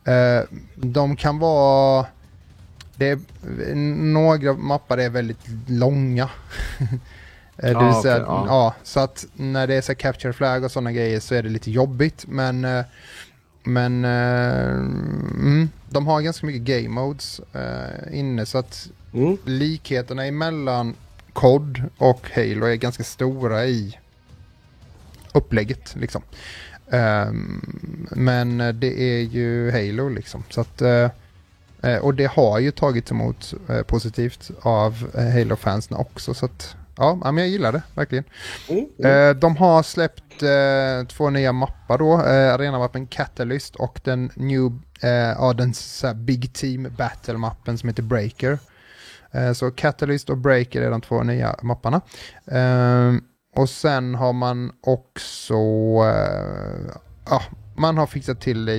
Eh, 0.03 0.41
de 0.75 1.15
kan 1.15 1.39
vara... 1.39 2.05
Det 2.99 3.09
är, 3.09 3.19
några 4.13 4.53
mappar 4.53 4.97
är 4.97 5.09
väldigt 5.09 5.47
långa. 5.67 6.29
Eh, 7.63 7.79
det 7.79 8.01
säga, 8.01 8.15
okay, 8.15 8.35
ja. 8.35 8.45
ja. 8.47 8.75
så 8.83 8.99
att 8.99 9.25
när 9.33 9.67
det 9.67 9.75
är 9.75 9.81
så 9.81 9.95
capture 9.95 10.33
flag 10.33 10.63
och 10.63 10.71
sådana 10.71 10.91
grejer 10.91 11.19
så 11.19 11.35
är 11.35 11.43
det 11.43 11.49
lite 11.49 11.71
jobbigt. 11.71 12.25
Men, 12.27 12.65
eh, 12.65 12.85
men 13.63 14.05
uh, 14.05 14.71
mm, 14.71 15.69
de 15.89 16.07
har 16.07 16.21
ganska 16.21 16.45
mycket 16.45 16.61
game 16.61 16.89
modes 16.89 17.41
uh, 17.55 18.19
inne 18.19 18.45
så 18.45 18.57
att 18.57 18.89
mm. 19.13 19.37
likheterna 19.45 20.25
emellan 20.25 20.95
COD 21.33 21.83
och 21.97 22.29
Halo 22.35 22.65
är 22.65 22.75
ganska 22.75 23.03
stora 23.03 23.65
i 23.65 23.97
upplägget 25.33 25.95
liksom. 25.95 26.21
Um, 26.87 28.07
men 28.11 28.57
det 28.79 29.01
är 29.01 29.21
ju 29.21 29.71
Halo 29.71 30.09
liksom. 30.09 30.43
Så 30.49 30.61
att, 30.61 30.81
uh, 30.81 31.07
och 32.01 32.13
det 32.13 32.25
har 32.25 32.59
ju 32.59 32.71
tagits 32.71 33.11
emot 33.11 33.53
positivt 33.87 34.51
av 34.61 35.15
Halo-fansen 35.15 35.97
också. 35.97 36.33
Så 36.33 36.45
att 36.45 36.75
Ja, 36.99 37.15
men 37.15 37.37
jag 37.37 37.47
gillar 37.47 37.71
det 37.71 37.81
verkligen. 37.95 38.23
Mm, 38.69 38.85
mm. 38.99 39.29
Eh, 39.29 39.35
de 39.35 39.57
har 39.57 39.83
släppt 39.83 40.43
eh, 40.43 41.07
två 41.07 41.29
nya 41.29 41.51
mappar 41.51 41.97
då, 41.97 42.13
eh, 42.13 42.53
arenamappen 42.53 43.07
Catalyst 43.07 43.75
och 43.75 43.99
den 44.03 44.31
new, 44.35 44.79
eh, 45.01 45.09
ja 45.09 45.53
den 45.53 45.73
så 45.73 46.13
Big 46.13 46.53
Team 46.53 46.87
Battle-mappen 46.97 47.77
som 47.77 47.89
heter 47.89 48.03
Breaker. 48.03 48.59
Eh, 49.31 49.53
så 49.53 49.71
Catalyst 49.71 50.29
och 50.29 50.37
Breaker 50.37 50.81
är 50.81 50.91
de 50.91 51.01
två 51.01 51.23
nya 51.23 51.55
mapparna. 51.61 52.01
Eh, 52.45 53.13
och 53.55 53.69
sen 53.69 54.15
har 54.15 54.33
man 54.33 54.71
också, 54.81 55.53
eh, 56.05 56.91
ja, 57.29 57.41
man 57.75 57.97
har 57.97 58.07
fixat 58.07 58.41
till 58.41 58.69
eh, 58.69 58.75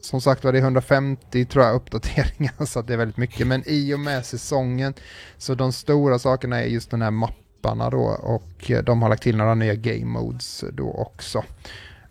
som 0.00 0.20
sagt 0.20 0.44
var 0.44 0.52
det 0.52 0.58
är 0.58 0.62
150 0.62 1.44
tror 1.44 1.64
jag 1.64 1.74
uppdateringar 1.74 2.52
så 2.66 2.82
det 2.82 2.92
är 2.92 2.96
väldigt 2.96 3.16
mycket. 3.16 3.46
Men 3.46 3.62
i 3.66 3.94
och 3.94 4.00
med 4.00 4.26
säsongen 4.26 4.94
så 5.38 5.54
de 5.54 5.72
stora 5.72 6.18
sakerna 6.18 6.62
är 6.62 6.66
just 6.66 6.90
den 6.90 7.02
här 7.02 7.10
mapparna 7.10 7.90
då 7.90 8.02
och 8.22 8.70
de 8.84 9.02
har 9.02 9.08
lagt 9.08 9.22
till 9.22 9.36
några 9.36 9.54
nya 9.54 9.74
game 9.74 10.04
modes 10.04 10.64
då 10.72 10.92
också. 10.92 11.44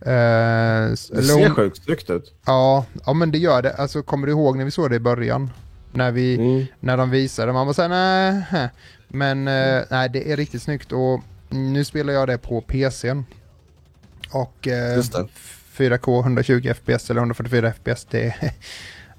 Uh, 0.01 0.89
det 0.89 0.97
ser 0.97 1.49
sjukt 1.49 1.83
snyggt 1.83 2.09
ut. 2.09 2.33
Ja, 2.45 2.85
ja, 3.05 3.13
men 3.13 3.31
det 3.31 3.37
gör 3.37 3.61
det. 3.61 3.73
Alltså 3.73 4.03
kommer 4.03 4.27
du 4.27 4.33
ihåg 4.33 4.57
när 4.57 4.65
vi 4.65 4.71
såg 4.71 4.89
det 4.89 4.95
i 4.95 4.99
början? 4.99 5.49
När, 5.91 6.11
vi, 6.11 6.35
mm. 6.35 6.65
när 6.79 6.97
de 6.97 7.09
visade, 7.09 7.53
man 7.53 7.67
var 7.67 7.73
såhär 7.73 7.89
nej. 7.89 8.69
Men 9.07 9.47
uh, 9.47 9.83
nej, 9.89 10.09
det 10.09 10.31
är 10.31 10.37
riktigt 10.37 10.61
snyggt 10.61 10.91
och 10.91 11.21
nu 11.49 11.85
spelar 11.85 12.13
jag 12.13 12.27
det 12.27 12.37
på 12.37 12.61
PCn. 12.61 13.25
Och 14.31 14.67
uh, 14.67 15.03
4K 15.77 16.19
120 16.19 16.73
FPS 16.73 17.09
eller 17.09 17.21
144 17.21 17.73
FPS. 17.73 18.05
Det, 18.09 18.35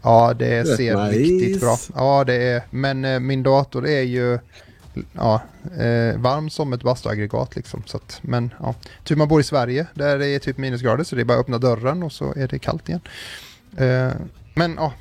ja, 0.02 0.34
det, 0.38 0.76
ser 0.76 1.04
nice. 1.04 1.18
riktigt 1.18 1.60
bra. 1.60 1.76
Ja, 1.94 2.24
det 2.24 2.34
är, 2.34 2.62
men 2.70 3.04
eh, 3.04 3.20
min 3.20 3.42
dator 3.42 3.86
är 3.86 4.02
ju 4.02 4.38
ja, 5.12 5.42
eh, 5.64 6.18
varm 6.20 6.50
som 6.50 6.72
ett 6.72 6.82
bastuaggregat 6.82 7.56
liksom. 7.56 7.82
Så 7.86 7.96
att, 7.96 8.18
men 8.22 8.54
ja, 8.60 8.74
tur 9.04 9.16
man 9.16 9.28
bor 9.28 9.40
i 9.40 9.44
Sverige 9.44 9.86
där 9.94 10.18
det 10.18 10.26
är 10.26 10.38
typ 10.38 10.58
minusgrader 10.58 11.04
så 11.04 11.16
det 11.16 11.22
är 11.22 11.24
bara 11.24 11.38
att 11.38 11.44
öppna 11.44 11.58
dörren 11.58 12.02
och 12.02 12.12
så 12.12 12.34
är 12.36 12.48
det 12.48 12.58
kallt 12.58 12.88
igen. 12.88 13.00
Eh, 13.76 14.12
men 14.54 14.74
ja, 14.76 14.92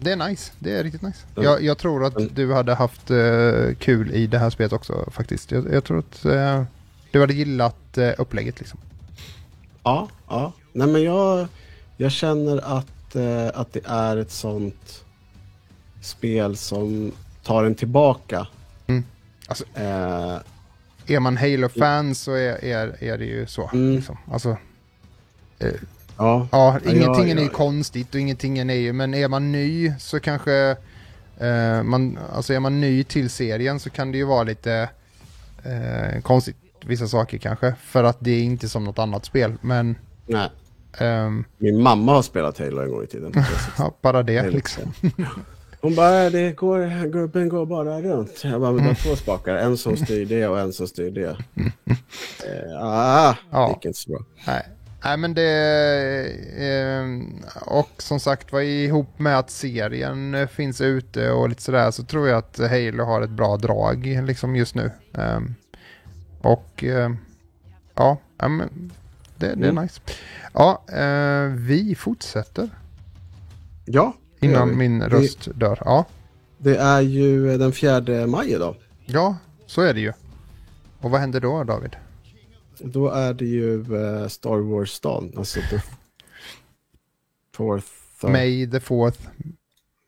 det 0.00 0.12
är 0.12 0.16
nice. 0.16 0.52
Det 0.58 0.72
är 0.78 0.84
riktigt 0.84 1.02
nice. 1.02 1.18
Mm. 1.36 1.44
Jag, 1.44 1.62
jag, 1.62 1.78
tror 1.78 2.04
att 2.04 2.14
du 2.34 2.52
hade 2.52 2.74
haft 2.74 3.10
uh, 3.10 3.74
kul 3.74 4.10
i 4.10 4.26
det 4.26 4.38
här 4.38 4.50
spelet 4.50 4.72
också 4.72 5.10
faktiskt. 5.10 5.50
Jag, 5.50 5.72
jag 5.72 5.84
tror 5.84 5.98
att 5.98 6.26
uh, 6.26 6.62
du 7.10 7.20
hade 7.20 7.34
gillat 7.34 7.98
uh, 7.98 8.10
upplägget 8.18 8.60
liksom. 8.60 8.80
Ja, 9.82 10.08
ja. 10.28 10.52
Nej 10.72 10.86
men 10.86 11.02
jag, 11.02 11.46
jag 11.96 12.12
känner 12.12 12.78
att, 12.78 13.16
eh, 13.16 13.60
att 13.60 13.72
det 13.72 13.80
är 13.84 14.16
ett 14.16 14.30
sånt 14.30 15.04
spel 16.00 16.56
som 16.56 17.12
tar 17.42 17.64
en 17.64 17.74
tillbaka. 17.74 18.46
Mm. 18.86 19.04
Alltså, 19.46 19.64
eh, 19.74 20.38
är 21.06 21.20
man 21.20 21.36
Halo-fan 21.36 22.14
så 22.14 22.32
är, 22.32 22.64
är, 22.64 23.04
är 23.04 23.18
det 23.18 23.24
ju 23.24 23.46
så. 23.46 23.70
Mm. 23.72 23.96
Liksom. 23.96 24.18
Alltså, 24.32 24.56
eh, 25.58 25.72
ja. 26.18 26.48
ja, 26.52 26.78
ingenting 26.84 27.28
ja, 27.28 27.34
ja, 27.34 27.42
är 27.42 27.48
konstigt 27.48 28.14
och 28.14 28.20
ingenting 28.20 28.58
är 28.58 28.74
ju, 28.74 28.92
men 28.92 29.14
är 29.14 29.28
man 29.28 29.52
ny 29.52 29.92
så 29.98 30.20
kanske 30.20 30.76
eh, 31.38 31.82
man, 31.82 32.18
alltså 32.32 32.54
är 32.54 32.60
man 32.60 32.80
ny 32.80 33.04
till 33.04 33.30
serien 33.30 33.80
så 33.80 33.90
kan 33.90 34.12
det 34.12 34.18
ju 34.18 34.24
vara 34.24 34.42
lite 34.42 34.88
eh, 35.64 36.20
konstigt 36.22 36.56
vissa 36.84 37.06
saker 37.06 37.38
kanske. 37.38 37.74
För 37.82 38.04
att 38.04 38.16
det 38.20 38.30
är 38.30 38.42
inte 38.42 38.68
som 38.68 38.84
något 38.84 38.98
annat 38.98 39.24
spel. 39.24 39.54
Men... 39.60 39.96
Nej. 40.26 40.50
Um, 41.00 41.44
Min 41.58 41.82
mamma 41.82 42.12
har 42.12 42.22
spelat 42.22 42.58
Halo 42.58 42.82
en 42.82 42.90
gång 42.90 43.04
i 43.04 43.06
tiden. 43.06 43.32
ja, 43.78 43.96
bara 44.02 44.22
det 44.22 44.38
Halo. 44.38 44.50
liksom. 44.50 44.92
Hon 45.80 45.94
bara, 45.94 46.30
det 46.30 46.52
går, 46.52 47.08
gubben 47.08 47.48
går 47.48 47.66
bara 47.66 48.02
runt. 48.02 48.40
Jag 48.44 48.60
bara, 48.60 48.72
men 48.72 48.84
det 48.84 48.94
två 48.94 49.16
spakar. 49.16 49.56
En 49.56 49.76
som 49.76 49.96
styr 49.96 50.26
det 50.26 50.46
och 50.46 50.60
en 50.60 50.72
som 50.72 50.88
styr 50.88 51.10
det. 51.10 51.36
uh, 51.60 52.82
ah, 52.82 53.36
ja. 53.50 53.66
det 53.66 53.72
gick 53.72 53.84
inte 53.84 53.98
så 53.98 54.10
bra. 54.10 54.20
Nej. 54.46 54.68
Nej 55.04 55.16
men 55.16 55.34
det, 55.34 55.48
eh, 56.58 57.04
och 57.66 57.90
som 57.98 58.20
sagt 58.20 58.52
var 58.52 58.60
ihop 58.60 59.18
med 59.18 59.38
att 59.38 59.50
serien 59.50 60.48
finns 60.48 60.80
ute 60.80 61.30
och 61.30 61.48
lite 61.48 61.62
sådär 61.62 61.90
så 61.90 62.04
tror 62.04 62.28
jag 62.28 62.38
att 62.38 62.58
Halo 62.58 63.04
har 63.04 63.22
ett 63.22 63.30
bra 63.30 63.56
drag 63.56 64.06
liksom 64.06 64.56
just 64.56 64.74
nu. 64.74 64.90
Um, 65.12 65.54
och 66.42 66.84
eh, 66.84 67.10
ja, 67.94 68.18
det, 68.36 68.68
det 69.36 69.46
är 69.46 69.52
mm. 69.52 69.82
nice. 69.82 70.00
Ja, 70.52 70.84
eh, 70.88 71.46
vi 71.46 71.94
fortsätter. 71.94 72.70
Ja. 73.84 74.14
Innan 74.40 74.78
min 74.78 75.02
röst 75.02 75.44
det, 75.44 75.52
dör. 75.52 75.82
Ja. 75.84 76.06
Det 76.58 76.76
är 76.76 77.00
ju 77.00 77.58
den 77.58 77.72
fjärde 77.72 78.26
maj 78.26 78.52
idag. 78.52 78.76
Ja, 79.04 79.36
så 79.66 79.82
är 79.82 79.94
det 79.94 80.00
ju. 80.00 80.12
Och 81.00 81.10
vad 81.10 81.20
händer 81.20 81.40
då 81.40 81.64
David? 81.64 81.96
Då 82.78 83.08
är 83.08 83.34
det 83.34 83.44
ju 83.44 83.94
uh, 83.94 84.28
Star 84.28 84.56
Wars-dagen. 84.56 85.32
Alltså 85.36 85.60
the 85.70 85.80
fourth. 87.56 87.86
Uh, 88.24 88.30
May 88.30 88.70
the 88.70 88.80
fourth. 88.80 89.18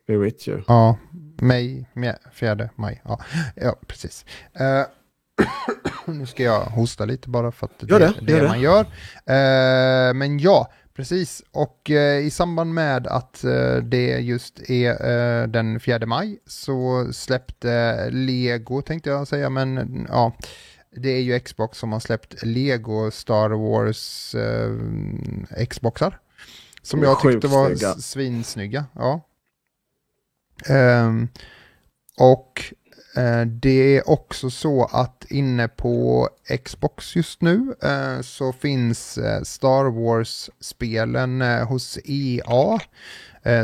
Be 0.07 0.17
with 0.17 0.49
you. 0.49 0.63
Ja, 0.67 0.97
May, 1.41 1.85
fjärde 2.33 2.71
maj. 2.77 3.03
Ja, 3.05 3.21
ja 3.57 3.77
precis. 3.87 4.25
Uh, 4.61 4.87
nu 6.07 6.27
ska 6.27 6.43
jag 6.43 6.61
hosta 6.61 7.05
lite 7.05 7.29
bara 7.29 7.53
för 7.53 7.67
att 7.67 7.79
det 7.79 7.95
är 7.95 7.99
det, 7.99 8.15
det, 8.21 8.41
det 8.41 8.49
man 8.49 8.61
gör. 8.61 8.81
Uh, 8.85 10.15
men 10.15 10.39
ja, 10.39 10.73
precis. 10.95 11.43
Och 11.51 11.91
uh, 11.91 12.19
i 12.19 12.31
samband 12.31 12.75
med 12.75 13.07
att 13.07 13.45
uh, 13.45 13.77
det 13.77 14.19
just 14.19 14.71
är 14.71 15.47
den 15.47 15.81
4 15.81 16.07
maj 16.07 16.39
så 16.47 17.09
släppte 17.13 18.11
Lego, 18.11 18.83
tänkte 18.83 19.11
jag 19.11 19.29
säga, 19.29 19.51
men 19.51 20.07
ja, 20.11 20.33
det 20.97 21.11
är 21.11 21.21
ju 21.21 21.41
Xbox 21.41 21.79
som 21.79 21.93
har 21.93 22.01
släppt 22.01 22.43
Lego 22.43 23.11
Star 23.11 23.51
Wars 23.51 24.35
Xboxar. 25.69 26.21
Som 26.83 27.03
jag 27.03 27.21
tyckte 27.21 27.47
var 27.47 27.67
snygga. 27.67 27.95
svinsnygga. 27.95 28.85
Ja. 28.95 29.21
Um, 30.69 31.29
och 32.19 32.75
Eh, 32.84 32.84
det 33.47 33.97
är 33.97 34.11
också 34.11 34.51
så 34.51 34.85
att 34.85 35.25
inne 35.31 35.69
på 35.69 36.29
Xbox 36.65 37.17
just 37.17 37.43
nu 37.43 37.75
eh, 37.83 38.21
så 38.21 38.53
finns 38.53 39.19
eh, 39.19 39.43
Star 39.43 39.85
Wars-spelen 39.85 41.41
hos 41.41 41.99
EA. 42.05 42.79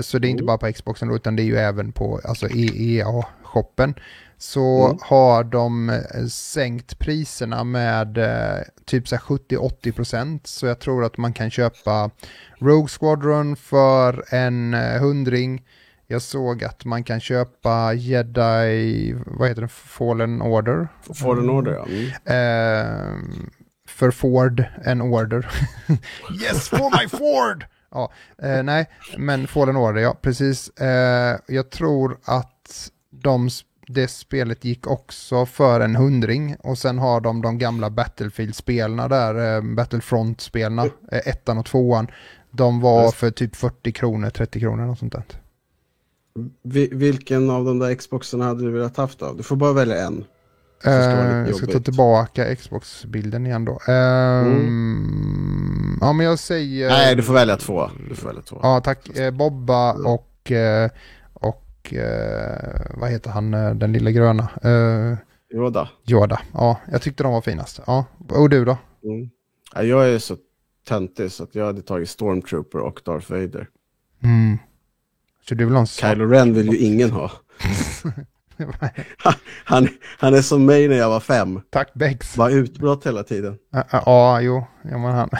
Så 0.02 0.18
det 0.18 0.28
är 0.28 0.30
inte 0.30 0.42
mm. 0.42 0.46
bara 0.46 0.58
på 0.58 0.72
Xboxen 0.72 1.14
utan 1.14 1.36
det 1.36 1.42
är 1.42 1.44
ju 1.44 1.56
även 1.56 1.92
på 1.92 2.20
alltså 2.24 2.48
EA 2.48 3.24
Steam-shoppen 3.50 3.94
så 4.38 4.86
Mm. 4.86 4.98
har 5.02 5.44
de 5.44 5.90
eh, 5.90 6.26
sänkt 6.26 6.98
priserna 6.98 7.64
med 7.64 8.18
eh, 8.18 8.62
typ 8.84 9.08
så 9.08 9.16
här 9.16 9.22
70-80%. 9.22 10.40
Så 10.44 10.66
jag 10.66 10.78
tror 10.78 11.04
att 11.04 11.18
man 11.18 11.32
kan 11.32 11.50
köpa 11.50 12.10
Rogue 12.58 12.88
Squadron 12.88 13.56
för 13.56 14.34
en 14.34 14.74
eh, 14.74 15.00
hundring. 15.00 15.62
Jag 16.12 16.22
såg 16.22 16.64
att 16.64 16.84
man 16.84 17.04
kan 17.04 17.20
köpa 17.20 17.92
Jedi, 17.94 19.14
vad 19.26 19.48
heter 19.48 19.62
det, 19.62 19.68
Fallen 19.68 20.42
Order. 20.42 20.88
Fallen 21.14 21.50
Order 21.50 21.72
ja. 21.72 21.86
Mm. 21.86 22.06
Eh, 22.24 23.40
för 23.88 24.10
Ford, 24.10 24.64
en 24.84 25.02
order. 25.02 25.50
yes, 26.42 26.68
for 26.68 27.00
my 27.00 27.08
Ford! 27.08 27.66
Ja, 27.90 28.12
eh, 28.42 28.62
nej, 28.62 28.86
men 29.16 29.46
Fallen 29.46 29.76
Order, 29.76 30.00
ja, 30.00 30.16
precis. 30.22 30.68
Eh, 30.68 31.38
jag 31.46 31.70
tror 31.70 32.18
att 32.24 32.90
de, 33.10 33.48
det 33.86 34.08
spelet 34.08 34.64
gick 34.64 34.86
också 34.86 35.46
för 35.46 35.80
en 35.80 35.96
hundring 35.96 36.56
och 36.56 36.78
sen 36.78 36.98
har 36.98 37.20
de 37.20 37.42
de 37.42 37.58
gamla 37.58 37.90
Battlefield-spelarna 37.90 39.08
där, 39.08 39.56
eh, 39.56 39.62
Battlefront-spelarna, 39.62 40.84
eh, 40.84 41.28
ettan 41.28 41.58
och 41.58 41.66
tvåan. 41.66 42.10
De 42.50 42.80
var 42.80 43.10
för 43.10 43.30
typ 43.30 43.56
40 43.56 43.92
kronor, 43.92 44.30
30 44.30 44.60
kronor 44.60 44.88
och 44.88 44.98
sånt 44.98 45.12
där. 45.12 45.24
Vi, 46.62 46.88
vilken 46.92 47.50
av 47.50 47.64
de 47.64 47.78
där 47.78 47.94
Xboxarna 47.94 48.44
hade 48.44 48.64
du 48.64 48.70
velat 48.70 48.96
haft 48.96 49.18
då? 49.18 49.32
Du 49.32 49.42
får 49.42 49.56
bara 49.56 49.72
välja 49.72 50.06
en. 50.06 50.24
Lite 50.84 50.90
jag 51.46 51.54
ska 51.54 51.66
ta 51.66 51.80
tillbaka 51.80 52.56
Xbox-bilden 52.56 53.46
igen 53.46 53.64
då. 53.64 53.80
Ehm, 53.92 55.30
Ja, 56.00 56.12
men 56.12 56.26
jag 56.26 56.38
säger... 56.38 56.88
Nej, 56.88 57.16
du 57.16 57.22
får 57.22 57.34
välja 57.34 57.56
två. 57.56 57.90
Du 58.08 58.14
får 58.14 58.26
välja 58.26 58.42
två. 58.42 58.60
Ja, 58.62 58.80
tack. 58.80 59.18
Eh, 59.18 59.30
Bobba 59.30 59.92
och, 59.92 60.52
eh, 60.52 60.90
och 61.32 61.94
vad 62.94 63.10
heter 63.10 63.30
han, 63.30 63.50
den 63.50 63.92
lilla 63.92 64.10
gröna? 64.10 64.48
Eh, 64.62 65.16
Yoda. 65.54 65.88
Yoda. 66.06 66.40
Ja, 66.52 66.80
jag 66.92 67.02
tyckte 67.02 67.22
de 67.22 67.32
var 67.32 67.40
finast. 67.40 67.80
Ja, 67.86 68.04
och 68.28 68.50
du 68.50 68.64
då? 68.64 68.76
Mm. 69.04 69.30
Ja, 69.74 69.82
jag 69.82 70.08
är 70.08 70.18
så 70.18 70.36
töntig 70.88 71.32
så 71.32 71.44
att 71.44 71.54
jag 71.54 71.66
hade 71.66 71.82
tagit 71.82 72.08
Stormtrooper 72.08 72.78
och 72.78 73.00
Darth 73.04 73.30
Vader. 73.32 73.68
Mm. 74.22 74.58
Så 75.48 75.54
du 75.54 75.64
vill 75.64 75.74
ha 75.74 75.80
en 75.80 75.86
svart? 75.86 76.10
Kylo 76.10 76.26
Ren 76.26 76.54
vill 76.54 76.68
ju 76.72 76.76
ingen 76.78 77.10
ha. 77.10 77.30
Han, 79.64 79.88
han 80.18 80.34
är 80.34 80.42
som 80.42 80.64
mig 80.66 80.88
när 80.88 80.96
jag 80.96 81.08
var 81.08 81.20
fem. 81.20 81.60
tack 81.70 81.94
Bex. 81.94 82.36
Var 82.36 82.50
utbrott 82.50 83.06
hela 83.06 83.22
tiden. 83.22 83.58
Ja, 83.72 83.84
ja, 83.92 84.40
jo. 84.40 84.64
Ja, 84.82 84.98
men 84.98 85.12
han. 85.12 85.30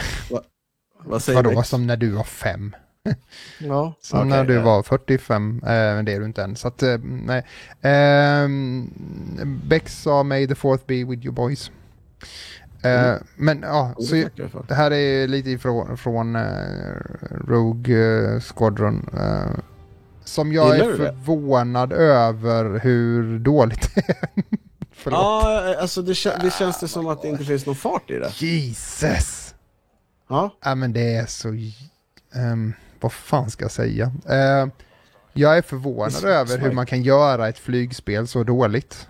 Vad 1.05 1.21
säger 1.21 1.43
Vadå, 1.43 1.55
Bex? 1.55 1.69
som 1.69 1.87
när 1.87 1.97
du 1.97 2.09
var 2.11 2.23
fem? 2.23 2.75
Ja, 3.59 3.93
Som 4.01 4.19
okej, 4.19 4.29
när 4.29 4.43
du 4.45 4.53
ja. 4.53 4.61
var 4.61 4.83
45, 4.83 5.61
eh, 5.63 5.69
men 5.69 6.05
det 6.05 6.13
är 6.13 6.19
du 6.19 6.25
inte 6.25 6.43
än. 6.43 6.55
Så 6.55 6.67
att, 6.67 6.83
eh, 6.83 6.97
nej. 7.03 7.45
Ehm, 7.81 8.89
Bex 9.67 10.01
sa 10.01 10.23
May 10.23 10.47
the 10.47 10.55
fourth 10.55 10.83
be 10.87 11.03
with 11.03 11.25
you 11.25 11.33
boys. 11.35 11.71
Eh, 12.83 13.01
Mm. 13.03 13.23
Men 13.35 13.61
ja, 13.61 13.93
Det 13.97 14.03
så 14.03 14.15
jag 14.15 14.29
det 14.67 14.75
här 14.75 14.91
är 14.91 15.27
lite 15.27 15.49
ifrån 15.49 15.97
från 15.97 16.35
eh, 16.35 16.41
Rogue 17.47 17.95
eh, 18.35 18.39
Squadron. 18.39 19.09
eh, 19.13 19.51
som 20.31 20.53
jag 20.53 20.77
Gillar 20.77 20.89
är 20.89 20.95
förvånad 20.95 21.93
över 21.93 22.79
hur 22.79 23.39
dåligt 23.39 23.95
det 23.95 24.09
är. 24.09 24.29
Förlåt. 24.91 25.19
Ja, 25.19 25.75
alltså 25.81 26.01
det, 26.01 26.41
det 26.41 26.53
känns 26.53 26.79
det 26.79 26.87
som 26.87 27.07
att 27.07 27.21
det 27.21 27.27
inte 27.27 27.45
finns 27.45 27.65
någon 27.65 27.75
fart 27.75 28.09
i 28.09 28.19
det. 28.19 28.41
Jesus! 28.41 29.55
Ja, 30.29 30.57
Ja 30.63 30.75
men 30.75 30.93
det 30.93 31.15
är 31.15 31.25
så... 31.25 31.47
ehm, 32.35 32.73
vad 32.99 33.13
fan 33.13 33.51
ska 33.51 33.63
jag 33.63 33.71
säga? 33.71 34.11
Eh, 34.29 34.67
jag 35.33 35.57
är 35.57 35.61
förvånad 35.61 36.23
över 36.23 36.57
hur 36.57 36.71
man 36.71 36.85
kan 36.85 37.03
göra 37.03 37.49
ett 37.49 37.59
flygspel 37.59 38.27
så 38.27 38.43
dåligt. 38.43 39.07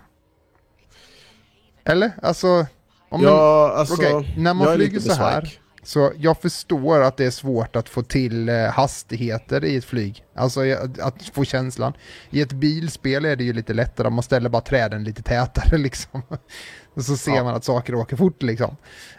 Eller? 1.84 2.12
Alltså... 2.22 2.66
Om 3.08 3.22
man, 3.22 3.32
ja 3.32 3.72
alltså, 3.76 3.94
okej, 3.94 4.34
när 4.38 4.54
man 4.54 4.74
flyger 4.74 5.00
så 5.00 5.12
här. 5.12 5.58
Så 5.82 6.12
jag 6.16 6.40
förstår 6.40 7.00
att 7.02 7.16
det 7.16 7.24
är 7.24 7.30
svårt 7.30 7.76
att 7.76 7.88
få 7.88 8.02
till 8.02 8.48
eh, 8.48 8.64
hastigheter 8.64 9.64
i 9.64 9.76
ett 9.76 9.84
flyg. 9.84 10.24
Alltså 10.34 10.60
att, 11.02 11.22
få 11.34 11.44
känslan. 11.44 11.92
I 12.30 12.40
ett 12.40 12.52
bilspel 12.52 13.24
är 13.24 13.36
det 13.36 13.44
ju 13.44 13.52
lite 13.52 13.74
lättare, 13.74 14.10
man 14.10 14.22
ställer 14.22 14.48
bara 14.48 14.62
träden 14.62 15.04
lite 15.04 15.22
tätare 15.22 15.78
liksom. 15.78 16.22
Och 16.94 17.04
så 17.04 17.16
ser 17.16 17.34
Ja. 17.34 17.44
man 17.44 17.54
att 17.54 17.64
saker 17.64 17.94
åker 17.94 18.16
fort 18.16 18.42
liksom. 18.42 18.76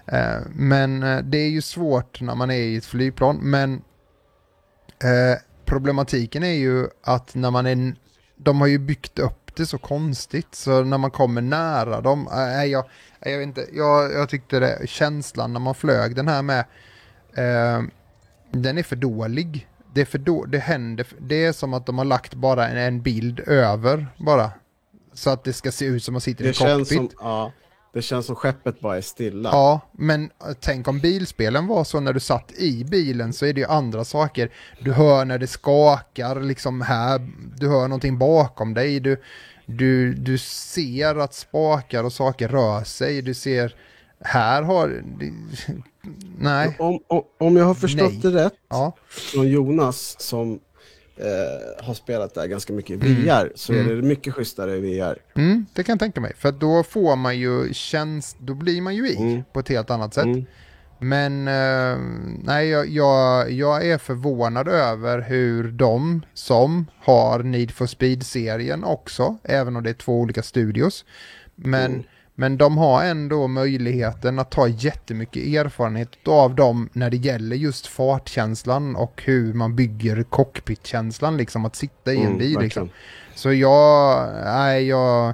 Eh, 0.07 0.38
men 0.55 1.03
eh, 1.03 1.20
det 1.24 1.38
är 1.38 1.49
ju 1.49 1.61
svårt 1.61 2.22
när 2.22 2.36
man 2.36 2.51
är 2.51 2.55
i 2.55 2.76
ett 2.76 2.86
flygplan. 2.86 3.39
Men 3.41 3.82
problematiken 5.66 6.43
är 6.43 6.53
ju 6.53 6.88
att 7.03 7.36
när 7.36 7.51
man 7.51 7.66
är... 7.66 7.95
De 8.36 8.61
har 8.61 8.68
ju 8.68 8.78
byggt 8.78 9.20
upp 9.20 9.43
det 9.55 9.66
så 9.66 9.78
konstigt 9.78 10.55
så 10.55 10.84
när 10.84 10.97
man 10.97 11.11
kommer 11.11 11.41
nära 11.41 12.01
dem, 12.01 12.28
äh, 12.34 12.66
jag, 12.66 12.86
jag 13.26 13.38
vet 13.38 13.47
inte, 13.47 13.67
jag, 13.74 14.13
jag 14.13 14.30
tyckte 14.30 14.59
det, 14.59 14.88
känslan 14.89 15.53
när 15.53 15.59
man 15.59 15.76
flög 15.76 16.15
den 16.15 16.28
här 16.28 16.41
med, 16.41 16.59
eh, 17.38 17.84
den 18.51 18.78
är 18.78 18.84
för 18.84 18.95
dålig. 18.95 19.67
Det 19.93 20.01
är 20.01 20.05
för 20.05 20.17
då, 20.17 20.45
det 20.45 20.59
händer, 20.59 21.07
det 21.19 21.45
är 21.45 21.51
som 21.51 21.74
att 21.74 21.86
de 21.86 21.97
har 21.97 22.05
lagt 22.05 22.34
bara 22.34 22.67
en, 22.67 22.78
en 22.78 23.01
bild 23.01 23.39
över 23.39 24.07
bara. 24.17 24.51
Så 25.13 25.30
att 25.30 25.43
det 25.43 25.53
ska 25.53 25.71
se 25.71 25.86
ut 25.86 26.03
som 26.03 26.11
att 26.11 26.13
man 26.13 26.21
sitter 26.21 26.43
i 26.43 26.47
Det 26.47 26.49
en 26.49 26.53
känns, 26.53 26.89
cockpit. 26.89 27.11
som, 27.11 27.28
ja, 27.28 27.51
det 27.93 28.01
känns 28.01 28.26
som 28.26 28.36
skeppet 28.36 28.80
bara 28.80 28.97
är 28.97 29.01
stilla. 29.01 29.49
Ja, 29.49 29.82
men 29.91 30.24
eh, 30.24 30.53
tänk 30.59 30.88
om 30.88 30.99
bilspelen 30.99 31.67
var 31.67 31.84
så 31.84 31.99
när 31.99 32.13
du 32.13 32.19
satt 32.19 32.51
i 32.51 32.84
bilen 32.84 33.34
så 33.34 33.45
är 33.45 33.53
det 33.53 33.61
ju 33.61 33.67
andra 33.67 34.05
saker. 34.05 34.51
Du 34.82 34.93
hör 34.93 35.26
när 35.26 35.38
det 35.38 35.47
skakar 35.47 36.41
liksom 36.41 36.82
här, 36.82 37.30
du 37.57 37.67
hör 37.69 37.88
någonting 37.88 38.17
bakom 38.17 38.74
dig, 38.74 38.99
du, 38.99 39.21
du, 39.66 40.14
du 40.14 40.38
ser 40.38 41.16
att 41.16 41.34
spakar 41.34 42.03
och 42.03 42.14
saker 42.14 42.47
rör 42.47 42.84
sig, 42.84 43.22
du 43.22 43.34
ser, 43.34 43.76
här 44.20 44.61
har, 44.61 45.03
nej, 46.39 46.76
Om, 46.80 46.99
om, 47.07 47.24
om 47.39 47.55
jag 47.57 47.66
har 47.66 47.74
förstått 47.74 48.11
Nej. 48.11 48.20
det 48.34 48.45
rätt 48.45 48.53
ja, 48.70 48.95
från 49.09 49.47
Jonas 49.47 50.16
som 50.20 50.59
eh, 51.18 51.86
har 51.86 51.93
spelat 51.93 52.34
där 52.34 52.47
ganska 52.47 52.74
mycket 52.74 53.03
i 53.03 53.07
Mm. 53.11 53.22
VR 53.24 53.51
så 53.55 53.74
Mm. 53.74 53.89
är 53.89 53.95
det 53.95 54.01
mycket 54.01 54.34
schysstare 54.34 54.78
i 54.78 54.80
VR. 54.80 55.18
mm, 55.36 55.66
det 55.74 55.84
kan 55.84 55.93
jag 55.93 55.99
tänka 55.99 56.22
mig. 56.22 56.34
För 56.38 56.51
då 56.51 56.84
får 56.84 57.16
man 57.16 57.39
ju 57.39 57.74
käns, 57.74 58.36
då 58.39 58.53
blir 58.53 58.82
man 58.82 58.95
ju 58.95 59.07
i 59.09 59.16
Mm. 59.18 59.43
på 59.53 59.59
ett 59.59 59.70
helt 59.70 59.89
annat 59.89 60.14
sätt. 60.14 60.26
Mm. 61.11 61.43
Men 61.43 61.47
eh, 61.47 61.99
nej, 62.43 62.67
jag, 62.69 62.87
jag, 62.89 63.51
jag 63.51 63.87
är 63.87 63.97
förvånad 63.97 64.67
över 64.67 65.21
hur 65.21 65.71
de 65.71 66.21
som 66.33 66.85
har 66.99 67.43
Need 67.43 67.71
for 67.71 67.85
Speed-serien 67.85 68.83
också, 68.83 69.37
även 69.43 69.75
om 69.75 69.83
det 69.83 69.89
är 69.89 69.93
två 69.93 70.19
olika 70.19 70.43
studios, 70.43 71.05
men, 71.55 71.91
Mm. 71.91 72.03
men 72.35 72.57
de 72.57 72.77
har 72.77 73.03
ändå 73.03 73.47
möjligheten 73.47 74.39
att 74.39 74.51
ta 74.51 74.67
jättemycket 74.67 75.43
erfarenhet 75.47 76.09
av 76.27 76.55
dem 76.55 76.89
när 76.93 77.09
det 77.09 77.17
gäller 77.17 77.55
just 77.55 77.87
fartkänslan 77.87 78.95
och 78.95 79.21
hur 79.25 79.53
man 79.53 79.75
bygger 79.75 80.23
cockpitkänslan, 80.23 81.37
liksom 81.37 81.65
att 81.65 81.75
sitta 81.75 82.13
i 82.13 82.17
en 82.17 82.25
Mm, 82.25 82.37
bil. 82.37 82.57
verkligen. 82.57 82.63
Liksom. 82.63 82.89
Så 83.35 83.53
jag, 83.53 84.27
nej, 84.45 84.87
jag 84.87 85.33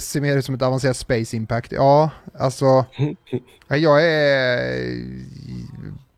ser 0.00 0.20
mer 0.20 0.36
ut 0.36 0.44
som 0.44 0.54
ett 0.54 0.62
avancerat 0.62 0.96
Space 0.96 1.36
Impact. 1.36 1.72
Ja, 1.72 2.10
alltså, 2.34 2.84
ja, 3.68 3.76
jag 3.76 4.04
är, 4.04 4.90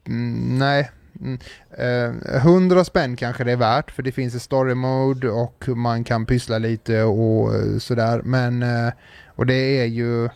mm, 0.06 0.58
nej, 0.58 0.90
Mm, 1.20 1.38
eh, 1.70 2.36
100 2.36 2.84
spänn 2.84 3.16
kanske 3.16 3.44
det 3.44 3.52
är 3.52 3.56
värt 3.56 3.90
för 3.90 4.02
det 4.02 4.12
finns 4.12 4.34
ett 4.34 4.42
story 4.42 4.74
mode 4.74 5.30
och 5.30 5.68
man 5.68 6.04
kan 6.04 6.26
pyssla 6.26 6.58
lite 6.58 7.02
och 7.02 7.54
eh, 7.54 7.78
sådär. 7.78 8.22
Men, 8.24 8.62
eh, 8.62 8.92
och 9.26 9.46
det 9.46 9.80
är 9.80 9.84
ju, 9.84 10.28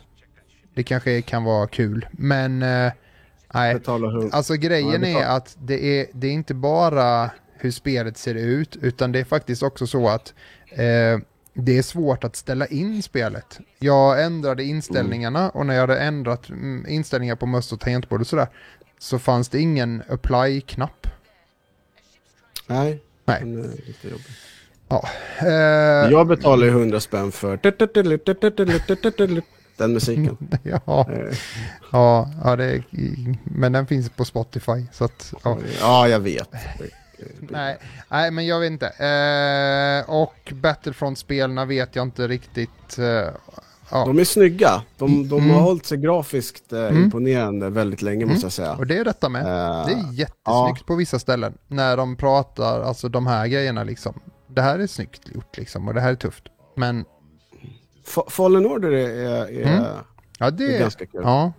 det 0.74 0.82
kanske 0.82 1.22
kan 1.22 1.44
vara 1.44 1.66
kul. 1.66 2.06
Men, 2.10 2.58
nej. 2.58 3.74
Alltså 4.32 4.54
grejen 4.54 5.04
är 5.04 5.24
att 5.24 5.56
det 5.60 6.00
är, 6.00 6.06
det 6.12 6.26
är 6.26 6.32
inte 6.32 6.54
bara 6.54 7.30
hur 7.58 7.70
spelet 7.70 8.18
ser 8.18 8.34
ut, 8.34 8.76
utan 8.76 9.12
det 9.12 9.20
är 9.20 9.24
faktiskt 9.24 9.62
också 9.62 9.86
så 9.86 10.08
att 10.08 10.34
det 11.58 11.78
är 11.78 11.82
svårt 11.82 12.24
att 12.24 12.36
ställa 12.36 12.66
in 12.66 13.02
spelet. 13.02 13.58
Jag 13.78 14.24
ändrade 14.24 14.64
inställningarna 14.64 15.50
och 15.50 15.66
när 15.66 15.74
jag 15.74 15.80
hade 15.80 15.98
ändrat 15.98 16.48
mm, 16.48 16.86
inställningar 16.88 17.36
på 17.36 17.46
möss 17.46 17.72
och 17.72 17.80
tangentbord 17.80 18.20
och 18.20 18.26
sådär, 18.26 18.48
så 18.98 19.18
fanns 19.18 19.48
det 19.48 19.60
ingen 19.60 20.02
apply-knapp. 20.08 21.06
Nej, 22.66 23.02
Nej. 23.24 23.40
är 23.42 23.86
lite 23.86 24.08
jobbig. 24.08 24.26
Eh, 25.38 25.48
Jag 26.10 26.26
betalar 26.26 26.64
ju 26.66 26.70
100 26.70 27.00
spänn 27.00 27.32
för 27.32 27.56
den 29.76 29.92
musiken. 29.92 30.36
ja, 30.62 31.10
Eh, 31.12 31.34
ja, 31.92 32.30
ja, 32.44 32.56
det 32.56 32.82
men 33.44 33.72
den 33.72 33.86
finns 33.86 34.10
på 34.10 34.24
Spotify. 34.24 34.86
Så 34.92 35.04
att, 35.04 35.34
ja. 35.44 35.58
Ja, 35.80 36.08
jag 36.08 36.20
vet. 36.20 36.50
Nej, 37.40 37.78
nej, 38.08 38.30
men 38.30 38.46
jag 38.46 38.60
vet 38.60 38.70
inte. 38.70 38.86
Eh, 38.88 40.10
och 40.10 40.52
Battlefront-spelarna 40.54 41.64
vet 41.64 41.96
jag 41.96 42.02
inte 42.02 42.28
riktigt. 42.28 42.98
Eh, 42.98 43.04
ja. 43.04 43.34
De 43.90 44.18
är 44.18 44.24
snygga. 44.24 44.82
De, 44.98 45.28
de 45.28 45.38
Mm. 45.42 45.50
har 45.54 45.60
hållit 45.60 45.86
sig 45.86 45.98
grafiskt 45.98 46.72
eh, 46.72 46.80
Mm. 46.80 47.02
imponerande 47.02 47.70
väldigt 47.70 48.02
länge 48.02 48.22
Mm. 48.22 48.28
måste 48.28 48.44
jag 48.46 48.52
säga. 48.52 48.72
Och 48.74 48.86
det 48.86 48.98
är 48.98 49.04
detta 49.04 49.28
med. 49.28 49.42
Eh, 49.42 49.86
Det 49.86 49.92
är 49.92 50.12
jättesnyggt 50.12 50.40
ja. 50.44 50.76
på 50.86 50.94
vissa 50.94 51.18
ställen. 51.18 51.58
När 51.68 51.96
de 51.96 52.16
pratar, 52.16 52.80
alltså 52.80 53.08
de 53.08 53.26
här 53.26 53.46
grejerna 53.46 53.84
liksom. 53.84 54.20
Det 54.48 54.62
här 54.62 54.78
är 54.78 54.86
snyggt 54.86 55.34
gjort 55.34 55.56
liksom 55.56 55.88
och 55.88 55.94
det 55.94 56.00
här 56.00 56.10
är 56.10 56.14
tufft. 56.16 56.44
Men 56.76 57.04
Fa- 58.06 58.30
Fallen 58.30 58.66
Order 58.66 58.92
är, 58.92 59.08
är, 59.08 59.62
Mm. 59.66 59.84
Ja, 60.38 60.50
det 60.50 60.76
är 60.76 60.78
ganska 60.80 61.06
kul. 61.06 61.20
Ja, 61.24 61.52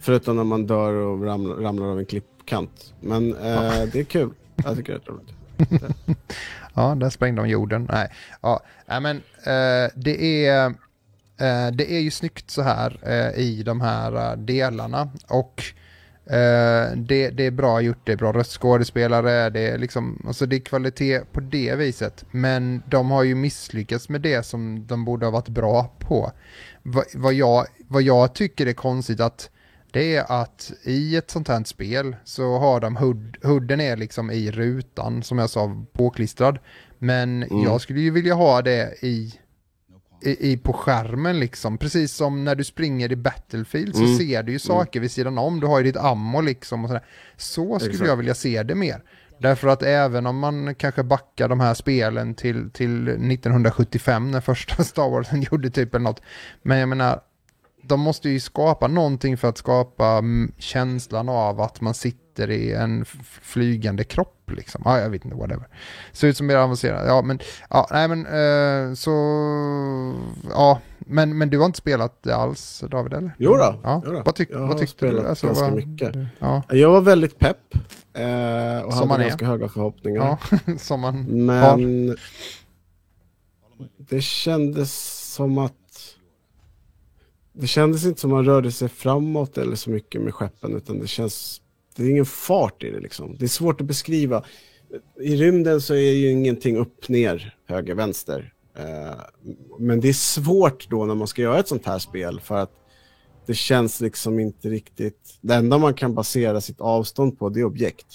Förutom 0.00 0.36
när 0.36 0.44
man 0.44 0.66
dör 0.66 0.92
och 0.92 1.24
ramlar, 1.24 1.54
ramlar 1.54 1.86
av 1.86 1.98
en 1.98 2.06
klippkant. 2.46 2.94
Men 3.00 3.36
eh, 3.36 3.82
det 3.92 4.00
är 4.00 4.04
kul. 4.04 4.30
Jag 4.64 4.76
tycker 4.76 4.92
det 4.92 5.00
är 5.06 5.12
roligt. 5.12 6.18
ja, 6.74 6.94
där 6.94 7.10
sprängde 7.10 7.42
de 7.42 7.48
jorden. 7.48 7.88
Nej, 7.92 8.08
ja, 8.40 8.60
men 8.86 9.16
eh, 9.44 9.90
det 9.94 10.46
är... 10.46 10.66
eh, 10.66 11.70
det 11.72 11.92
är 11.92 12.00
ju 12.00 12.10
snyggt 12.10 12.50
så 12.50 12.62
här 12.62 12.98
eh, 13.02 13.40
i 13.40 13.62
de 13.62 13.80
här 13.80 14.30
eh, 14.32 14.36
delarna 14.36 15.10
och 15.28 15.62
eh, 16.32 16.92
det, 16.96 17.30
det 17.30 17.46
är 17.46 17.50
bra 17.50 17.80
gjort, 17.80 17.98
det 18.04 18.12
är 18.12 18.16
bra 18.16 18.32
röstskådespelare, 18.32 19.50
det 19.50 19.60
är 19.60 19.78
liksom, 19.78 20.22
alltså 20.26 20.46
det 20.46 20.56
är 20.56 20.60
kvalitet 20.60 21.20
på 21.32 21.40
det 21.40 21.74
viset. 21.74 22.24
Men 22.30 22.82
de 22.86 23.10
har 23.10 23.22
ju 23.22 23.34
misslyckats 23.34 24.08
med 24.08 24.20
det 24.20 24.46
som 24.46 24.86
de 24.86 25.04
borde 25.04 25.26
ha 25.26 25.30
varit 25.30 25.48
bra 25.48 25.92
på. 25.98 26.32
Va, 26.82 27.02
vad, 27.14 27.34
jag, 27.34 27.66
vad 27.88 28.02
jag 28.02 28.34
tycker 28.34 28.66
är 28.66 28.72
konstigt 28.72 29.20
att 29.20 29.50
det 29.92 30.16
är 30.16 30.32
att 30.42 30.72
i 30.82 31.16
ett 31.16 31.30
sånt 31.30 31.48
här 31.48 31.64
spel 31.64 32.16
så 32.24 32.58
har 32.58 32.80
de 32.80 32.96
hood, 32.96 33.36
hooden 33.42 33.80
är 33.80 33.96
liksom 33.96 34.30
i 34.30 34.50
rutan 34.50 35.22
som 35.22 35.38
jag 35.38 35.50
sa 35.50 35.84
påklistrad. 35.92 36.58
Men 36.98 37.42
Mm. 37.42 37.62
jag 37.64 37.80
skulle 37.80 38.00
ju 38.00 38.10
vilja 38.10 38.34
ha 38.34 38.62
det 38.62 38.94
i, 39.04 39.34
i, 40.22 40.52
i 40.52 40.56
på 40.56 40.72
skärmen 40.72 41.40
liksom. 41.40 41.78
Precis 41.78 42.12
som 42.12 42.44
när 42.44 42.54
du 42.54 42.64
springer 42.64 43.12
i 43.12 43.16
Battlefield 43.16 43.94
så 43.96 44.02
Mm. 44.04 44.16
ser 44.18 44.42
du 44.42 44.52
ju 44.52 44.58
saker 44.58 45.00
vid 45.00 45.10
sidan 45.10 45.38
om. 45.38 45.60
Du 45.60 45.66
har 45.66 45.78
ju 45.78 45.84
ditt 45.84 45.96
ammo 45.96 46.40
liksom 46.40 46.84
och 46.84 46.88
sådär. 46.90 47.04
Så 47.36 47.78
skulle 47.78 47.92
Exakt. 47.92 48.08
jag 48.08 48.16
vilja 48.16 48.34
se 48.34 48.62
det 48.62 48.74
mer. 48.74 49.02
Därför 49.38 49.68
att 49.68 49.82
även 49.82 50.26
om 50.26 50.38
man 50.38 50.74
kanske 50.74 51.02
backar 51.02 51.48
de 51.48 51.60
här 51.60 51.74
spelen 51.74 52.34
till, 52.34 52.70
till 52.70 53.08
1975 53.08 54.30
när 54.30 54.40
första 54.40 54.84
Star 54.84 55.10
Wars 55.10 55.28
gjorde 55.50 55.70
typ 55.70 55.94
eller 55.94 56.02
något. 56.04 56.22
Men 56.62 56.78
jag 56.78 56.88
menar, 56.88 57.20
de 57.82 58.00
måste 58.00 58.28
ju 58.30 58.40
skapa 58.40 58.88
någonting 58.88 59.36
för 59.36 59.48
att 59.48 59.58
skapa 59.58 60.06
mm, 60.08 60.52
känslan 60.58 61.28
av 61.28 61.60
att 61.60 61.80
man 61.80 61.94
sitter 61.94 62.50
i 62.50 62.72
en 62.72 63.04
flygande 63.42 64.04
kropp 64.04 64.50
liksom. 64.56 64.82
Ja, 64.84 64.98
jag 65.00 65.10
vet 65.10 65.24
inte, 65.24 65.36
whatever. 65.36 65.68
Ser 66.12 66.28
ut 66.28 66.36
som 66.36 66.46
mer 66.46 66.56
avancerat. 66.56 67.04
Ja, 67.06 67.22
men, 67.22 67.38
ja, 67.70 67.88
nej 67.90 68.08
men 68.08 68.26
eh, 68.26 68.94
så, 68.94 69.10
ja, 70.50 70.78
men, 70.98 71.38
men 71.38 71.50
du 71.50 71.58
har 71.58 71.66
inte 71.66 71.78
spelat 71.78 72.22
det 72.22 72.36
alls 72.36 72.84
David 72.90 73.12
eller? 73.12 73.34
Jo 73.38 73.50
då, 73.56 73.80
Ja, 73.82 74.02
jo 74.06 74.12
då. 74.12 74.22
vad, 74.26 74.34
tyck, 74.34 74.50
Jag 74.52 74.58
vad 74.58 74.68
har 74.68 74.78
tyckte 74.78 75.06
du? 75.06 75.10
spelat 75.12 75.26
Alltså, 75.30 75.46
ganska 75.46 75.64
vad- 75.64 75.74
mycket. 75.74 76.14
Ja, 76.38 76.62
Jag 76.70 76.90
var 76.90 77.00
väldigt 77.00 77.38
pepp. 77.38 77.74
Eh, 78.14 78.78
och 78.84 78.92
Som 78.92 79.08
man 79.08 79.10
hade 79.10 79.24
är. 79.24 79.28
ganska 79.28 79.46
höga 79.46 79.68
förhoppningar. 79.68 80.38
ja, 80.50 80.58
som 80.78 81.00
man 81.00 81.22
Men 81.46 82.16
det 83.98 84.20
kändes 84.20 84.92
som 85.34 85.58
att 85.58 85.72
det 87.52 87.66
kändes 87.66 88.04
inte 88.04 88.20
som 88.20 88.30
man 88.30 88.44
rörde 88.44 88.72
sig 88.72 88.88
framåt 88.88 89.58
eller 89.58 89.76
så 89.76 89.90
mycket 89.90 90.20
med 90.20 90.34
skeppen 90.34 90.76
utan 90.76 90.98
det 90.98 91.06
känns 91.06 91.62
det 91.96 92.02
är 92.02 92.10
ingen 92.10 92.26
fart 92.26 92.82
i 92.82 92.90
det 92.90 93.00
liksom. 93.00 93.36
Det 93.38 93.44
är 93.44 93.48
svårt 93.48 93.80
att 93.80 93.86
beskriva. 93.86 94.44
I 95.20 95.36
rymden 95.36 95.80
så 95.80 95.94
är 95.94 96.12
ju 96.12 96.30
ingenting 96.30 96.76
upp, 96.76 97.08
ner, 97.08 97.56
höger, 97.68 97.94
vänster. 97.94 98.52
Eh, 98.76 99.20
men 99.78 100.00
det 100.00 100.08
är 100.08 100.12
svårt 100.12 100.88
då 100.90 101.04
när 101.04 101.14
man 101.14 101.26
ska 101.26 101.42
göra 101.42 101.58
ett 101.58 101.68
sånt 101.68 101.86
här 101.86 101.98
spel 101.98 102.40
för 102.40 102.56
att 102.56 102.72
det 103.46 103.54
känns 103.54 104.00
liksom 104.00 104.38
inte 104.38 104.68
riktigt. 104.68 105.38
Det 105.40 105.54
enda 105.54 105.78
man 105.78 105.94
kan 105.94 106.14
basera 106.14 106.60
sitt 106.60 106.80
avstånd 106.80 107.38
på 107.38 107.48
det 107.48 107.60
är 107.60 107.64
objekt. 107.64 108.06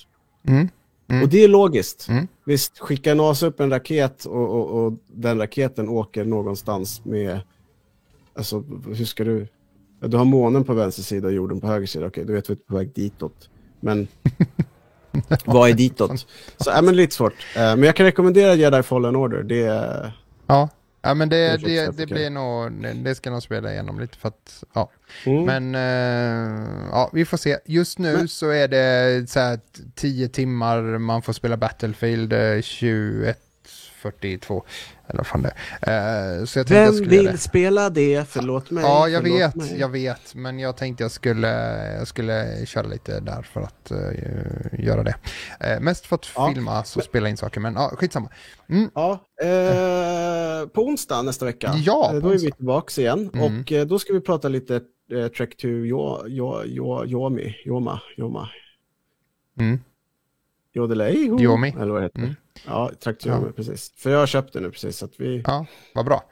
Mm. 0.48 0.68
Mm. 1.10 1.24
Och 1.24 1.30
det 1.30 1.44
är 1.44 1.48
logiskt. 1.48 2.08
Mm. 2.10 2.28
Visst, 2.46 2.80
skicka 2.80 3.14
NASA 3.14 3.46
upp 3.46 3.60
en 3.60 3.70
raket 3.70 4.26
och, 4.26 4.50
och, 4.50 4.86
och 4.86 4.94
den 5.08 5.40
raketen 5.40 5.90
åker 5.90 6.26
någonstans 6.26 7.06
med... 7.06 7.40
Alltså, 8.38 8.64
hur 8.88 9.06
ska 9.06 9.24
du... 9.24 9.48
Du 10.00 10.18
har 10.18 10.26
månen 10.26 10.64
på 10.64 10.74
vänster 10.74 11.04
sida 11.04 11.28
och 11.28 11.34
jorden 11.34 11.62
på 11.62 11.68
höger 11.68 11.88
sida. 11.88 12.08
Okej, 12.08 12.26
då 12.26 12.34
vet 12.34 12.50
vi 12.50 12.54
är 12.54 12.58
på 12.58 12.76
väg 12.76 12.92
ditåt. 12.94 13.50
Men 13.80 14.08
vad 15.46 15.70
är 15.70 15.74
ditåt? 15.74 16.28
Så, 16.58 16.72
äh, 16.72 16.82
men 16.82 16.96
lite 16.96 17.16
svårt. 17.16 17.34
Uh, 17.34 17.62
men 17.62 17.84
jag 17.84 17.96
kan 17.96 18.06
rekommendera 18.06 18.54
Jedi 18.56 18.84
Fallen 18.84 19.16
Order. 19.16 19.44
Det 19.44 19.62
är... 19.62 20.12
Ja, 20.48 20.70
ja 21.02 21.14
men 21.14 21.30
det, 21.30 21.58
det, 21.58 21.86
det, 21.86 21.98
det 21.98 22.06
blir 22.06 22.30
nog... 22.30 22.72
Det 23.04 23.16
ska 23.16 23.30
nog 23.30 23.44
spela 23.44 23.72
igenom 23.72 24.00
lite 24.00 24.18
för 24.18 24.28
att... 24.28 24.64
Ja. 24.74 24.92
Mm. 25.26 25.46
Men 25.46 25.76
uh, 25.76 26.90
ja, 26.92 27.10
vi 27.14 27.26
får 27.26 27.38
se. 27.38 27.58
Just 27.66 28.00
nu 28.00 28.18
men... 28.18 28.28
så 28.28 28.50
är 28.50 28.68
det 28.68 29.30
så 29.30 29.40
här 29.40 29.60
10 29.96 30.30
timmar 30.30 30.82
man 30.82 31.22
får 31.22 31.34
spela 31.34 31.58
Battlefield 31.58 32.34
eh, 32.34 32.62
21 32.62 33.40
42. 33.98 34.64
Eller 35.08 35.18
vad 35.18 35.28
fan 35.28 35.42
det 35.42 35.54
är. 35.82 36.40
Eh, 36.40 36.46
så 36.46 36.60
jag 36.60 36.66
Vem 36.70 36.84
jag 36.84 36.96
skulle 36.96 37.10
vill 37.10 37.26
det. 37.26 37.38
spela 37.38 37.90
det? 37.90 38.30
Förlåt 38.30 38.72
mig. 38.72 38.84
Ja, 38.84 39.08
jag 39.08 39.22
vet, 39.22 39.56
mig. 39.56 39.80
jag 39.80 39.90
vet. 39.90 40.36
Men 40.36 40.60
jag 40.60 40.78
tänkte 40.78 41.04
jag 41.04 41.12
skulle, 41.12 41.48
jag 41.98 42.08
skulle 42.08 42.66
köra 42.66 42.88
lite 42.88 43.20
där 43.20 43.42
för 43.42 43.62
att 43.62 43.92
uh, 43.92 44.80
göra 44.86 45.04
det. 45.04 45.16
Uh, 45.66 45.80
mest 45.80 46.06
för 46.06 46.16
att 46.16 46.28
ja. 46.36 46.52
filma 46.54 46.84
så 46.84 47.02
spela 47.02 47.30
in 47.30 47.38
saker, 47.38 47.60
men 47.60 47.78
uh, 47.78 47.88
skitsamma. 47.88 48.30
Mm. 48.70 48.90
Ja, 48.94 49.12
uh, 49.44 50.68
på 50.68 50.82
onsdag 50.82 51.22
nästa 51.22 51.46
vecka, 51.46 51.74
ja, 51.76 52.12
då 52.22 52.30
är 52.30 52.38
vi 52.38 52.52
tillbaka 52.52 53.02
igen. 53.02 53.30
Mm. 53.34 53.44
Och 53.46 53.88
då 53.88 54.00
ska 54.00 54.14
vi 54.14 54.22
prata 54.22 54.48
lite 54.48 54.82
Trek 55.38 55.58
to 55.58 55.68
Yomi. 55.68 56.36
Yo, 56.36 56.64
yo, 56.66 57.06
yo, 57.06 57.42
Yoma. 57.66 58.02
Yoma. 58.18 58.50
Mm. 59.60 59.80
Jodelej? 60.74 61.28
ho? 61.30 61.40
Yomi. 61.42 61.76
Eller 61.82 61.94
vad 61.94 62.04
heter? 62.04 62.20
Mm. 62.20 62.36
Ja, 62.66 62.92
Trek 63.04 63.20
to 63.20 63.30
Yomi, 63.30 63.52
precis. 63.52 63.92
För 63.98 64.10
jag 64.10 64.20
har 64.20 64.28
köpt 64.28 64.54
det 64.54 64.60
nu 64.60 64.72
precis. 64.72 64.98
Så 64.98 65.06
att 65.06 65.14
vi... 65.18 65.44
ja, 65.48 65.66
vad 65.96 66.06
bra. 66.06 66.24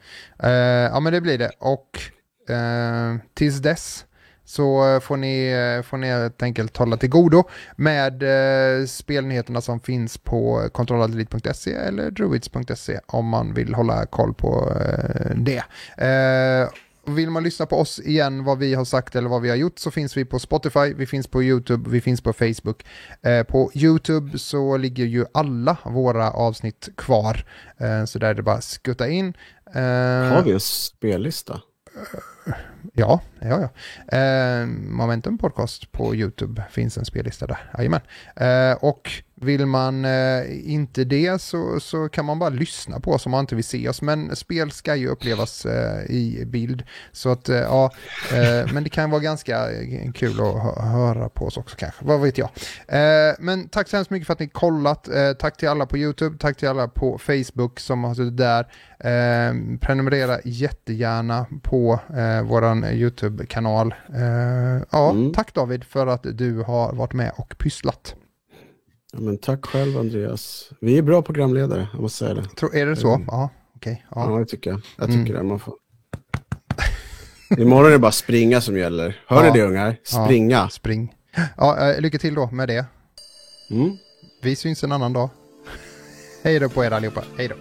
Eh, 0.42 0.50
ja, 0.50 1.00
men 1.00 1.12
det 1.12 1.20
blir 1.20 1.38
det. 1.38 1.50
Och 1.58 2.00
eh, 2.54 3.16
tills 3.34 3.58
dess 3.58 4.04
så 4.46 5.00
får 5.00 5.16
ni, 5.16 5.52
får 5.86 5.96
ni 5.96 6.06
helt 6.06 6.42
enkelt 6.42 6.76
hålla 6.76 6.96
till 6.96 7.10
godo 7.10 7.44
med 7.76 8.22
eh, 8.22 8.86
spelnyheterna 8.86 9.60
som 9.60 9.80
finns 9.80 10.18
på 10.18 10.68
kontrollaldelit.se 10.72 11.72
eller 11.72 12.10
druids.se 12.10 13.00
om 13.06 13.28
man 13.28 13.54
vill 13.54 13.74
hålla 13.74 14.06
koll 14.06 14.34
på 14.34 14.72
eh, 14.80 15.36
det. 15.36 15.62
Eh, 16.06 16.68
vill 17.06 17.30
man 17.30 17.42
lyssna 17.42 17.66
på 17.66 17.76
oss 17.76 18.00
igen, 18.00 18.44
vad 18.44 18.58
vi 18.58 18.74
har 18.74 18.84
sagt 18.84 19.16
eller 19.16 19.28
vad 19.28 19.42
vi 19.42 19.48
har 19.48 19.56
gjort, 19.56 19.78
så 19.78 19.90
finns 19.90 20.16
vi 20.16 20.24
på 20.24 20.38
Spotify, 20.38 20.94
vi 20.94 21.06
finns 21.06 21.26
på 21.26 21.42
YouTube, 21.42 21.90
vi 21.90 22.00
finns 22.00 22.20
på 22.20 22.32
Facebook. 22.32 22.84
Eh, 23.22 23.42
på 23.42 23.70
YouTube 23.74 24.38
så 24.38 24.76
ligger 24.76 25.04
ju 25.04 25.24
alla 25.34 25.76
våra 25.84 26.30
avsnitt 26.30 26.88
kvar, 26.96 27.44
eh, 27.78 28.04
så 28.04 28.18
där 28.18 28.28
är 28.28 28.34
det 28.34 28.42
bara 28.42 28.56
att 28.56 28.64
skutta 28.64 29.08
in. 29.08 29.34
Eh, 29.74 29.82
Har 30.32 30.42
vi 30.42 30.52
en 30.52 30.60
spellista? 30.60 31.60
Ja, 32.92 33.20
ja, 33.40 33.68
ja. 34.08 34.18
Eh, 34.18 34.66
Momentum 34.66 35.38
Podcast 35.38 35.92
på 35.92 36.14
YouTube 36.14 36.64
finns 36.70 36.98
en 36.98 37.04
spellista 37.04 37.46
där. 37.46 37.70
Jajamän. 37.78 38.00
Eh, 38.36 38.72
och 38.84 39.10
vill 39.40 39.66
man 39.66 40.04
eh, 40.04 40.70
inte 40.72 41.04
det 41.04 41.42
så, 41.42 41.80
så 41.80 42.08
kan 42.08 42.24
man 42.24 42.38
bara 42.38 42.50
lyssna 42.50 43.00
på 43.00 43.12
oss 43.12 43.26
om 43.26 43.32
man 43.32 43.40
inte 43.40 43.54
vill 43.54 43.64
se 43.64 43.88
oss. 43.88 44.02
Men 44.02 44.36
spel 44.36 44.70
ska 44.70 44.94
ju 44.96 45.08
upplevas 45.08 45.66
eh, 45.66 46.04
i 46.10 46.44
bild. 46.46 46.82
Så 47.12 47.30
att, 47.32 47.48
eh, 47.48 47.56
ja, 47.56 47.90
eh, 48.32 48.72
men 48.72 48.84
det 48.84 48.90
kan 48.90 49.10
vara 49.10 49.20
ganska 49.20 49.70
eh, 49.72 50.12
kul 50.12 50.40
att 50.40 50.62
hö- 50.62 50.82
höra 50.82 51.28
på 51.28 51.46
oss 51.46 51.56
också 51.56 51.76
kanske. 51.76 52.04
Vad 52.04 52.20
vet 52.20 52.38
jag. 52.38 52.48
Eh, 52.88 53.34
men 53.38 53.68
tack 53.68 53.88
så 53.88 53.96
hemskt 53.96 54.10
mycket 54.10 54.26
för 54.26 54.32
att 54.32 54.40
ni 54.40 54.48
kollat. 54.48 55.08
Tack 55.38 55.56
till 55.56 55.68
alla 55.68 55.86
på 55.86 55.98
YouTube, 55.98 56.38
tack 56.38 56.56
till 56.56 56.68
alla 56.68 56.88
på 56.88 57.18
Facebook 57.18 57.80
som 57.80 58.04
har 58.04 58.14
suttit 58.14 58.36
där. 58.36 58.66
Prenumerera 59.78 60.38
jättegärna 60.44 61.46
på 61.62 62.00
våran 62.44 62.84
YouTube-kanal. 62.84 63.94
Ja, 64.90 65.10
Mm. 65.10 65.32
tack 65.32 65.54
David 65.54 65.84
för 65.84 66.06
att 66.06 66.26
du 66.32 66.62
har 66.62 66.92
varit 66.92 67.12
med 67.12 67.32
och 67.36 67.54
pysslat. 67.58 68.14
Ja, 69.16 69.22
men 69.22 69.38
tack 69.38 69.64
själv 69.66 69.98
Andreas. 69.98 70.70
Vi 70.80 70.98
är 70.98 71.02
bra 71.02 71.22
programledare, 71.22 71.88
jag 71.92 72.02
måste 72.02 72.18
säga 72.18 72.34
det. 72.34 72.42
Tror, 72.42 72.76
är 72.76 72.86
det 72.86 72.96
så? 72.96 73.14
Mm. 73.14 73.26
Ja, 73.30 73.50
okej. 73.76 74.06
Ja, 74.14 74.30
ja. 74.32 74.38
det 74.38 74.44
tycker 74.46 74.70
jag. 74.70 74.80
Jag 74.96 75.10
Mm. 75.10 75.24
tycker 75.24 75.38
det. 75.38 75.42
Man 75.44 75.58
får... 75.58 75.74
Imorgon 77.58 77.86
är 77.86 77.90
det 77.90 77.98
bara 77.98 78.12
springa 78.12 78.60
som 78.60 78.78
gäller. 78.78 79.20
Hör 79.26 79.40
ni 79.42 79.46
Ja. 79.48 79.54
det 79.54 79.62
ungar? 79.62 79.96
Springa. 80.04 80.68
Spring. 80.68 81.14
Ja, 81.56 81.90
eh, 81.90 82.00
lycka 82.00 82.18
till 82.18 82.34
då 82.34 82.50
med 82.50 82.68
det. 82.68 82.86
Mm. 83.70 83.96
Vi 84.42 84.56
syns 84.56 84.84
en 84.84 84.92
annan 84.92 85.12
dag. 85.12 85.30
Hej 86.44 86.58
då 86.58 86.68
på 86.68 86.84
er 86.84 86.90
allihopa. 86.90 87.24
Hej 87.38 87.48
då. 87.48 87.54